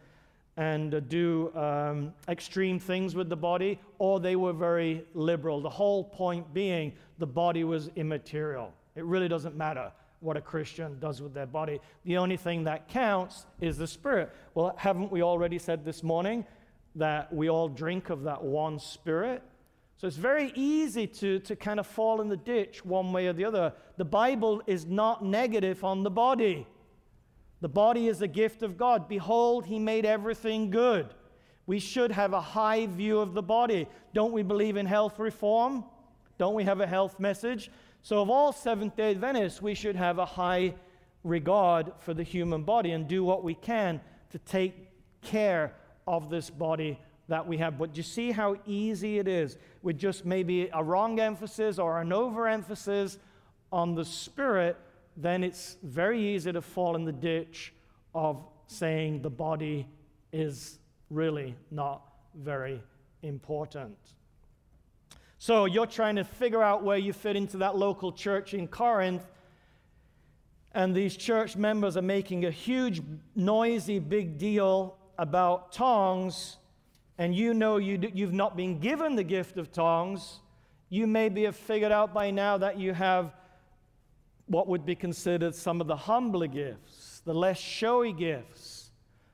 and 0.57 0.91
uh, 0.91 1.01
do 1.01 1.55
um, 1.55 2.15
extreme 2.27 2.79
things 2.79 3.13
with 3.13 3.29
the 3.29 3.35
body, 3.35 3.79
or 3.99 4.19
they 4.19 4.35
were 4.35 4.53
very 4.53 5.05
liberal. 5.13 5.61
The 5.61 5.69
whole 5.69 6.03
point 6.03 6.51
being 6.51 6.93
the 7.19 7.27
body 7.27 7.63
was 7.63 7.91
immaterial. 7.95 8.73
It 8.95 9.05
really 9.05 9.27
doesn't 9.27 9.55
matter 9.55 9.91
what 10.19 10.35
a 10.35 10.41
Christian 10.41 10.99
does 10.99 11.21
with 11.21 11.35
their 11.35 11.45
body. 11.45 11.79
The 12.05 12.17
only 12.17 12.35
thing 12.35 12.63
that 12.63 12.87
counts 12.87 13.45
is 13.61 13.77
the 13.77 13.85
spirit. 13.85 14.35
Well, 14.55 14.73
haven't 14.77 15.11
we 15.11 15.21
already 15.21 15.59
said 15.59 15.85
this 15.85 16.01
morning 16.01 16.43
that 16.95 17.31
we 17.31 17.51
all 17.51 17.69
drink 17.69 18.09
of 18.09 18.23
that 18.23 18.43
one 18.43 18.79
spirit? 18.79 19.43
So 19.99 20.07
it's 20.07 20.15
very 20.15 20.53
easy 20.55 21.07
to, 21.07 21.39
to 21.39 21.57
kind 21.57 21.77
of 21.77 21.85
fall 21.85 22.21
in 22.21 22.29
the 22.29 22.37
ditch 22.37 22.85
one 22.85 23.11
way 23.11 23.27
or 23.27 23.33
the 23.33 23.43
other. 23.43 23.73
The 23.97 24.05
Bible 24.05 24.63
is 24.65 24.85
not 24.85 25.25
negative 25.25 25.83
on 25.83 26.03
the 26.03 26.09
body. 26.09 26.65
The 27.59 27.67
body 27.67 28.07
is 28.07 28.21
a 28.21 28.27
gift 28.27 28.63
of 28.63 28.77
God. 28.77 29.09
Behold, 29.09 29.65
He 29.65 29.77
made 29.77 30.05
everything 30.05 30.69
good. 30.69 31.13
We 31.65 31.79
should 31.79 32.13
have 32.13 32.31
a 32.31 32.39
high 32.39 32.85
view 32.85 33.19
of 33.19 33.33
the 33.33 33.41
body. 33.41 33.89
Don't 34.13 34.31
we 34.31 34.41
believe 34.41 34.77
in 34.77 34.85
health 34.85 35.19
reform? 35.19 35.83
Don't 36.37 36.55
we 36.55 36.63
have 36.63 36.79
a 36.79 36.87
health 36.87 37.19
message? 37.19 37.69
So, 38.01 38.21
of 38.21 38.29
all 38.29 38.53
Seventh 38.53 38.95
day 38.95 39.11
Adventists, 39.11 39.61
we 39.61 39.75
should 39.75 39.97
have 39.97 40.17
a 40.17 40.25
high 40.25 40.75
regard 41.25 41.91
for 41.99 42.13
the 42.13 42.23
human 42.23 42.63
body 42.63 42.91
and 42.91 43.05
do 43.05 43.25
what 43.25 43.43
we 43.43 43.53
can 43.53 43.99
to 44.29 44.39
take 44.39 44.87
care 45.21 45.75
of 46.07 46.29
this 46.29 46.49
body 46.49 46.97
that 47.29 47.47
we 47.47 47.57
have. 47.57 47.77
But 47.77 47.95
you 47.95 48.03
see 48.03 48.31
how 48.31 48.57
easy 48.65 49.19
it 49.19 49.27
is 49.27 49.57
with 49.81 49.97
just 49.97 50.25
maybe 50.25 50.69
a 50.73 50.83
wrong 50.83 51.19
emphasis 51.19 51.79
or 51.79 52.01
an 52.01 52.11
overemphasis 52.11 53.17
on 53.71 53.95
the 53.95 54.03
spirit, 54.03 54.75
then 55.15 55.43
it's 55.43 55.77
very 55.83 56.35
easy 56.35 56.51
to 56.51 56.61
fall 56.61 56.95
in 56.95 57.05
the 57.05 57.11
ditch 57.11 57.73
of 58.13 58.43
saying 58.67 59.21
the 59.21 59.29
body 59.29 59.87
is 60.33 60.79
really 61.09 61.55
not 61.71 62.01
very 62.35 62.81
important. 63.21 63.97
So 65.37 65.65
you're 65.65 65.85
trying 65.85 66.17
to 66.17 66.23
figure 66.23 66.61
out 66.61 66.83
where 66.83 66.97
you 66.97 67.13
fit 67.13 67.35
into 67.35 67.57
that 67.57 67.77
local 67.77 68.11
church 68.11 68.53
in 68.53 68.67
Corinth. 68.67 69.23
And 70.73 70.95
these 70.95 71.15
church 71.15 71.55
members 71.55 71.95
are 71.95 72.01
making 72.01 72.45
a 72.45 72.51
huge, 72.51 73.01
noisy, 73.35 73.99
big 73.99 74.37
deal 74.37 74.97
about 75.17 75.71
tongues 75.71 76.57
and 77.19 77.35
you 77.35 77.53
know 77.53 77.77
you 77.77 77.99
you've 78.13 78.33
not 78.33 78.55
been 78.55 78.79
given 78.79 79.15
the 79.15 79.23
gift 79.23 79.57
of 79.57 79.71
tongues, 79.71 80.39
you 80.87 81.05
maybe 81.05 81.43
have 81.43 81.55
figured 81.55 81.91
out 81.91 82.13
by 82.13 82.31
now 82.31 82.57
that 82.57 82.79
you 82.79 82.93
have 82.93 83.33
what 84.47 84.67
would 84.67 84.85
be 84.85 84.95
considered 84.95 85.53
some 85.53 85.81
of 85.81 85.87
the 85.87 85.95
humbler 85.95 86.47
gifts, 86.47 87.21
the 87.25 87.33
less 87.33 87.59
showy 87.59 88.13
gifts. 88.13 88.89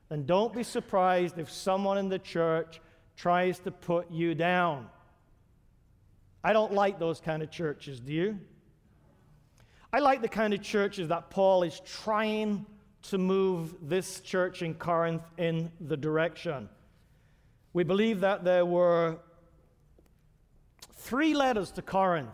And 0.10 0.26
don't 0.26 0.54
be 0.54 0.64
surprised 0.64 1.38
if 1.38 1.50
someone 1.50 1.98
in 1.98 2.10
the 2.10 2.20
church 2.20 2.82
tries 3.16 3.60
to 3.60 3.72
put 3.72 4.12
you 4.12 4.36
down. 4.36 4.88
I 6.44 6.54
don't 6.54 6.74
like 6.74 7.00
those 7.00 7.22
kind 7.22 7.42
of 7.42 7.50
churches, 7.50 8.00
do 8.00 8.14
you? 8.14 8.40
I 9.94 10.00
like 10.00 10.22
the 10.22 10.28
kind 10.28 10.54
of 10.54 10.62
churches 10.62 11.08
that 11.10 11.30
Paul 11.30 11.64
is 11.64 11.80
trying 11.86 12.66
to 13.04 13.18
move 13.18 13.76
this 13.82 14.20
church 14.22 14.64
in 14.64 14.74
Corinth 14.74 15.24
in 15.38 15.72
the 15.80 15.96
direction. 15.96 16.68
We 17.76 17.84
believe 17.84 18.22
that 18.22 18.46
there 18.46 18.66
were 18.66 19.18
three 20.94 21.34
letters 21.34 21.72
to 21.72 21.82
Corinth. 21.82 22.30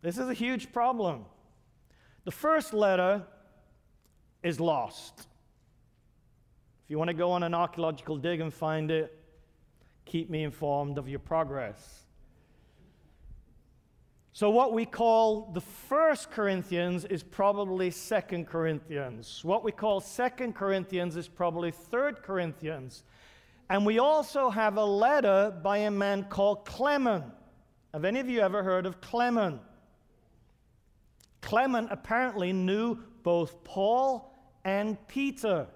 This 0.00 0.16
is 0.16 0.30
a 0.30 0.32
huge 0.32 0.72
problem. 0.72 1.26
The 2.24 2.30
first 2.30 2.72
letter 2.72 3.26
is 4.42 4.58
lost. 4.58 5.12
If 5.18 6.90
you 6.90 6.96
want 6.96 7.08
to 7.08 7.14
go 7.14 7.32
on 7.32 7.42
an 7.42 7.52
archaeological 7.52 8.16
dig 8.16 8.40
and 8.40 8.50
find 8.50 8.90
it, 8.90 9.14
keep 10.06 10.30
me 10.30 10.42
informed 10.42 10.96
of 10.96 11.06
your 11.06 11.18
progress. 11.18 12.06
So, 14.32 14.48
what 14.48 14.72
we 14.72 14.86
call 14.86 15.50
the 15.52 15.60
first 15.60 16.30
Corinthians 16.30 17.04
is 17.04 17.22
probably 17.22 17.90
second 17.90 18.46
Corinthians. 18.46 19.44
What 19.44 19.62
we 19.62 19.70
call 19.70 20.00
second 20.00 20.54
Corinthians 20.54 21.14
is 21.14 21.28
probably 21.28 21.72
third 21.72 22.22
Corinthians. 22.22 23.04
And 23.70 23.86
we 23.86 23.98
also 23.98 24.50
have 24.50 24.76
a 24.76 24.84
letter 24.84 25.54
by 25.62 25.78
a 25.78 25.90
man 25.90 26.24
called 26.24 26.64
Clement. 26.66 27.24
Have 27.92 28.04
any 28.04 28.20
of 28.20 28.28
you 28.28 28.40
ever 28.40 28.62
heard 28.62 28.86
of 28.86 29.00
Clement? 29.00 29.60
Clement 31.40 31.88
apparently 31.90 32.52
knew 32.52 32.98
both 33.22 33.64
Paul 33.64 34.34
and 34.64 34.96
Peter. 35.08 35.66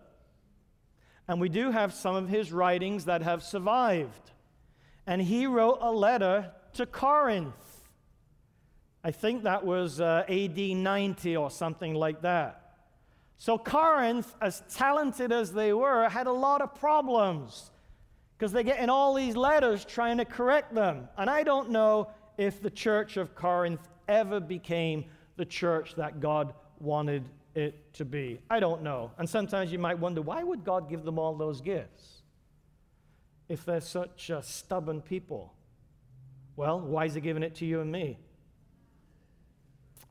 And 1.26 1.40
we 1.40 1.48
do 1.48 1.70
have 1.70 1.92
some 1.94 2.16
of 2.16 2.28
his 2.28 2.52
writings 2.52 3.04
that 3.06 3.22
have 3.22 3.42
survived. 3.42 4.32
And 5.06 5.22
he 5.22 5.46
wrote 5.46 5.78
a 5.80 5.90
letter 5.90 6.52
to 6.74 6.86
Corinth. 6.86 7.54
I 9.04 9.10
think 9.10 9.44
that 9.44 9.64
was 9.64 10.00
uh, 10.00 10.24
AD 10.28 10.58
90 10.58 11.36
or 11.36 11.50
something 11.50 11.94
like 11.94 12.22
that. 12.22 12.76
So, 13.36 13.56
Corinth, 13.56 14.34
as 14.40 14.62
talented 14.74 15.30
as 15.30 15.52
they 15.52 15.72
were, 15.72 16.08
had 16.08 16.26
a 16.26 16.32
lot 16.32 16.60
of 16.60 16.74
problems 16.74 17.70
because 18.38 18.52
they're 18.52 18.62
getting 18.62 18.88
all 18.88 19.14
these 19.14 19.36
letters 19.36 19.84
trying 19.84 20.18
to 20.18 20.24
correct 20.24 20.72
them. 20.72 21.08
And 21.16 21.28
I 21.28 21.42
don't 21.42 21.70
know 21.70 22.08
if 22.36 22.62
the 22.62 22.70
church 22.70 23.16
of 23.16 23.34
Corinth 23.34 23.88
ever 24.06 24.38
became 24.38 25.06
the 25.36 25.44
church 25.44 25.96
that 25.96 26.20
God 26.20 26.54
wanted 26.78 27.24
it 27.56 27.92
to 27.94 28.04
be. 28.04 28.40
I 28.48 28.60
don't 28.60 28.82
know. 28.82 29.10
And 29.18 29.28
sometimes 29.28 29.72
you 29.72 29.80
might 29.80 29.98
wonder 29.98 30.22
why 30.22 30.44
would 30.44 30.64
God 30.64 30.88
give 30.88 31.02
them 31.02 31.18
all 31.18 31.34
those 31.34 31.60
gifts 31.60 32.22
if 33.48 33.64
they're 33.64 33.80
such 33.80 34.30
uh, 34.30 34.40
stubborn 34.40 35.00
people? 35.00 35.52
Well, 36.54 36.80
why 36.80 37.06
is 37.06 37.14
He 37.14 37.20
giving 37.20 37.42
it 37.42 37.56
to 37.56 37.66
you 37.66 37.80
and 37.80 37.90
me? 37.90 38.18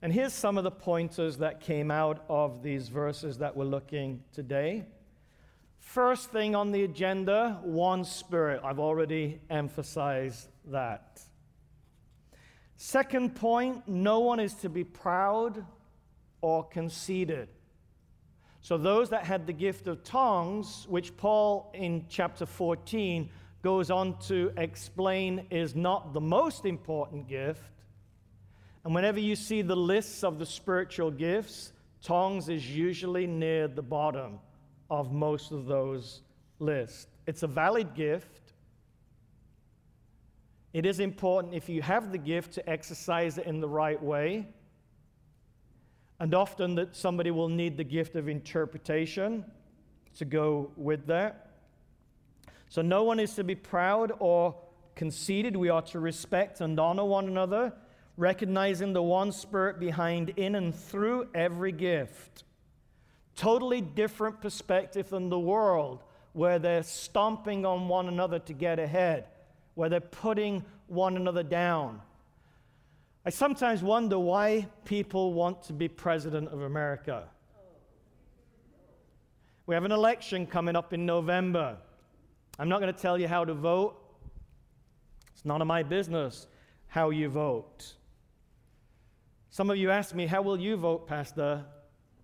And 0.03 0.13
here's 0.13 0.33
some 0.33 0.59
of 0.59 0.63
the 0.63 0.69
pointers 0.69 1.37
that 1.37 1.61
came 1.61 1.89
out 1.89 2.23
of 2.29 2.61
these 2.61 2.89
verses 2.89 3.39
that 3.39 3.57
we're 3.57 3.65
looking 3.65 4.21
today. 4.31 4.85
First 5.85 6.31
thing 6.31 6.55
on 6.55 6.71
the 6.71 6.83
agenda, 6.83 7.59
one 7.63 8.03
spirit. 8.03 8.59
I've 8.65 8.79
already 8.79 9.39
emphasized 9.49 10.49
that. 10.65 11.21
Second 12.75 13.35
point, 13.35 13.87
no 13.87 14.19
one 14.19 14.41
is 14.41 14.55
to 14.55 14.67
be 14.67 14.83
proud 14.83 15.63
or 16.41 16.65
conceited. 16.65 17.47
So, 18.61 18.77
those 18.77 19.11
that 19.11 19.25
had 19.25 19.45
the 19.45 19.53
gift 19.53 19.87
of 19.87 20.03
tongues, 20.03 20.85
which 20.89 21.15
Paul 21.15 21.71
in 21.73 22.07
chapter 22.09 22.47
14 22.47 23.29
goes 23.61 23.89
on 23.91 24.17
to 24.21 24.51
explain 24.57 25.45
is 25.49 25.75
not 25.75 26.13
the 26.13 26.19
most 26.19 26.65
important 26.65 27.29
gift. 27.29 27.61
And 28.83 28.93
whenever 28.93 29.19
you 29.19 29.35
see 29.35 29.61
the 29.61 29.77
lists 29.77 30.23
of 30.23 30.39
the 30.39 30.47
spiritual 30.47 31.11
gifts, 31.11 31.71
tongues 32.01 32.49
is 32.49 32.69
usually 32.69 33.27
near 33.27 33.67
the 33.67 33.83
bottom 33.83 34.39
of 34.89 35.11
most 35.11 35.51
of 35.51 35.65
those 35.65 36.21
lists. 36.59 37.07
It's 37.27 37.43
a 37.43 37.47
valid 37.47 37.95
gift. 37.95 38.53
It 40.73 40.85
is 40.85 40.99
important 40.99 41.53
if 41.53 41.69
you 41.69 41.81
have 41.81 42.11
the 42.11 42.17
gift 42.17 42.53
to 42.53 42.69
exercise 42.69 43.37
it 43.37 43.45
in 43.45 43.59
the 43.59 43.67
right 43.67 44.01
way. 44.01 44.47
And 46.19 46.33
often 46.33 46.75
that 46.75 46.95
somebody 46.95 47.31
will 47.31 47.49
need 47.49 47.77
the 47.77 47.83
gift 47.83 48.15
of 48.15 48.29
interpretation 48.29 49.45
to 50.17 50.25
go 50.25 50.71
with 50.77 51.07
that. 51.07 51.51
So 52.69 52.81
no 52.81 53.03
one 53.03 53.19
is 53.19 53.35
to 53.35 53.43
be 53.43 53.55
proud 53.55 54.13
or 54.19 54.55
conceited. 54.95 55.57
We 55.57 55.69
are 55.69 55.81
to 55.83 55.99
respect 55.99 56.61
and 56.61 56.79
honor 56.79 57.03
one 57.03 57.27
another, 57.27 57.73
recognizing 58.17 58.93
the 58.93 59.03
one 59.03 59.31
spirit 59.31 59.79
behind 59.79 60.29
in 60.37 60.55
and 60.55 60.73
through 60.73 61.27
every 61.33 61.73
gift. 61.73 62.44
Totally 63.35 63.81
different 63.81 64.41
perspective 64.41 65.09
than 65.09 65.29
the 65.29 65.39
world, 65.39 66.03
where 66.33 66.59
they're 66.59 66.83
stomping 66.83 67.65
on 67.65 67.87
one 67.87 68.07
another 68.07 68.39
to 68.39 68.53
get 68.53 68.79
ahead, 68.79 69.27
where 69.75 69.89
they're 69.89 69.99
putting 69.99 70.63
one 70.87 71.15
another 71.15 71.43
down 71.43 72.01
I 73.27 73.31
sometimes 73.31 73.81
wonder 73.81 74.19
why 74.19 74.67
people 74.85 75.33
want 75.33 75.63
to 75.63 75.73
be 75.73 75.87
president 75.87 76.49
of 76.49 76.61
America. 76.61 77.23
We 79.65 79.73
have 79.73 79.83
an 79.83 79.91
election 79.91 80.45
coming 80.45 80.75
up 80.75 80.93
in 80.93 81.07
November. 81.07 81.77
I'm 82.59 82.69
not 82.69 82.81
going 82.81 82.93
to 82.93 82.99
tell 82.99 83.17
you 83.17 83.27
how 83.27 83.43
to 83.43 83.55
vote. 83.55 83.99
It's 85.33 85.43
none 85.43 85.59
of 85.59 85.67
my 85.67 85.81
business 85.81 86.45
how 86.85 87.09
you 87.09 87.27
vote. 87.27 87.93
Some 89.49 89.71
of 89.71 89.77
you 89.77 89.89
ask 89.89 90.13
me, 90.13 90.27
How 90.27 90.43
will 90.43 90.59
you 90.59 90.77
vote, 90.77 91.07
Pastor? 91.07 91.65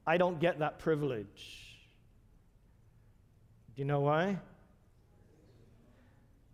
I 0.06 0.18
don't 0.18 0.40
get 0.40 0.60
that 0.60 0.80
privilege. 0.80 1.78
Do 3.76 3.82
you 3.82 3.86
know 3.86 4.02
why? 4.02 4.40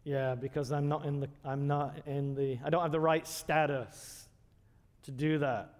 Yeah, 0.04 0.36
because 0.36 0.72
I'm 0.72 0.88
not 0.88 1.06
in 1.06 1.20
the 1.20 1.30
I'm 1.44 1.68
not 1.68 1.98
in 2.06 2.36
the 2.36 2.60
I 2.64 2.70
don't 2.70 2.82
have 2.82 2.92
the 2.92 3.00
right 3.00 3.28
status 3.28 4.28
to 5.04 5.12
do 5.12 5.40
that. 5.40 5.74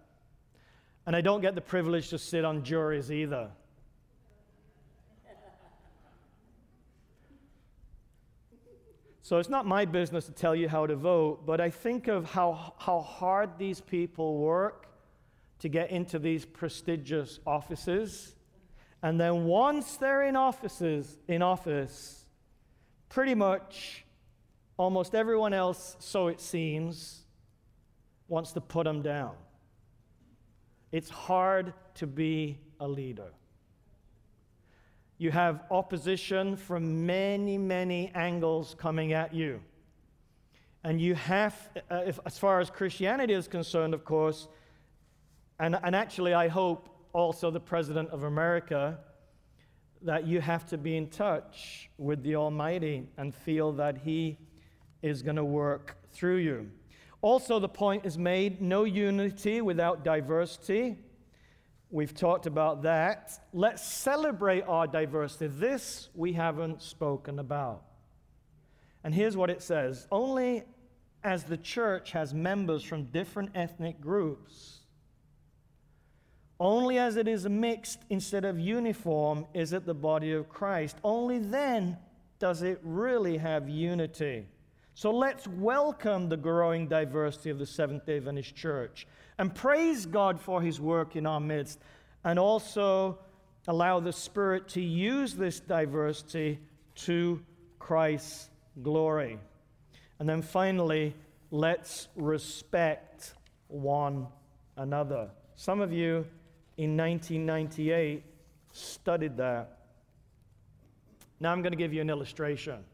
And 1.06 1.16
I 1.16 1.20
don't 1.20 1.40
get 1.40 1.54
the 1.54 1.60
privilege 1.60 2.10
to 2.10 2.18
sit 2.18 2.44
on 2.44 2.62
juries 2.62 3.10
either. 3.10 3.48
So 9.28 9.36
it's 9.36 9.50
not 9.50 9.66
my 9.66 9.84
business 9.84 10.24
to 10.24 10.32
tell 10.32 10.56
you 10.56 10.70
how 10.70 10.86
to 10.86 10.96
vote, 10.96 11.44
but 11.44 11.60
I 11.60 11.68
think 11.68 12.08
of 12.08 12.24
how, 12.24 12.72
how 12.78 13.00
hard 13.00 13.58
these 13.58 13.78
people 13.78 14.38
work 14.38 14.87
to 15.60 15.68
get 15.68 15.90
into 15.90 16.18
these 16.18 16.44
prestigious 16.44 17.40
offices. 17.46 18.34
And 19.02 19.20
then 19.20 19.44
once 19.44 19.96
they're 19.96 20.22
in 20.22 20.36
offices, 20.36 21.18
in 21.28 21.42
office, 21.42 22.24
pretty 23.08 23.34
much 23.34 24.04
almost 24.76 25.14
everyone 25.14 25.52
else, 25.52 25.96
so 25.98 26.28
it 26.28 26.40
seems, 26.40 27.24
wants 28.28 28.52
to 28.52 28.60
put 28.60 28.84
them 28.84 29.02
down. 29.02 29.34
It's 30.92 31.10
hard 31.10 31.74
to 31.94 32.06
be 32.06 32.58
a 32.80 32.88
leader. 32.88 33.32
You 35.18 35.32
have 35.32 35.64
opposition 35.70 36.56
from 36.56 37.04
many, 37.04 37.58
many 37.58 38.12
angles 38.14 38.76
coming 38.78 39.12
at 39.12 39.34
you. 39.34 39.60
And 40.84 41.00
you 41.00 41.16
have, 41.16 41.68
uh, 41.90 42.02
if, 42.06 42.20
as 42.24 42.38
far 42.38 42.60
as 42.60 42.70
Christianity 42.70 43.34
is 43.34 43.48
concerned, 43.48 43.94
of 43.94 44.04
course, 44.04 44.46
and, 45.58 45.78
and 45.82 45.94
actually, 45.94 46.34
I 46.34 46.48
hope 46.48 46.88
also 47.12 47.50
the 47.50 47.60
President 47.60 48.10
of 48.10 48.22
America, 48.22 48.98
that 50.02 50.26
you 50.26 50.40
have 50.40 50.66
to 50.66 50.78
be 50.78 50.96
in 50.96 51.08
touch 51.08 51.90
with 51.98 52.22
the 52.22 52.36
Almighty 52.36 53.08
and 53.16 53.34
feel 53.34 53.72
that 53.72 53.98
He 53.98 54.38
is 55.02 55.22
going 55.22 55.36
to 55.36 55.44
work 55.44 55.96
through 56.12 56.36
you. 56.36 56.70
Also, 57.20 57.58
the 57.58 57.68
point 57.68 58.06
is 58.06 58.16
made 58.16 58.62
no 58.62 58.84
unity 58.84 59.60
without 59.60 60.04
diversity. 60.04 60.96
We've 61.90 62.14
talked 62.14 62.46
about 62.46 62.82
that. 62.82 63.32
Let's 63.52 63.82
celebrate 63.82 64.62
our 64.62 64.86
diversity. 64.86 65.48
This 65.48 66.10
we 66.14 66.34
haven't 66.34 66.82
spoken 66.82 67.38
about. 67.38 67.82
And 69.02 69.14
here's 69.14 69.36
what 69.36 69.50
it 69.50 69.62
says 69.62 70.06
Only 70.12 70.64
as 71.24 71.44
the 71.44 71.56
church 71.56 72.12
has 72.12 72.32
members 72.32 72.82
from 72.84 73.04
different 73.04 73.50
ethnic 73.54 74.00
groups, 74.00 74.77
only 76.60 76.98
as 76.98 77.16
it 77.16 77.28
is 77.28 77.48
mixed 77.48 78.00
instead 78.10 78.44
of 78.44 78.58
uniform 78.58 79.46
is 79.54 79.72
it 79.72 79.86
the 79.86 79.94
body 79.94 80.32
of 80.32 80.48
Christ. 80.48 80.96
Only 81.04 81.38
then 81.38 81.96
does 82.38 82.62
it 82.62 82.80
really 82.82 83.36
have 83.36 83.68
unity. 83.68 84.46
So 84.94 85.12
let's 85.12 85.46
welcome 85.46 86.28
the 86.28 86.36
growing 86.36 86.88
diversity 86.88 87.50
of 87.50 87.58
the 87.58 87.66
Seventh 87.66 88.06
day 88.06 88.16
Adventist 88.16 88.56
Church 88.56 89.06
and 89.38 89.54
praise 89.54 90.06
God 90.06 90.40
for 90.40 90.60
his 90.60 90.80
work 90.80 91.14
in 91.14 91.26
our 91.26 91.38
midst 91.38 91.78
and 92.24 92.38
also 92.38 93.18
allow 93.68 94.00
the 94.00 94.12
Spirit 94.12 94.66
to 94.70 94.80
use 94.80 95.34
this 95.34 95.60
diversity 95.60 96.58
to 96.96 97.40
Christ's 97.78 98.50
glory. 98.82 99.38
And 100.18 100.28
then 100.28 100.42
finally, 100.42 101.14
let's 101.52 102.08
respect 102.16 103.34
one 103.68 104.26
another. 104.76 105.30
Some 105.54 105.80
of 105.80 105.92
you 105.92 106.26
in 106.78 106.96
1998 106.96 108.22
studied 108.72 109.36
that. 109.36 109.78
Now 111.40 111.52
I'm 111.52 111.60
going 111.60 111.72
to 111.72 111.76
give 111.76 111.92
you 111.92 112.00
an 112.00 112.08
illustration. 112.08 112.84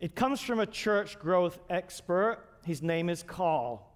It 0.00 0.14
comes 0.14 0.40
from 0.40 0.60
a 0.60 0.66
church 0.66 1.18
growth 1.18 1.58
expert. 1.68 2.38
His 2.64 2.80
name 2.80 3.08
is 3.08 3.22
Carl. 3.22 3.90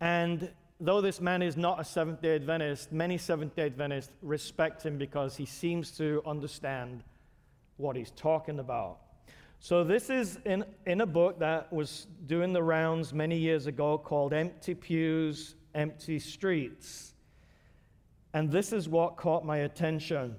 And 0.00 0.50
though 0.80 1.00
this 1.00 1.20
man 1.20 1.42
is 1.42 1.56
not 1.56 1.80
a 1.80 1.84
Seventh 1.84 2.20
day 2.20 2.34
Adventist, 2.34 2.90
many 2.90 3.18
Seventh 3.18 3.54
day 3.54 3.66
Adventists 3.66 4.12
respect 4.20 4.84
him 4.84 4.98
because 4.98 5.36
he 5.36 5.46
seems 5.46 5.92
to 5.92 6.22
understand 6.26 7.04
what 7.76 7.94
he's 7.94 8.10
talking 8.12 8.58
about. 8.58 8.98
So, 9.58 9.82
this 9.82 10.10
is 10.10 10.38
in, 10.44 10.64
in 10.86 11.00
a 11.00 11.06
book 11.06 11.38
that 11.40 11.72
was 11.72 12.06
doing 12.26 12.52
the 12.52 12.62
rounds 12.62 13.12
many 13.12 13.36
years 13.36 13.66
ago 13.66 13.98
called 13.98 14.32
Empty 14.32 14.74
Pews, 14.74 15.56
Empty 15.74 16.18
Streets. 16.18 17.14
And 18.32 18.50
this 18.50 18.72
is 18.72 18.88
what 18.88 19.16
caught 19.16 19.44
my 19.44 19.58
attention. 19.58 20.36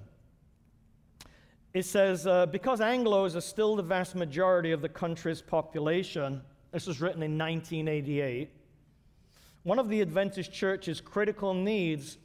It 1.74 1.84
says, 1.84 2.26
uh, 2.26 2.46
because 2.46 2.80
Anglos 2.80 3.36
are 3.36 3.40
still 3.40 3.76
the 3.76 3.82
vast 3.82 4.14
majority 4.14 4.72
of 4.72 4.80
the 4.80 4.88
country's 4.88 5.42
population, 5.42 6.40
this 6.72 6.86
was 6.86 7.00
written 7.00 7.22
in 7.22 7.36
1988, 7.36 8.50
one 9.64 9.78
of 9.78 9.88
the 9.88 10.00
Adventist 10.00 10.52
Church's 10.52 11.00
critical 11.00 11.52
needs 11.52 12.18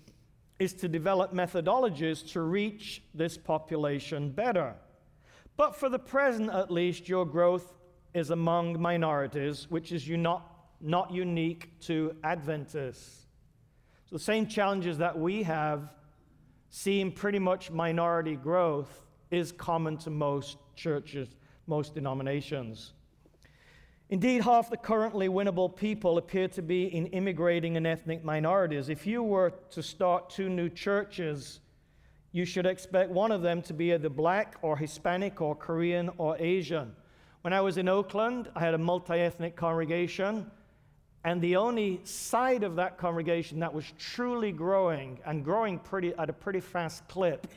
is 0.59 0.73
to 0.73 0.87
develop 0.87 1.33
methodologies 1.33 2.31
to 2.31 2.41
reach 2.41 3.03
this 3.13 3.37
population 3.37 4.29
better. 4.29 4.75
But 5.55 5.75
for 5.75 5.89
the 5.89 5.99
present, 5.99 6.49
at 6.49 6.71
least, 6.71 7.07
your 7.07 7.25
growth 7.25 7.73
is 8.13 8.29
among 8.29 8.81
minorities, 8.81 9.67
which 9.69 9.91
is 9.91 10.07
not, 10.09 10.49
not 10.81 11.11
unique 11.11 11.79
to 11.81 12.15
Adventists. 12.23 13.25
So 14.05 14.15
the 14.15 14.23
same 14.23 14.47
challenges 14.47 14.97
that 14.97 15.17
we 15.17 15.43
have, 15.43 15.89
seeing 16.69 17.11
pretty 17.11 17.39
much 17.39 17.71
minority 17.71 18.35
growth, 18.35 19.01
is 19.31 19.51
common 19.51 19.97
to 19.97 20.09
most 20.09 20.57
churches, 20.75 21.29
most 21.67 21.93
denominations. 21.95 22.93
Indeed, 24.09 24.43
half 24.43 24.69
the 24.69 24.77
currently 24.77 25.27
winnable 25.27 25.75
people 25.75 26.17
appear 26.17 26.47
to 26.49 26.61
be 26.61 26.85
in 26.85 27.07
immigrating 27.07 27.77
and 27.77 27.87
ethnic 27.87 28.23
minorities. 28.23 28.89
If 28.89 29.07
you 29.07 29.23
were 29.23 29.51
to 29.71 29.81
start 29.81 30.29
two 30.29 30.49
new 30.49 30.69
churches, 30.69 31.61
you 32.33 32.45
should 32.45 32.65
expect 32.65 33.11
one 33.11 33.31
of 33.31 33.43
them 33.43 33.61
to 33.61 33.73
be 33.73 33.93
either 33.93 34.09
black 34.09 34.55
or 34.63 34.75
Hispanic 34.75 35.39
or 35.39 35.55
Korean 35.55 36.09
or 36.17 36.35
Asian. 36.39 36.95
When 37.41 37.53
I 37.53 37.61
was 37.61 37.77
in 37.77 37.87
Oakland, 37.87 38.49
I 38.55 38.59
had 38.59 38.73
a 38.73 38.77
multi 38.77 39.13
ethnic 39.13 39.55
congregation, 39.55 40.49
and 41.23 41.41
the 41.41 41.55
only 41.55 42.01
side 42.03 42.63
of 42.63 42.75
that 42.77 42.97
congregation 42.97 43.59
that 43.59 43.71
was 43.71 43.85
truly 43.99 44.51
growing 44.51 45.19
and 45.25 45.45
growing 45.45 45.77
pretty, 45.77 46.13
at 46.15 46.29
a 46.29 46.33
pretty 46.33 46.59
fast 46.59 47.07
clip 47.07 47.47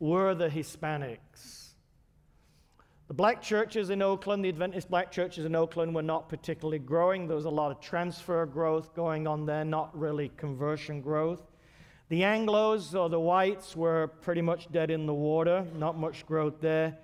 were 0.00 0.34
the 0.34 0.48
Hispanics. 0.48 1.74
The 3.08 3.14
black 3.14 3.42
churches 3.42 3.90
in 3.90 4.00
Oakland, 4.00 4.42
the 4.42 4.48
Adventist 4.48 4.88
black 4.88 5.12
churches 5.12 5.44
in 5.44 5.54
Oakland, 5.54 5.94
were 5.94 6.00
not 6.00 6.30
particularly 6.30 6.78
growing. 6.78 7.26
There 7.26 7.36
was 7.36 7.44
a 7.44 7.50
lot 7.50 7.70
of 7.70 7.80
transfer 7.80 8.46
growth 8.46 8.94
going 8.94 9.26
on 9.26 9.44
there, 9.44 9.64
not 9.64 9.96
really 9.96 10.30
conversion 10.38 11.02
growth. 11.02 11.51
The 12.12 12.20
Anglos 12.20 12.94
or 12.94 13.08
the 13.08 13.18
whites 13.18 13.74
were 13.74 14.08
pretty 14.20 14.42
much 14.42 14.70
dead 14.70 14.90
in 14.90 15.06
the 15.06 15.14
water, 15.14 15.64
not 15.74 15.98
much 15.98 16.26
growth 16.26 16.60
there. 16.60 16.98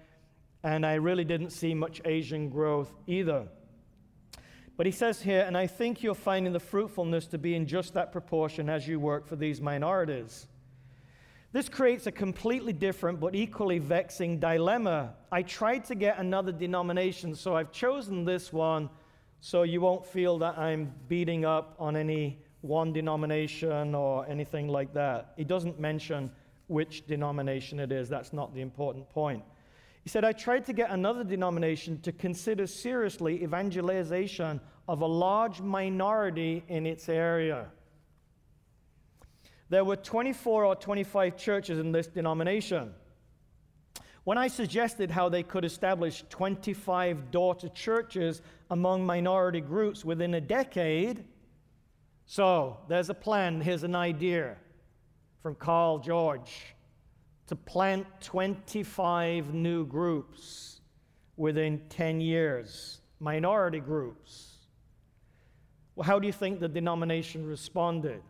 And 0.63 0.85
I 0.85 0.97
really 0.97 1.25
didn't 1.25 1.49
see 1.49 1.73
much 1.73 2.03
Asian 2.05 2.51
growth 2.51 2.93
either. 3.07 3.49
But 4.77 4.85
he 4.85 4.93
says 4.93 5.23
here, 5.23 5.45
and 5.47 5.57
I 5.57 5.67
think 5.67 6.03
you're 6.03 6.15
finding 6.15 6.53
the 6.53 6.61
fruitfulness 6.61 7.27
to 7.29 7.39
be 7.39 7.55
in 7.55 7.67
just 7.67 7.95
that 7.95 8.13
proportion 8.13 8.69
as 8.69 8.87
you 8.87 9.01
work 9.01 9.27
for 9.27 9.35
these 9.35 9.63
minorities. 9.63 10.47
This 11.53 11.71
creates 11.71 12.07
a 12.07 12.13
completely 12.13 12.75
different 12.75 13.19
but 13.19 13.35
equally 13.35 13.79
vexing 13.79 14.41
dilemma. 14.41 15.15
I 15.33 15.41
tried 15.41 15.87
to 15.87 15.95
get 15.95 16.19
another 16.19 16.53
denomination, 16.53 17.35
so 17.35 17.57
I've 17.57 17.73
chosen 17.73 18.27
this 18.27 18.53
one 18.53 18.91
so 19.41 19.63
you 19.63 19.81
won't 19.81 20.05
feel 20.05 20.37
that 20.41 20.59
I'm 20.59 20.93
beating 21.09 21.47
up 21.47 21.77
on 21.79 21.97
any 21.97 22.41
one 22.61 22.93
denomination 22.93 23.95
or 23.95 24.27
anything 24.27 24.69
like 24.69 24.93
that. 24.95 25.33
He 25.37 25.45
doesn't 25.45 25.79
mention 25.79 26.31
which 26.67 27.07
denomination 27.07 27.81
it 27.81 27.93
is, 27.93 28.09
that's 28.09 28.33
not 28.33 28.55
the 28.55 28.61
important 28.61 29.09
point. 29.09 29.43
He 30.03 30.11
said, 30.11 30.25
I 30.25 30.33
tried 30.33 30.65
to 30.67 30.73
get 30.73 30.91
another 30.91 31.25
denomination 31.25 32.01
to 32.01 32.13
consider 32.13 32.67
seriously 32.67 33.43
evangelization 33.43 34.61
of 34.89 35.03
a 35.03 35.07
large 35.07 35.61
minority 35.61 36.65
in 36.69 36.87
its 36.87 37.09
area. 37.09 37.67
There 39.71 39.85
were 39.85 39.97
24 39.97 40.65
or 40.65 40.77
25 40.77 41.37
churches 41.37 41.79
in 41.79 41.93
this 41.93 42.07
denomination. 42.07 42.95
When 44.25 44.39
I 44.39 44.49
suggested 44.49 45.11
how 45.11 45.29
they 45.29 45.43
could 45.43 45.65
establish 45.65 46.25
25 46.31 47.31
daughter 47.31 47.69
churches 47.69 48.43
among 48.71 49.05
minority 49.05 49.61
groups 49.61 50.05
within 50.05 50.35
a 50.35 50.41
decade, 50.41 51.25
so 52.29 52.77
there's 52.87 53.11
a 53.11 53.15
plan, 53.15 53.61
here's 53.61 53.83
an 53.83 53.97
idea 53.97 54.55
from 55.43 55.57
Carl 55.57 55.99
George 55.99 56.77
to 57.49 57.57
plant 57.57 58.07
25 58.21 59.53
new 59.53 59.85
groups 59.85 60.81
within 61.37 61.81
10 61.89 62.21
years, 62.21 63.01
minority 63.19 63.81
groups. 63.81 64.59
Well, 65.97 66.07
how 66.07 66.21
do 66.21 66.29
you 66.29 66.33
think 66.33 66.61
the 66.61 66.69
denomination 66.69 67.45
responded? 67.45 68.23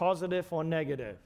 positive 0.00 0.50
or 0.50 0.64
negative. 0.64 1.18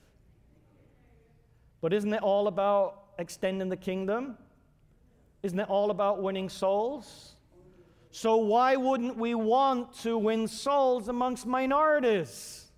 But 1.80 1.92
isn't 1.92 2.12
it 2.12 2.24
all 2.24 2.48
about 2.48 3.04
extending 3.20 3.68
the 3.68 3.76
kingdom? 3.76 4.36
Isn't 5.44 5.60
it 5.60 5.68
all 5.68 5.92
about 5.92 6.20
winning 6.20 6.48
souls? 6.48 7.33
So, 8.16 8.36
why 8.36 8.76
wouldn't 8.76 9.16
we 9.16 9.34
want 9.34 9.92
to 10.02 10.16
win 10.16 10.46
souls 10.46 11.08
amongst 11.08 11.46
minorities? 11.46 12.70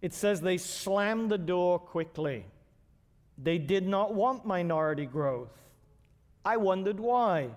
It 0.00 0.14
says 0.14 0.40
they 0.40 0.56
slammed 0.56 1.32
the 1.32 1.38
door 1.38 1.80
quickly. 1.80 2.46
They 3.36 3.58
did 3.58 3.84
not 3.84 4.14
want 4.14 4.46
minority 4.46 5.06
growth. 5.06 5.50
I 6.44 6.56
wondered 6.56 7.00
why. 7.00 7.50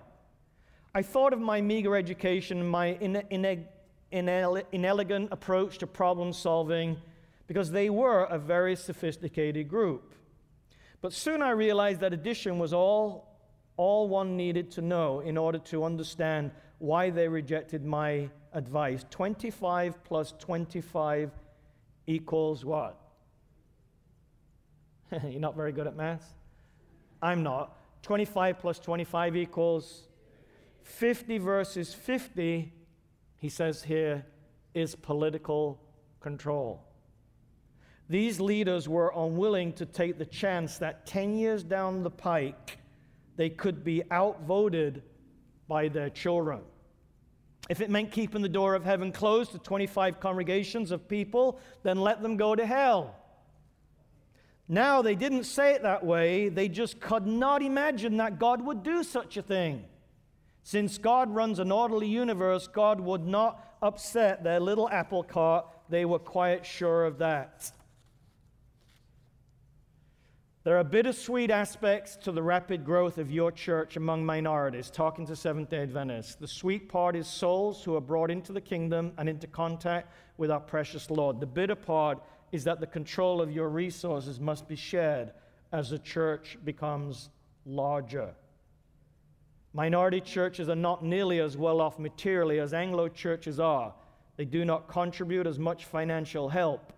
I 0.92 1.02
thought 1.02 1.32
of 1.32 1.38
my 1.38 1.60
meager 1.60 1.94
education, 1.94 2.66
my 2.66 2.94
in, 3.00 3.14
in, 3.30 3.64
inelegant 4.10 5.28
approach 5.30 5.78
to 5.78 5.86
problem 5.86 6.32
solving 6.32 6.96
because 7.46 7.70
they 7.70 7.90
were 7.90 8.24
a 8.24 8.40
very 8.40 8.74
sophisticated 8.74 9.68
group. 9.68 10.16
But 11.00 11.12
soon 11.12 11.42
I 11.42 11.50
realized 11.50 12.00
that 12.00 12.12
addition 12.12 12.58
was 12.58 12.72
all, 12.72 13.33
all 13.76 14.08
one 14.08 14.36
needed 14.36 14.70
to 14.72 14.82
know 14.82 15.20
in 15.20 15.36
order 15.36 15.58
to 15.58 15.84
understand 15.84 16.50
why 16.78 17.10
they 17.10 17.28
rejected 17.28 17.84
my 17.84 18.28
advice. 18.52 19.04
25 19.10 20.02
plus 20.04 20.34
25 20.38 21.30
equals 22.06 22.64
what? 22.64 23.00
You're 25.28 25.40
not 25.40 25.56
very 25.56 25.72
good 25.72 25.86
at 25.86 25.96
math? 25.96 26.34
I'm 27.22 27.42
not. 27.42 27.76
25 28.02 28.58
plus 28.58 28.78
25 28.78 29.36
equals 29.36 30.08
50 30.82 31.38
versus 31.38 31.94
50 31.94 32.72
he 33.44 33.50
says 33.50 33.82
here, 33.82 34.24
is 34.72 34.94
political 34.94 35.78
control. 36.20 36.82
These 38.08 38.40
leaders 38.40 38.88
were 38.88 39.12
unwilling 39.14 39.74
to 39.74 39.84
take 39.84 40.16
the 40.16 40.24
chance 40.24 40.78
that 40.78 41.04
10 41.04 41.34
years 41.36 41.62
down 41.62 42.02
the 42.02 42.10
pike, 42.10 42.78
they 43.36 43.50
could 43.50 43.84
be 43.84 44.02
outvoted 44.10 45.02
by 45.68 45.88
their 45.88 46.10
children. 46.10 46.60
If 47.68 47.80
it 47.80 47.90
meant 47.90 48.12
keeping 48.12 48.42
the 48.42 48.48
door 48.48 48.74
of 48.74 48.84
heaven 48.84 49.10
closed 49.10 49.52
to 49.52 49.58
25 49.58 50.20
congregations 50.20 50.90
of 50.90 51.08
people, 51.08 51.58
then 51.82 51.98
let 51.98 52.22
them 52.22 52.36
go 52.36 52.54
to 52.54 52.66
hell. 52.66 53.16
Now, 54.68 55.02
they 55.02 55.14
didn't 55.14 55.44
say 55.44 55.72
it 55.72 55.82
that 55.82 56.04
way. 56.04 56.48
They 56.48 56.68
just 56.68 57.00
could 57.00 57.26
not 57.26 57.62
imagine 57.62 58.16
that 58.18 58.38
God 58.38 58.64
would 58.64 58.82
do 58.82 59.02
such 59.02 59.36
a 59.36 59.42
thing. 59.42 59.84
Since 60.62 60.96
God 60.96 61.34
runs 61.34 61.58
an 61.58 61.70
orderly 61.70 62.08
universe, 62.08 62.66
God 62.66 62.98
would 63.00 63.26
not 63.26 63.76
upset 63.82 64.42
their 64.42 64.60
little 64.60 64.88
apple 64.88 65.22
cart. 65.22 65.66
They 65.90 66.06
were 66.06 66.18
quite 66.18 66.64
sure 66.64 67.04
of 67.04 67.18
that. 67.18 67.70
There 70.64 70.78
are 70.78 70.84
bittersweet 70.84 71.50
aspects 71.50 72.16
to 72.22 72.32
the 72.32 72.42
rapid 72.42 72.86
growth 72.86 73.18
of 73.18 73.30
your 73.30 73.52
church 73.52 73.98
among 73.98 74.24
minorities, 74.24 74.88
talking 74.88 75.26
to 75.26 75.36
Seventh 75.36 75.68
day 75.68 75.82
Adventists. 75.82 76.36
The 76.36 76.48
sweet 76.48 76.88
part 76.88 77.14
is 77.14 77.26
souls 77.26 77.84
who 77.84 77.94
are 77.96 78.00
brought 78.00 78.30
into 78.30 78.50
the 78.50 78.62
kingdom 78.62 79.12
and 79.18 79.28
into 79.28 79.46
contact 79.46 80.10
with 80.38 80.50
our 80.50 80.60
precious 80.60 81.10
Lord. 81.10 81.38
The 81.38 81.44
bitter 81.44 81.74
part 81.74 82.22
is 82.50 82.64
that 82.64 82.80
the 82.80 82.86
control 82.86 83.42
of 83.42 83.52
your 83.52 83.68
resources 83.68 84.40
must 84.40 84.66
be 84.66 84.74
shared 84.74 85.32
as 85.70 85.90
the 85.90 85.98
church 85.98 86.56
becomes 86.64 87.28
larger. 87.66 88.34
Minority 89.74 90.22
churches 90.22 90.70
are 90.70 90.74
not 90.74 91.04
nearly 91.04 91.40
as 91.40 91.58
well 91.58 91.82
off 91.82 91.98
materially 91.98 92.58
as 92.58 92.72
Anglo 92.72 93.08
churches 93.08 93.60
are. 93.60 93.92
They 94.38 94.46
do 94.46 94.64
not 94.64 94.88
contribute 94.88 95.46
as 95.46 95.58
much 95.58 95.84
financial 95.84 96.48
help 96.48 96.93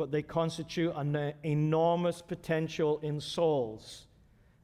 but 0.00 0.10
they 0.10 0.22
constitute 0.22 0.94
an 0.96 1.34
enormous 1.42 2.22
potential 2.22 2.98
in 3.02 3.20
souls. 3.20 4.06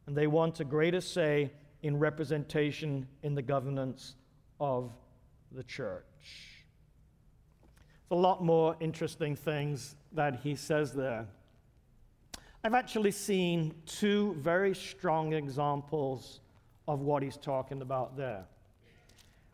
And 0.06 0.16
they 0.16 0.26
want 0.26 0.60
a 0.60 0.64
greater 0.64 1.02
say 1.02 1.50
in 1.82 1.98
representation 1.98 3.06
in 3.22 3.34
the 3.34 3.42
governance 3.42 4.14
of 4.60 4.94
the 5.52 5.62
church. 5.62 6.06
There's 8.08 8.18
a 8.18 8.22
lot 8.22 8.42
more 8.42 8.78
interesting 8.80 9.36
things 9.36 9.96
that 10.12 10.40
he 10.42 10.54
says 10.54 10.94
there. 10.94 11.26
I've 12.64 12.72
actually 12.72 13.12
seen 13.12 13.74
two 13.84 14.36
very 14.38 14.74
strong 14.74 15.34
examples 15.34 16.40
of 16.88 17.00
what 17.00 17.22
he's 17.22 17.36
talking 17.36 17.82
about 17.82 18.16
there, 18.16 18.46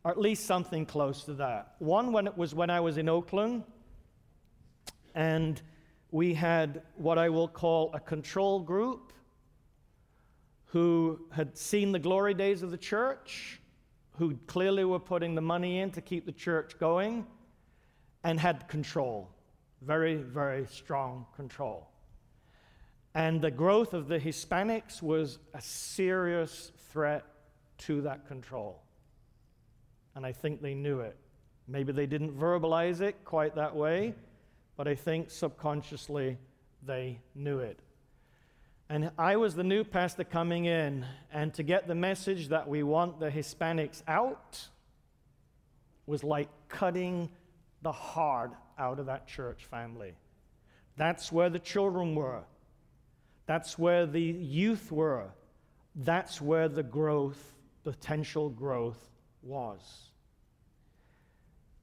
or 0.05 0.13
at 0.13 0.21
least 0.21 0.47
something 0.47 0.87
close 0.87 1.25
to 1.25 1.35
that. 1.35 1.75
One 1.81 2.13
when 2.13 2.29
it 2.29 2.39
was 2.39 2.55
when 2.55 2.71
I 2.71 2.79
was 2.79 2.99
in 2.99 3.09
Oakland, 3.09 3.65
and 5.15 5.61
we 6.13 6.35
had 6.35 6.83
what 6.97 7.19
I 7.19 7.31
will 7.31 7.49
call 7.49 7.91
a 7.95 7.99
control 7.99 8.61
group 8.61 9.15
who 10.67 11.27
had 11.33 11.57
seen 11.57 11.91
the 11.91 11.99
glory 11.99 12.35
days 12.35 12.63
of 12.63 12.71
the 12.71 12.79
church, 12.79 13.61
who 14.19 14.37
clearly 14.47 14.85
were 14.85 15.01
putting 15.01 15.35
the 15.35 15.41
money 15.41 15.81
in 15.81 15.91
to 15.91 16.03
keep 16.03 16.27
the 16.27 16.33
church 16.33 16.79
going, 16.79 17.27
and 18.25 18.39
had 18.39 18.69
control. 18.69 19.31
Very, 19.81 20.17
very 20.17 20.67
strong 20.67 21.27
control. 21.35 21.89
And 23.15 23.41
the 23.41 23.51
growth 23.51 23.95
of 23.95 24.07
the 24.07 24.19
Hispanics 24.19 25.03
was 25.03 25.39
a 25.55 25.61
serious 25.63 26.73
threat 26.91 27.25
to 27.79 28.03
that 28.03 28.29
control. 28.29 28.83
And 30.15 30.27
I 30.27 30.33
think 30.33 30.61
they 30.61 30.75
knew 30.75 31.01
it. 31.01 31.17
Maybe 31.67 31.93
they 31.93 32.07
didn't 32.07 32.39
verbalize 32.39 33.01
it 33.01 33.17
quite 33.25 33.55
that 33.57 33.75
way, 33.75 34.15
but 34.77 34.89
I 34.89 34.95
think 34.95 35.31
subconsciously 35.31 36.39
they 36.85 37.21
knew 37.35 37.59
it. 37.59 37.79
And 38.89 39.11
I 39.17 39.37
was 39.37 39.55
the 39.55 39.65
new 39.65 39.85
pastor 39.85 40.25
coming 40.25 40.67
in, 40.67 41.07
and 41.33 41.55
to 41.55 41.63
get 41.63 41.89
the 41.89 41.95
message 41.95 42.49
that 42.49 42.69
we 42.69 42.83
want 42.83 43.21
the 43.21 43.31
Hispanics 43.31 44.03
out 44.07 44.69
was 46.07 46.23
like 46.23 46.49
cutting 46.69 47.31
the 47.83 47.93
heart 47.93 48.53
out 48.79 48.99
of 48.99 49.07
that 49.07 49.27
church 49.27 49.65
family. 49.65 50.13
That's 50.97 51.33
where 51.33 51.49
the 51.49 51.59
children 51.59 52.15
were, 52.15 52.43
that's 53.47 53.79
where 53.79 54.07
the 54.07 54.21
youth 54.21 54.93
were, 54.93 55.31
that's 55.95 56.41
where 56.41 56.69
the 56.69 56.83
growth, 56.83 57.43
potential 57.85 58.51
growth, 58.51 59.11
was. 59.43 60.11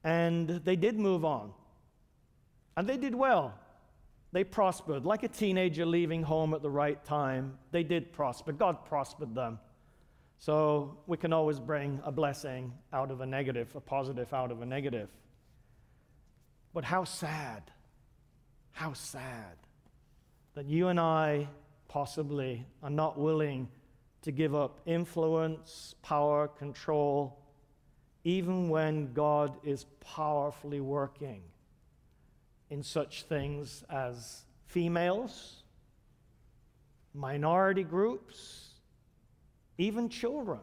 And 0.03 0.47
they 0.47 0.75
did 0.75 0.97
move 0.97 1.25
on. 1.25 1.51
And 2.79 2.87
they 2.87 2.95
did 2.95 3.13
well. 3.13 3.53
They 4.31 4.45
prospered. 4.45 5.03
Like 5.03 5.23
a 5.23 5.27
teenager 5.27 5.85
leaving 5.85 6.23
home 6.23 6.53
at 6.53 6.61
the 6.61 6.69
right 6.69 7.03
time, 7.03 7.57
they 7.71 7.83
did 7.83 8.13
prosper. 8.13 8.53
God 8.53 8.85
prospered 8.85 9.35
them. 9.35 9.59
So 10.37 10.97
we 11.05 11.17
can 11.17 11.33
always 11.33 11.59
bring 11.59 11.99
a 12.05 12.11
blessing 12.13 12.71
out 12.93 13.11
of 13.11 13.19
a 13.19 13.25
negative, 13.25 13.75
a 13.75 13.81
positive 13.81 14.33
out 14.33 14.49
of 14.49 14.61
a 14.61 14.65
negative. 14.65 15.09
But 16.73 16.85
how 16.85 17.03
sad, 17.03 17.63
how 18.71 18.93
sad 18.93 19.57
that 20.53 20.65
you 20.65 20.87
and 20.87 21.01
I 21.01 21.49
possibly 21.89 22.65
are 22.81 22.89
not 22.89 23.19
willing 23.19 23.67
to 24.21 24.31
give 24.31 24.55
up 24.55 24.79
influence, 24.85 25.95
power, 26.01 26.47
control, 26.47 27.41
even 28.23 28.69
when 28.69 29.11
God 29.11 29.57
is 29.65 29.83
powerfully 29.99 30.79
working 30.79 31.41
in 32.69 32.83
such 32.83 33.23
things 33.23 33.83
as 33.89 34.43
females, 34.65 35.63
minority 37.13 37.83
groups, 37.83 38.69
even 39.77 40.09
children. 40.09 40.59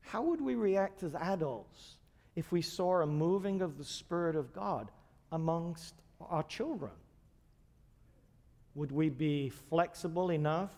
How 0.00 0.22
would 0.22 0.40
we 0.40 0.54
react 0.54 1.02
as 1.02 1.14
adults 1.14 1.96
if 2.36 2.50
we 2.50 2.62
saw 2.62 3.00
a 3.00 3.06
moving 3.06 3.62
of 3.62 3.78
the 3.78 3.84
Spirit 3.84 4.36
of 4.36 4.52
God 4.52 4.90
amongst 5.30 5.94
our 6.20 6.42
children? 6.42 6.92
Would 8.74 8.90
we 8.90 9.08
be 9.08 9.50
flexible 9.50 10.30
enough 10.30 10.72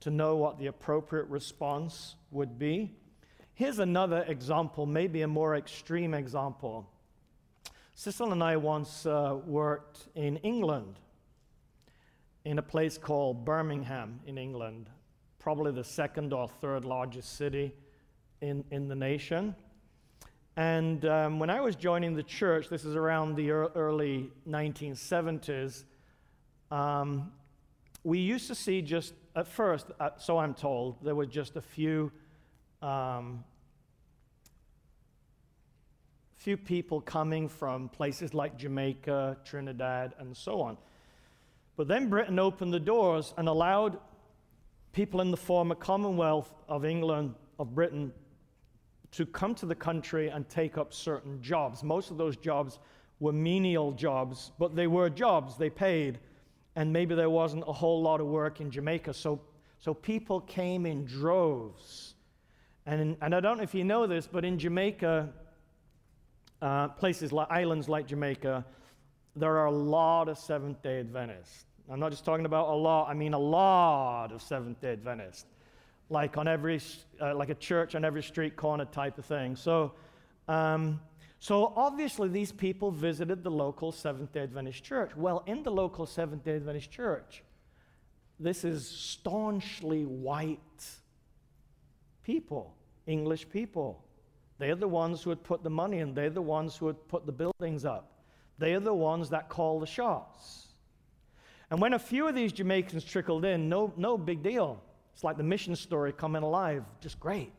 to 0.00 0.10
know 0.10 0.36
what 0.36 0.58
the 0.58 0.66
appropriate 0.66 1.28
response 1.28 2.16
would 2.30 2.58
be? 2.58 2.96
Here's 3.54 3.78
another 3.78 4.24
example, 4.28 4.86
maybe 4.86 5.22
a 5.22 5.28
more 5.28 5.56
extreme 5.56 6.14
example. 6.14 6.90
Cecil 7.98 8.30
and 8.30 8.44
I 8.44 8.58
once 8.58 9.06
uh, 9.06 9.38
worked 9.46 10.08
in 10.14 10.36
England, 10.38 11.00
in 12.44 12.58
a 12.58 12.62
place 12.62 12.98
called 12.98 13.46
Birmingham 13.46 14.20
in 14.26 14.36
England, 14.36 14.90
probably 15.38 15.72
the 15.72 15.82
second 15.82 16.34
or 16.34 16.46
third 16.46 16.84
largest 16.84 17.38
city 17.38 17.72
in, 18.42 18.62
in 18.70 18.86
the 18.86 18.94
nation. 18.94 19.56
And 20.58 21.06
um, 21.06 21.38
when 21.38 21.48
I 21.48 21.62
was 21.62 21.74
joining 21.74 22.14
the 22.14 22.22
church, 22.22 22.68
this 22.68 22.84
is 22.84 22.94
around 22.94 23.34
the 23.34 23.50
early 23.50 24.30
1970s, 24.46 25.84
um, 26.70 27.32
we 28.04 28.18
used 28.18 28.46
to 28.48 28.54
see 28.54 28.82
just 28.82 29.14
at 29.34 29.48
first, 29.48 29.86
uh, 30.00 30.10
so 30.18 30.36
I'm 30.36 30.52
told, 30.52 31.02
there 31.02 31.14
were 31.14 31.24
just 31.24 31.56
a 31.56 31.62
few 31.62 32.12
um, 32.82 33.42
few 36.46 36.56
people 36.56 37.00
coming 37.00 37.48
from 37.48 37.88
places 37.88 38.32
like 38.32 38.56
Jamaica, 38.56 39.36
Trinidad, 39.44 40.14
and 40.20 40.36
so 40.36 40.60
on. 40.60 40.78
But 41.76 41.88
then 41.88 42.08
Britain 42.08 42.38
opened 42.38 42.72
the 42.72 42.78
doors 42.78 43.34
and 43.36 43.48
allowed 43.48 43.98
people 44.92 45.20
in 45.22 45.32
the 45.32 45.36
former 45.36 45.74
Commonwealth 45.74 46.54
of 46.68 46.84
England, 46.84 47.34
of 47.58 47.74
Britain, 47.74 48.12
to 49.10 49.26
come 49.26 49.56
to 49.56 49.66
the 49.66 49.74
country 49.74 50.28
and 50.28 50.48
take 50.48 50.78
up 50.78 50.94
certain 50.94 51.42
jobs. 51.42 51.82
Most 51.82 52.12
of 52.12 52.16
those 52.16 52.36
jobs 52.36 52.78
were 53.18 53.32
menial 53.32 53.90
jobs, 53.90 54.52
but 54.56 54.76
they 54.76 54.86
were 54.86 55.10
jobs, 55.10 55.58
they 55.58 55.68
paid, 55.68 56.20
and 56.76 56.92
maybe 56.92 57.16
there 57.16 57.28
wasn't 57.28 57.64
a 57.66 57.72
whole 57.72 58.00
lot 58.00 58.20
of 58.20 58.28
work 58.28 58.60
in 58.60 58.70
Jamaica. 58.70 59.14
So, 59.14 59.40
so 59.80 59.92
people 59.92 60.42
came 60.42 60.86
in 60.86 61.06
droves. 61.06 62.14
And, 62.86 63.16
and 63.20 63.34
I 63.34 63.40
don't 63.40 63.56
know 63.56 63.64
if 63.64 63.74
you 63.74 63.82
know 63.82 64.06
this, 64.06 64.28
but 64.28 64.44
in 64.44 64.60
Jamaica, 64.60 65.28
uh, 66.62 66.88
places 66.88 67.32
like 67.32 67.50
islands 67.50 67.88
like 67.88 68.06
Jamaica, 68.06 68.64
there 69.34 69.56
are 69.58 69.66
a 69.66 69.70
lot 69.70 70.28
of 70.28 70.38
Seventh 70.38 70.82
day 70.82 71.00
Adventists. 71.00 71.66
I'm 71.90 72.00
not 72.00 72.10
just 72.10 72.24
talking 72.24 72.46
about 72.46 72.68
a 72.68 72.74
lot, 72.74 73.08
I 73.08 73.14
mean 73.14 73.34
a 73.34 73.38
lot 73.38 74.32
of 74.32 74.42
Seventh 74.42 74.80
day 74.80 74.92
Adventists. 74.92 75.46
Like 76.08 76.38
on 76.38 76.48
every, 76.48 76.80
uh, 77.20 77.34
like 77.34 77.50
a 77.50 77.54
church 77.54 77.94
on 77.94 78.04
every 78.04 78.22
street 78.22 78.56
corner 78.56 78.84
type 78.84 79.18
of 79.18 79.24
thing. 79.24 79.56
So, 79.56 79.92
um, 80.48 81.00
so 81.40 81.72
obviously 81.76 82.28
these 82.28 82.52
people 82.52 82.90
visited 82.90 83.42
the 83.44 83.50
local 83.50 83.92
Seventh 83.92 84.32
day 84.32 84.42
Adventist 84.42 84.82
church. 84.82 85.16
Well, 85.16 85.42
in 85.46 85.62
the 85.62 85.70
local 85.70 86.06
Seventh 86.06 86.44
day 86.44 86.56
Adventist 86.56 86.90
church, 86.90 87.42
this 88.38 88.64
is 88.64 88.86
staunchly 88.86 90.04
white 90.04 90.60
people, 92.22 92.74
English 93.06 93.48
people. 93.48 94.05
They're 94.58 94.74
the 94.74 94.88
ones 94.88 95.22
who 95.22 95.30
had 95.30 95.42
put 95.42 95.62
the 95.62 95.70
money 95.70 95.98
in, 95.98 96.14
they're 96.14 96.30
the 96.30 96.42
ones 96.42 96.76
who 96.76 96.86
had 96.86 97.08
put 97.08 97.26
the 97.26 97.32
buildings 97.32 97.84
up. 97.84 98.12
They 98.58 98.74
are 98.74 98.80
the 98.80 98.94
ones 98.94 99.30
that 99.30 99.48
call 99.48 99.80
the 99.80 99.86
shots. 99.86 100.68
And 101.70 101.80
when 101.80 101.92
a 101.92 101.98
few 101.98 102.28
of 102.28 102.34
these 102.34 102.52
Jamaicans 102.52 103.04
trickled 103.04 103.44
in, 103.44 103.68
no, 103.68 103.92
no 103.96 104.16
big 104.16 104.42
deal. 104.42 104.82
It's 105.12 105.24
like 105.24 105.36
the 105.36 105.42
mission 105.42 105.76
story 105.76 106.12
coming 106.12 106.42
alive, 106.42 106.84
just 107.00 107.18
great. 107.18 107.52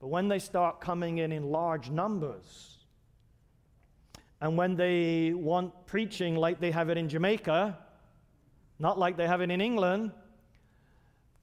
But 0.00 0.08
when 0.08 0.28
they 0.28 0.38
start 0.38 0.80
coming 0.80 1.18
in 1.18 1.32
in 1.32 1.50
large 1.50 1.90
numbers, 1.90 2.78
and 4.40 4.56
when 4.56 4.76
they 4.76 5.32
want 5.34 5.86
preaching 5.86 6.36
like 6.36 6.60
they 6.60 6.70
have 6.70 6.88
it 6.88 6.96
in 6.96 7.08
Jamaica, 7.08 7.76
not 8.78 8.98
like 8.98 9.16
they 9.16 9.26
have 9.26 9.40
it 9.40 9.50
in 9.50 9.60
England, 9.60 10.12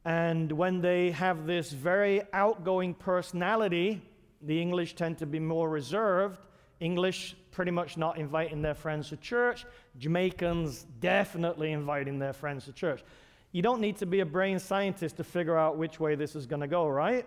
and 0.06 0.52
when 0.52 0.82
they 0.82 1.10
have 1.12 1.48
this 1.48 1.72
very 1.72 2.22
outgoing 2.32 2.94
personality, 2.94 4.04
the 4.40 4.62
English 4.62 4.94
tend 4.94 5.18
to 5.18 5.26
be 5.26 5.40
more 5.40 5.68
reserved. 5.68 6.40
English 6.80 7.36
pretty 7.50 7.72
much 7.72 7.98
not 7.98 8.20
inviting 8.20 8.62
their 8.62 8.76
friends 8.76 9.10
to 9.10 9.18
church. 9.18 9.66
Jamaicans 9.98 10.86
definitely 11.00 11.72
inviting 11.72 12.20
their 12.20 12.34
friends 12.34 12.66
to 12.66 12.74
church. 12.74 13.04
You 13.52 13.64
don't 13.64 13.82
need 13.82 13.98
to 13.98 14.06
be 14.06 14.20
a 14.20 14.26
brain 14.26 14.60
scientist 14.60 15.18
to 15.18 15.24
figure 15.24 15.58
out 15.58 15.78
which 15.78 16.00
way 16.00 16.14
this 16.14 16.36
is 16.36 16.46
going 16.46 16.60
to 16.62 16.68
go, 16.68 16.88
right? 16.88 17.26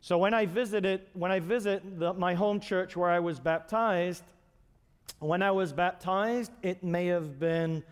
So 0.00 0.16
when 0.16 0.32
I 0.32 0.46
visited, 0.46 1.02
when 1.12 1.30
I 1.30 1.40
visit 1.40 1.98
the, 1.98 2.14
my 2.14 2.32
home 2.32 2.60
church 2.60 2.96
where 2.96 3.10
I 3.10 3.18
was 3.18 3.38
baptized, 3.38 4.22
when 5.18 5.42
I 5.42 5.50
was 5.50 5.74
baptized, 5.74 6.52
it 6.62 6.82
may 6.82 7.06
have 7.08 7.38
been 7.38 7.82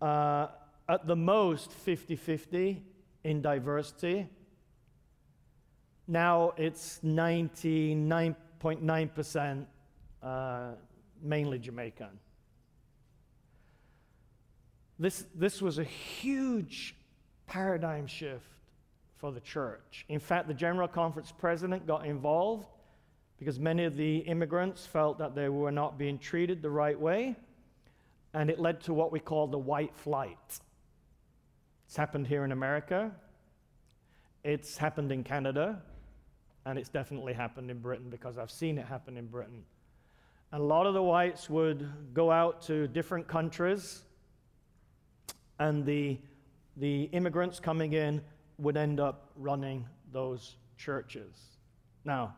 uh, 0.00 0.46
at 0.88 1.06
the 1.06 1.16
most 1.16 1.70
50 1.70 2.16
50 2.16 2.82
in 3.24 3.42
diversity. 3.42 4.28
Now 6.06 6.52
it's 6.56 7.00
99.9% 7.04 9.66
uh, 10.22 10.70
mainly 11.22 11.58
Jamaican. 11.58 12.18
This, 14.98 15.24
this 15.34 15.62
was 15.62 15.78
a 15.78 15.84
huge 15.84 16.94
paradigm 17.46 18.06
shift 18.06 18.44
for 19.16 19.32
the 19.32 19.40
church. 19.40 20.04
In 20.08 20.20
fact, 20.20 20.48
the 20.48 20.54
General 20.54 20.88
Conference 20.88 21.32
president 21.36 21.86
got 21.86 22.06
involved 22.06 22.66
because 23.38 23.58
many 23.58 23.84
of 23.84 23.96
the 23.96 24.18
immigrants 24.18 24.86
felt 24.86 25.18
that 25.18 25.34
they 25.34 25.48
were 25.48 25.72
not 25.72 25.98
being 25.98 26.18
treated 26.18 26.60
the 26.60 26.70
right 26.70 26.98
way, 26.98 27.36
and 28.34 28.50
it 28.50 28.60
led 28.60 28.82
to 28.82 28.92
what 28.92 29.10
we 29.10 29.20
call 29.20 29.46
the 29.46 29.58
white 29.58 29.94
flight. 29.94 30.60
It's 31.90 31.96
happened 31.96 32.28
here 32.28 32.44
in 32.44 32.52
America, 32.52 33.10
it's 34.44 34.76
happened 34.76 35.10
in 35.10 35.24
Canada, 35.24 35.82
and 36.64 36.78
it's 36.78 36.88
definitely 36.88 37.32
happened 37.32 37.68
in 37.68 37.80
Britain 37.80 38.08
because 38.08 38.38
I've 38.38 38.52
seen 38.52 38.78
it 38.78 38.86
happen 38.86 39.16
in 39.16 39.26
Britain. 39.26 39.64
And 40.52 40.62
a 40.62 40.64
lot 40.64 40.86
of 40.86 40.94
the 40.94 41.02
whites 41.02 41.50
would 41.50 41.90
go 42.14 42.30
out 42.30 42.62
to 42.68 42.86
different 42.86 43.26
countries 43.26 44.02
and 45.58 45.84
the, 45.84 46.16
the 46.76 47.10
immigrants 47.10 47.58
coming 47.58 47.94
in 47.94 48.22
would 48.58 48.76
end 48.76 49.00
up 49.00 49.32
running 49.34 49.84
those 50.12 50.58
churches. 50.78 51.34
Now, 52.04 52.36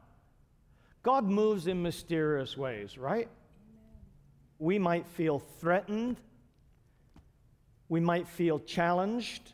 God 1.02 1.28
moves 1.28 1.66
in 1.66 1.82
mysterious 1.82 2.56
ways, 2.56 2.96
right? 2.96 3.28
We 4.58 4.78
might 4.78 5.06
feel 5.06 5.40
threatened, 5.40 6.16
we 7.92 8.00
might 8.00 8.26
feel 8.26 8.58
challenged. 8.58 9.52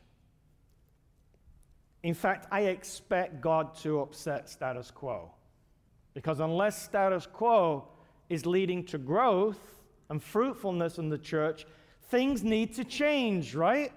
In 2.05 2.14
fact, 2.14 2.47
I 2.53 2.66
expect 2.66 3.41
God 3.41 3.74
to 3.78 3.99
upset 3.99 4.49
status 4.49 4.93
quo. 4.93 5.32
Because 6.14 6.39
unless 6.39 6.80
status 6.80 7.26
quo 7.26 7.89
is 8.28 8.47
leading 8.47 8.84
to 8.84 8.97
growth 8.97 9.59
and 10.09 10.22
fruitfulness 10.22 10.99
in 10.99 11.09
the 11.09 11.18
church, 11.18 11.66
things 12.11 12.45
need 12.45 12.76
to 12.76 12.84
change, 12.84 13.57
right? 13.57 13.91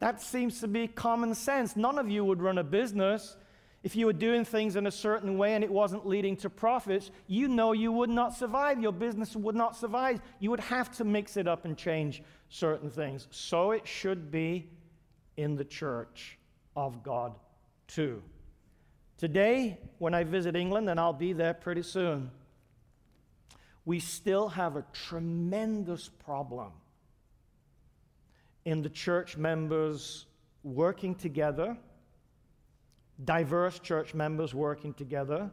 That 0.00 0.20
seems 0.20 0.58
to 0.58 0.66
be 0.66 0.88
common 0.88 1.32
sense. 1.32 1.76
None 1.76 2.00
of 2.00 2.10
you 2.10 2.24
would 2.24 2.42
run 2.42 2.58
a 2.58 2.64
business 2.64 3.36
if 3.82 3.94
you 3.94 4.06
were 4.06 4.12
doing 4.12 4.44
things 4.44 4.76
in 4.76 4.86
a 4.86 4.90
certain 4.90 5.38
way 5.38 5.54
and 5.54 5.62
it 5.62 5.70
wasn't 5.70 6.06
leading 6.06 6.36
to 6.38 6.50
profits. 6.50 7.10
You 7.28 7.46
know 7.46 7.72
you 7.72 7.92
would 7.92 8.10
not 8.10 8.34
survive. 8.34 8.80
Your 8.80 8.92
business 8.92 9.36
would 9.36 9.54
not 9.54 9.76
survive. 9.76 10.20
You 10.40 10.50
would 10.50 10.60
have 10.60 10.90
to 10.96 11.04
mix 11.04 11.36
it 11.36 11.46
up 11.46 11.64
and 11.64 11.76
change 11.76 12.22
certain 12.48 12.90
things. 12.90 13.28
So 13.30 13.70
it 13.70 13.86
should 13.86 14.30
be 14.30 14.68
in 15.36 15.56
the 15.56 15.64
church 15.64 16.38
of 16.74 17.02
God 17.02 17.34
too. 17.86 18.22
Today, 19.18 19.78
when 19.98 20.12
I 20.12 20.24
visit 20.24 20.56
England, 20.56 20.90
and 20.90 21.00
I'll 21.00 21.12
be 21.12 21.32
there 21.32 21.54
pretty 21.54 21.82
soon, 21.82 22.30
we 23.86 23.98
still 24.00 24.48
have 24.48 24.76
a 24.76 24.84
tremendous 24.92 26.08
problem 26.08 26.72
in 28.66 28.82
the 28.82 28.90
church 28.90 29.36
members 29.36 30.26
working 30.64 31.14
together, 31.14 31.78
diverse 33.24 33.78
church 33.78 34.14
members 34.14 34.54
working 34.54 34.92
together, 34.94 35.50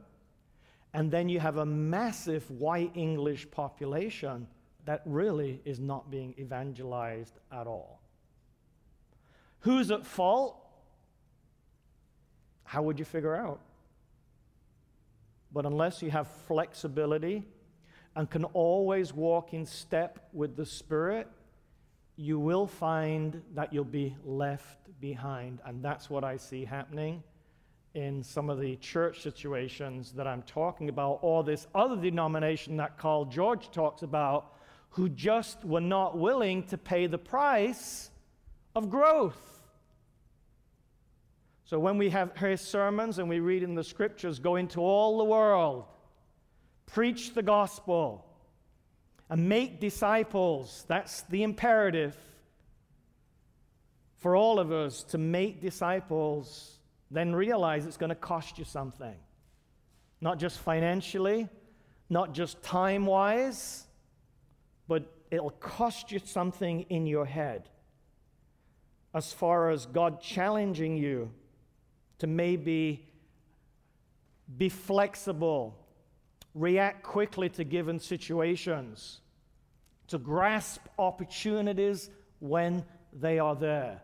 and 0.94 1.10
then 1.10 1.30
you 1.30 1.40
have 1.40 1.58
a 1.58 1.66
massive 1.66 2.50
white 2.52 2.92
English 2.96 3.50
population 3.52 4.48
that 4.86 5.02
really 5.06 5.62
is 5.66 5.80
not 5.80 6.12
being 6.12 6.36
evangelized 6.38 7.40
at 7.52 7.68
all. 7.68 8.02
Who's 9.62 9.92
at 9.92 10.06
fault? 10.06 10.58
How 12.66 12.82
would 12.82 13.00
you 13.00 13.06
figure 13.06 13.36
out? 13.36 13.62
But 15.54 15.66
unless 15.66 16.02
you 16.02 16.12
have 16.12 16.28
flexibility 16.48 17.44
and 18.16 18.30
can 18.30 18.44
always 18.46 19.14
walk 19.14 19.54
in 19.54 19.66
step 19.66 20.28
with 20.34 20.56
the 20.56 20.66
Spirit, 20.66 21.28
you 22.16 22.40
will 22.40 22.68
find 22.68 23.42
that 23.56 23.72
you'll 23.72 23.86
be 23.86 24.16
left 24.26 24.80
behind. 25.00 25.60
And 25.66 25.82
that's 25.82 26.10
what 26.10 26.24
I 26.24 26.38
see 26.38 26.66
happening 26.66 27.24
in 27.94 28.24
some 28.24 28.50
of 28.50 28.60
the 28.60 28.76
church 28.78 29.22
situations 29.22 30.14
that 30.14 30.28
I'm 30.28 30.42
talking 30.44 30.90
about, 30.90 31.20
or 31.22 31.44
this 31.44 31.68
other 31.76 31.96
denomination 31.96 32.78
that 32.78 32.98
Carl 32.98 33.26
George 33.26 33.70
talks 33.72 34.02
about, 34.02 34.54
who 34.90 35.10
just 35.10 35.64
were 35.64 35.82
not 35.82 36.18
willing 36.18 36.64
to 36.64 36.78
pay 36.78 37.08
the 37.08 37.18
price 37.18 38.10
of 38.76 38.90
growth. 38.90 39.62
So 41.66 41.80
when 41.80 41.98
we 41.98 42.10
have 42.10 42.36
his 42.38 42.62
sermons 42.62 43.20
and 43.20 43.30
we 43.30 43.40
read 43.40 43.64
in 43.64 43.76
the 43.76 43.84
scriptures, 43.84 44.40
go 44.40 44.56
into 44.56 44.80
all 44.80 45.18
the 45.18 45.24
world, 45.24 45.86
preach 46.86 47.34
the 47.34 47.44
gospel, 47.44 48.26
and 49.30 49.50
make 49.50 49.80
disciples. 49.80 50.86
That's 50.88 51.22
the 51.24 51.44
imperative 51.44 52.16
for 54.18 54.36
all 54.36 54.60
of 54.60 54.72
us 54.72 55.04
to 55.04 55.18
make 55.18 55.62
disciples, 55.62 56.78
then 57.14 57.34
realize 57.34 57.86
it's 57.86 57.98
going 57.98 58.10
to 58.10 58.16
cost 58.16 58.58
you 58.58 58.66
something. 58.66 59.16
Not 60.20 60.40
just 60.40 60.60
financially, 60.60 61.48
not 62.10 62.34
just 62.34 62.62
time 62.64 63.06
wise, 63.06 63.86
but 64.88 65.12
it'll 65.32 65.52
cost 65.52 66.12
you 66.12 66.20
something 66.20 66.82
in 66.90 67.06
your 67.06 67.26
head. 67.26 67.70
As 69.14 69.32
far 69.32 69.70
as 69.70 69.86
God 69.86 70.22
challenging 70.22 70.98
you 70.98 71.32
to 72.20 72.28
maybe 72.28 73.08
be 74.58 74.70
flexible 74.70 75.84
react 76.56 77.04
quickly 77.04 77.50
to 77.50 77.64
given 77.64 78.00
situations, 78.00 79.22
to 80.08 80.18
grasp 80.18 80.82
opportunities 81.00 82.10
when 82.40 82.86
they 83.12 83.40
are 83.40 83.56
there. 83.56 84.03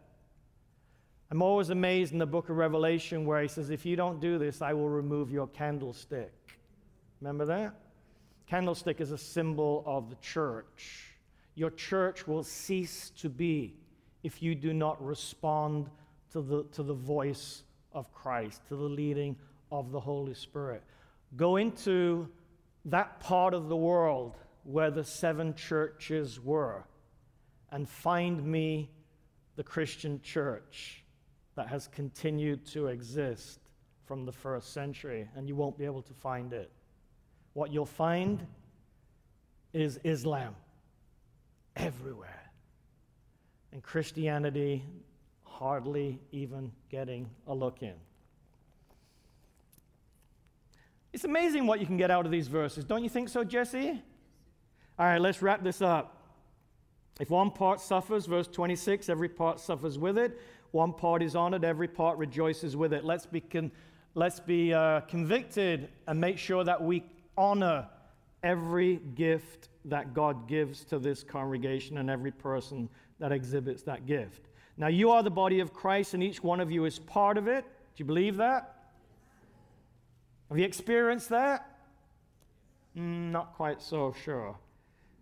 I'm 1.32 1.43
always 1.43 1.69
amazed 1.69 2.11
in 2.11 2.17
the 2.17 2.25
book 2.25 2.49
of 2.49 2.57
Revelation 2.57 3.23
where 3.23 3.39
he 3.39 3.47
says, 3.47 3.69
If 3.69 3.86
you 3.86 3.95
don't 3.95 4.19
do 4.19 4.39
this, 4.39 4.63
I 4.63 4.73
will 4.73 4.89
remove 4.89 5.30
your 5.30 5.45
candlestick. 5.47 6.34
Remember 7.21 7.45
that? 7.45 7.75
Candlestick 8.47 8.99
is 8.99 9.11
a 9.11 9.17
symbol 9.17 9.84
of 9.86 10.09
the 10.09 10.15
church. 10.15 11.13
Your 11.53 11.69
church 11.69 12.27
will 12.27 12.41
cease 12.41 13.11
to 13.21 13.30
be 13.30 13.75
if 14.23 14.41
you 14.41 14.55
do 14.55 14.73
not 14.73 15.03
respond 15.05 15.91
to 16.32 16.41
the, 16.41 16.63
to 16.71 16.82
the 16.82 16.95
voice 16.95 17.61
of 17.93 18.11
Christ, 18.11 18.61
to 18.69 18.75
the 18.75 18.82
leading 18.82 19.36
of 19.71 19.91
the 19.91 19.99
Holy 19.99 20.34
Spirit. 20.34 20.84
Go 21.36 21.57
into 21.57 22.27
that 22.86 23.19
part 23.19 23.53
of 23.53 23.69
the 23.69 23.77
world 23.77 24.36
where 24.63 24.89
the 24.89 25.03
seven 25.03 25.53
churches 25.53 26.39
were 26.39 26.86
and 27.71 27.88
find 27.88 28.43
me 28.43 28.89
the 29.57 29.63
Christian 29.63 30.21
church 30.23 31.03
that 31.60 31.68
has 31.68 31.89
continued 31.89 32.66
to 32.66 32.88
exist 32.88 33.60
from 34.05 34.26
the 34.26 34.32
first 34.32 34.72
century, 34.72 35.28
and 35.36 35.45
you 35.45 35.57
won't 35.57 35.78
be 35.78 35.84
able 35.84 36.01
to 36.01 36.14
find 36.14 36.53
it. 36.53 36.72
What 37.51 37.70
you'll 37.70 37.86
find 37.86 38.47
is 39.74 39.99
Islam 40.05 40.55
everywhere, 41.76 42.49
and 43.74 43.84
Christianity 43.84 44.86
hardly 45.43 46.18
even 46.32 46.72
getting 46.89 47.30
a 47.45 47.53
look 47.53 47.84
in. 47.84 47.95
It's 51.12 51.26
amazing 51.26 51.68
what 51.68 51.82
you 51.82 51.86
can 51.86 51.97
get 51.97 52.10
out 52.10 52.26
of 52.26 52.32
these 52.32 52.47
verses. 52.47 52.86
Don't 52.86 53.03
you 53.03 53.10
think 53.10 53.28
so, 53.28 53.43
Jesse? 53.43 54.01
All 54.97 55.05
right, 55.05 55.20
let's 55.20 55.41
wrap 55.41 55.62
this 55.62 55.82
up. 55.82 56.16
If 57.20 57.30
one 57.30 57.51
part 57.51 57.82
suffers, 57.82 58.28
verse 58.28 58.47
26, 58.47 59.10
every 59.10 59.28
part 59.28 59.60
suffers 59.60 59.99
with 59.99 60.18
it. 60.18 60.39
One 60.72 60.93
part 60.93 61.24
is 61.24 61.36
honored, 61.36 61.63
every 61.63 61.88
part 61.88 62.17
rejoices 62.17 62.76
with 62.76 62.93
it. 62.93 63.03
Let's 63.03 63.26
be, 63.26 63.41
con- 63.41 63.72
let's 64.13 64.39
be 64.39 64.74
uh, 64.74 65.01
convicted 65.01 65.89
and 66.07 66.20
make 66.20 66.38
sure 66.38 66.63
that 66.63 66.82
we 66.82 67.03
honor 67.38 67.88
every 68.43 68.97
gift 69.15 69.70
that 69.86 70.13
God 70.13 70.47
gives 70.47 70.84
to 70.86 70.99
this 70.99 71.24
congregation 71.24 71.97
and 71.97 72.09
every 72.09 72.32
person 72.32 72.89
that 73.20 73.32
exhibits 73.32 73.84
that 73.84 74.05
gift. 74.05 74.47
Now, 74.78 74.88
you 74.88 75.09
are 75.11 75.24
the 75.24 75.32
body 75.32 75.59
of 75.59 75.74
Christ, 75.74 76.13
and 76.13 76.24
each 76.24 76.41
one 76.41 76.59
of 76.59 76.72
you 76.72 76.86
is 76.86 76.99
part 76.99 77.38
of 77.38 77.47
it. 77.47 77.63
Do 77.63 77.70
you 77.97 78.05
believe 78.05 78.38
that? 78.38 78.76
Have 80.49 80.57
you 80.57 80.65
experienced 80.65 81.30
that? 81.30 81.80
Mm, 82.97 83.32
not 83.32 83.53
quite 83.55 83.82
so 83.82 84.15
sure. 84.24 84.55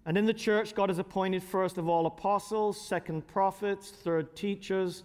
And 0.06 0.18
in 0.18 0.26
the 0.26 0.34
church, 0.34 0.76
God 0.76 0.90
has 0.90 1.00
appointed 1.00 1.44
first 1.44 1.78
of 1.78 1.90
all 1.90 2.06
apostles, 2.06 2.80
second 2.80 3.28
prophets, 3.28 3.90
third 3.90 4.36
teachers. 4.36 5.04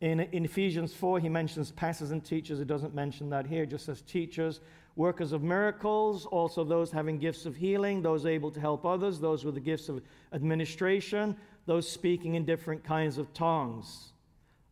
In, 0.00 0.20
in 0.20 0.44
Ephesians 0.44 0.94
4, 0.94 1.18
he 1.18 1.28
mentions 1.28 1.72
pastors 1.72 2.12
and 2.12 2.24
teachers. 2.24 2.58
He 2.58 2.64
doesn't 2.64 2.94
mention 2.94 3.30
that 3.30 3.46
here, 3.46 3.66
just 3.66 3.86
says 3.86 4.00
teachers, 4.02 4.60
workers 4.94 5.32
of 5.32 5.42
miracles, 5.42 6.24
also 6.26 6.62
those 6.62 6.92
having 6.92 7.18
gifts 7.18 7.46
of 7.46 7.56
healing, 7.56 8.00
those 8.00 8.24
able 8.24 8.50
to 8.52 8.60
help 8.60 8.84
others, 8.84 9.18
those 9.18 9.44
with 9.44 9.54
the 9.54 9.60
gifts 9.60 9.88
of 9.88 10.00
administration, 10.32 11.36
those 11.66 11.90
speaking 11.90 12.36
in 12.36 12.44
different 12.44 12.84
kinds 12.84 13.18
of 13.18 13.34
tongues. 13.34 14.12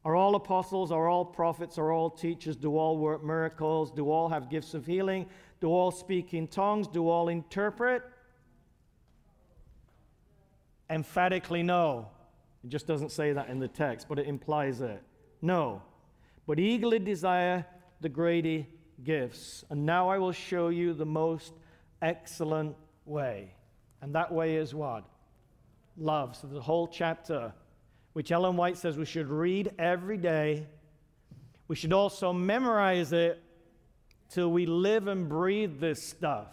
Are 0.04 0.14
all 0.14 0.36
apostles, 0.36 0.92
are 0.92 1.08
all 1.08 1.24
prophets, 1.24 1.76
are 1.78 1.90
all 1.90 2.08
teachers? 2.08 2.54
Do 2.54 2.76
all 2.76 2.96
work 2.96 3.24
miracles? 3.24 3.90
Do 3.90 4.08
all 4.08 4.28
have 4.28 4.48
gifts 4.48 4.74
of 4.74 4.86
healing? 4.86 5.26
Do 5.60 5.68
all 5.68 5.90
speak 5.90 6.34
in 6.34 6.46
tongues? 6.46 6.86
Do 6.86 7.08
all 7.08 7.28
interpret? 7.28 8.04
Emphatically, 10.88 11.64
no. 11.64 12.06
It 12.62 12.70
just 12.70 12.86
doesn't 12.86 13.10
say 13.10 13.32
that 13.32 13.48
in 13.48 13.58
the 13.58 13.66
text, 13.66 14.06
but 14.08 14.20
it 14.20 14.28
implies 14.28 14.80
it. 14.80 15.02
No. 15.42 15.82
But 16.46 16.58
eagerly 16.58 16.98
desire 16.98 17.66
the 18.00 18.08
greater 18.08 18.66
gifts. 19.02 19.64
And 19.70 19.84
now 19.86 20.08
I 20.08 20.18
will 20.18 20.32
show 20.32 20.68
you 20.68 20.94
the 20.94 21.06
most 21.06 21.52
excellent 22.02 22.76
way. 23.04 23.54
And 24.00 24.14
that 24.14 24.32
way 24.32 24.56
is 24.56 24.74
what? 24.74 25.04
Love. 25.96 26.36
So 26.36 26.46
the 26.46 26.60
whole 26.60 26.88
chapter, 26.88 27.52
which 28.12 28.30
Ellen 28.30 28.56
White 28.56 28.76
says 28.76 28.96
we 28.96 29.04
should 29.04 29.28
read 29.28 29.72
every 29.78 30.16
day. 30.16 30.66
We 31.68 31.76
should 31.76 31.92
also 31.92 32.32
memorize 32.32 33.12
it 33.12 33.42
till 34.28 34.50
we 34.50 34.66
live 34.66 35.08
and 35.08 35.28
breathe 35.28 35.80
this 35.80 36.02
stuff. 36.02 36.48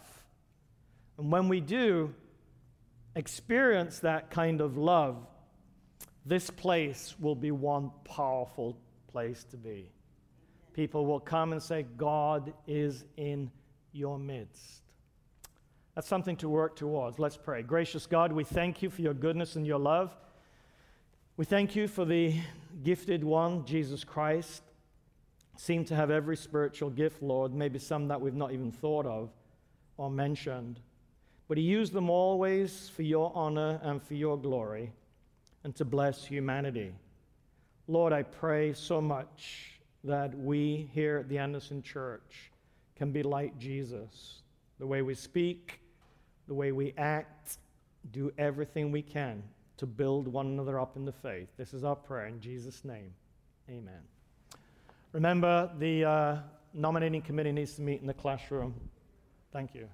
And 1.18 1.32
when 1.32 1.50
we 1.50 1.60
do, 1.60 2.14
experience 3.16 4.00
that 4.00 4.32
kind 4.32 4.62
of 4.62 4.78
love, 4.78 5.28
this 6.26 6.50
place 6.50 7.16
will 7.20 7.36
be 7.36 7.52
one 7.52 7.92
powerful 8.06 8.78
place 9.08 9.44
to 9.52 9.58
be. 9.58 9.92
People 10.74 11.06
will 11.06 11.20
come 11.20 11.52
and 11.52 11.62
say, 11.62 11.86
God 11.98 12.54
is 12.66 13.04
in 13.18 13.52
your 13.92 14.18
midst. 14.18 14.82
That's 15.96 16.08
something 16.08 16.36
to 16.38 16.50
work 16.50 16.76
towards. 16.76 17.20
Let's 17.20 17.38
pray. 17.38 17.62
Gracious 17.62 18.08
God, 18.08 18.32
we 18.32 18.44
thank 18.44 18.82
you 18.82 18.90
for 18.90 19.02
your 19.02 19.14
goodness 19.14 19.56
and 19.56 19.68
your 19.68 19.78
love. 19.78 20.16
We 21.38 21.46
thank 21.46 21.76
you 21.76 21.88
for 21.88 22.06
the 22.06 22.36
gifted 22.84 23.24
one, 23.24 23.66
Jesus 23.66 24.04
Christ. 24.04 24.64
Seem 25.58 25.86
to 25.86 25.96
have 25.96 26.10
every 26.10 26.38
spiritual 26.38 26.90
gift, 26.90 27.22
Lord, 27.22 27.54
maybe 27.54 27.78
some 27.78 28.08
that 28.08 28.20
we've 28.20 28.34
not 28.34 28.54
even 28.54 28.72
thought 28.72 29.06
of 29.06 29.30
or 29.98 30.10
mentioned. 30.10 30.80
But 31.48 31.58
he 31.58 31.64
used 31.64 31.94
them 31.94 32.10
always 32.10 32.90
for 32.90 33.04
your 33.04 33.32
honor 33.36 33.80
and 33.84 34.02
for 34.02 34.16
your 34.16 34.38
glory 34.38 34.92
and 35.64 35.76
to 35.76 35.86
bless 35.86 36.26
humanity. 36.26 36.94
Lord, 37.88 38.14
I 38.14 38.24
pray 38.24 38.74
so 38.74 39.02
much 39.02 39.80
that 40.04 40.38
we 40.38 40.90
here 40.94 41.18
at 41.20 41.30
the 41.30 41.38
Anderson 41.38 41.82
Church 41.82 42.52
can 42.96 43.12
be 43.12 43.24
like 43.24 43.58
Jesus. 43.58 44.42
The 44.80 44.88
way 44.88 45.02
we 45.02 45.16
speak, 45.16 45.80
the 46.48 46.54
way 46.54 46.72
we 46.72 46.94
act, 46.98 47.58
do 48.12 48.32
everything 48.38 48.92
we 48.92 49.02
can 49.02 49.44
to 49.78 49.86
build 49.86 50.28
one 50.28 50.48
another 50.48 50.80
up 50.80 50.96
in 50.96 51.06
the 51.06 51.12
faith. 51.12 51.48
This 51.58 51.74
is 51.74 51.84
our 51.84 51.96
prayer 51.96 52.28
in 52.28 52.40
Jesus' 52.40 52.84
name. 52.84 53.14
Amen. 53.70 54.02
Remember, 55.14 55.72
the 55.80 56.06
uh, 56.06 56.38
nominating 56.74 57.22
committee 57.22 57.52
needs 57.52 57.76
to 57.76 57.82
meet 57.82 58.02
in 58.02 58.08
the 58.08 58.14
classroom. 58.14 58.74
Thank 59.52 59.74
you. 59.74 59.88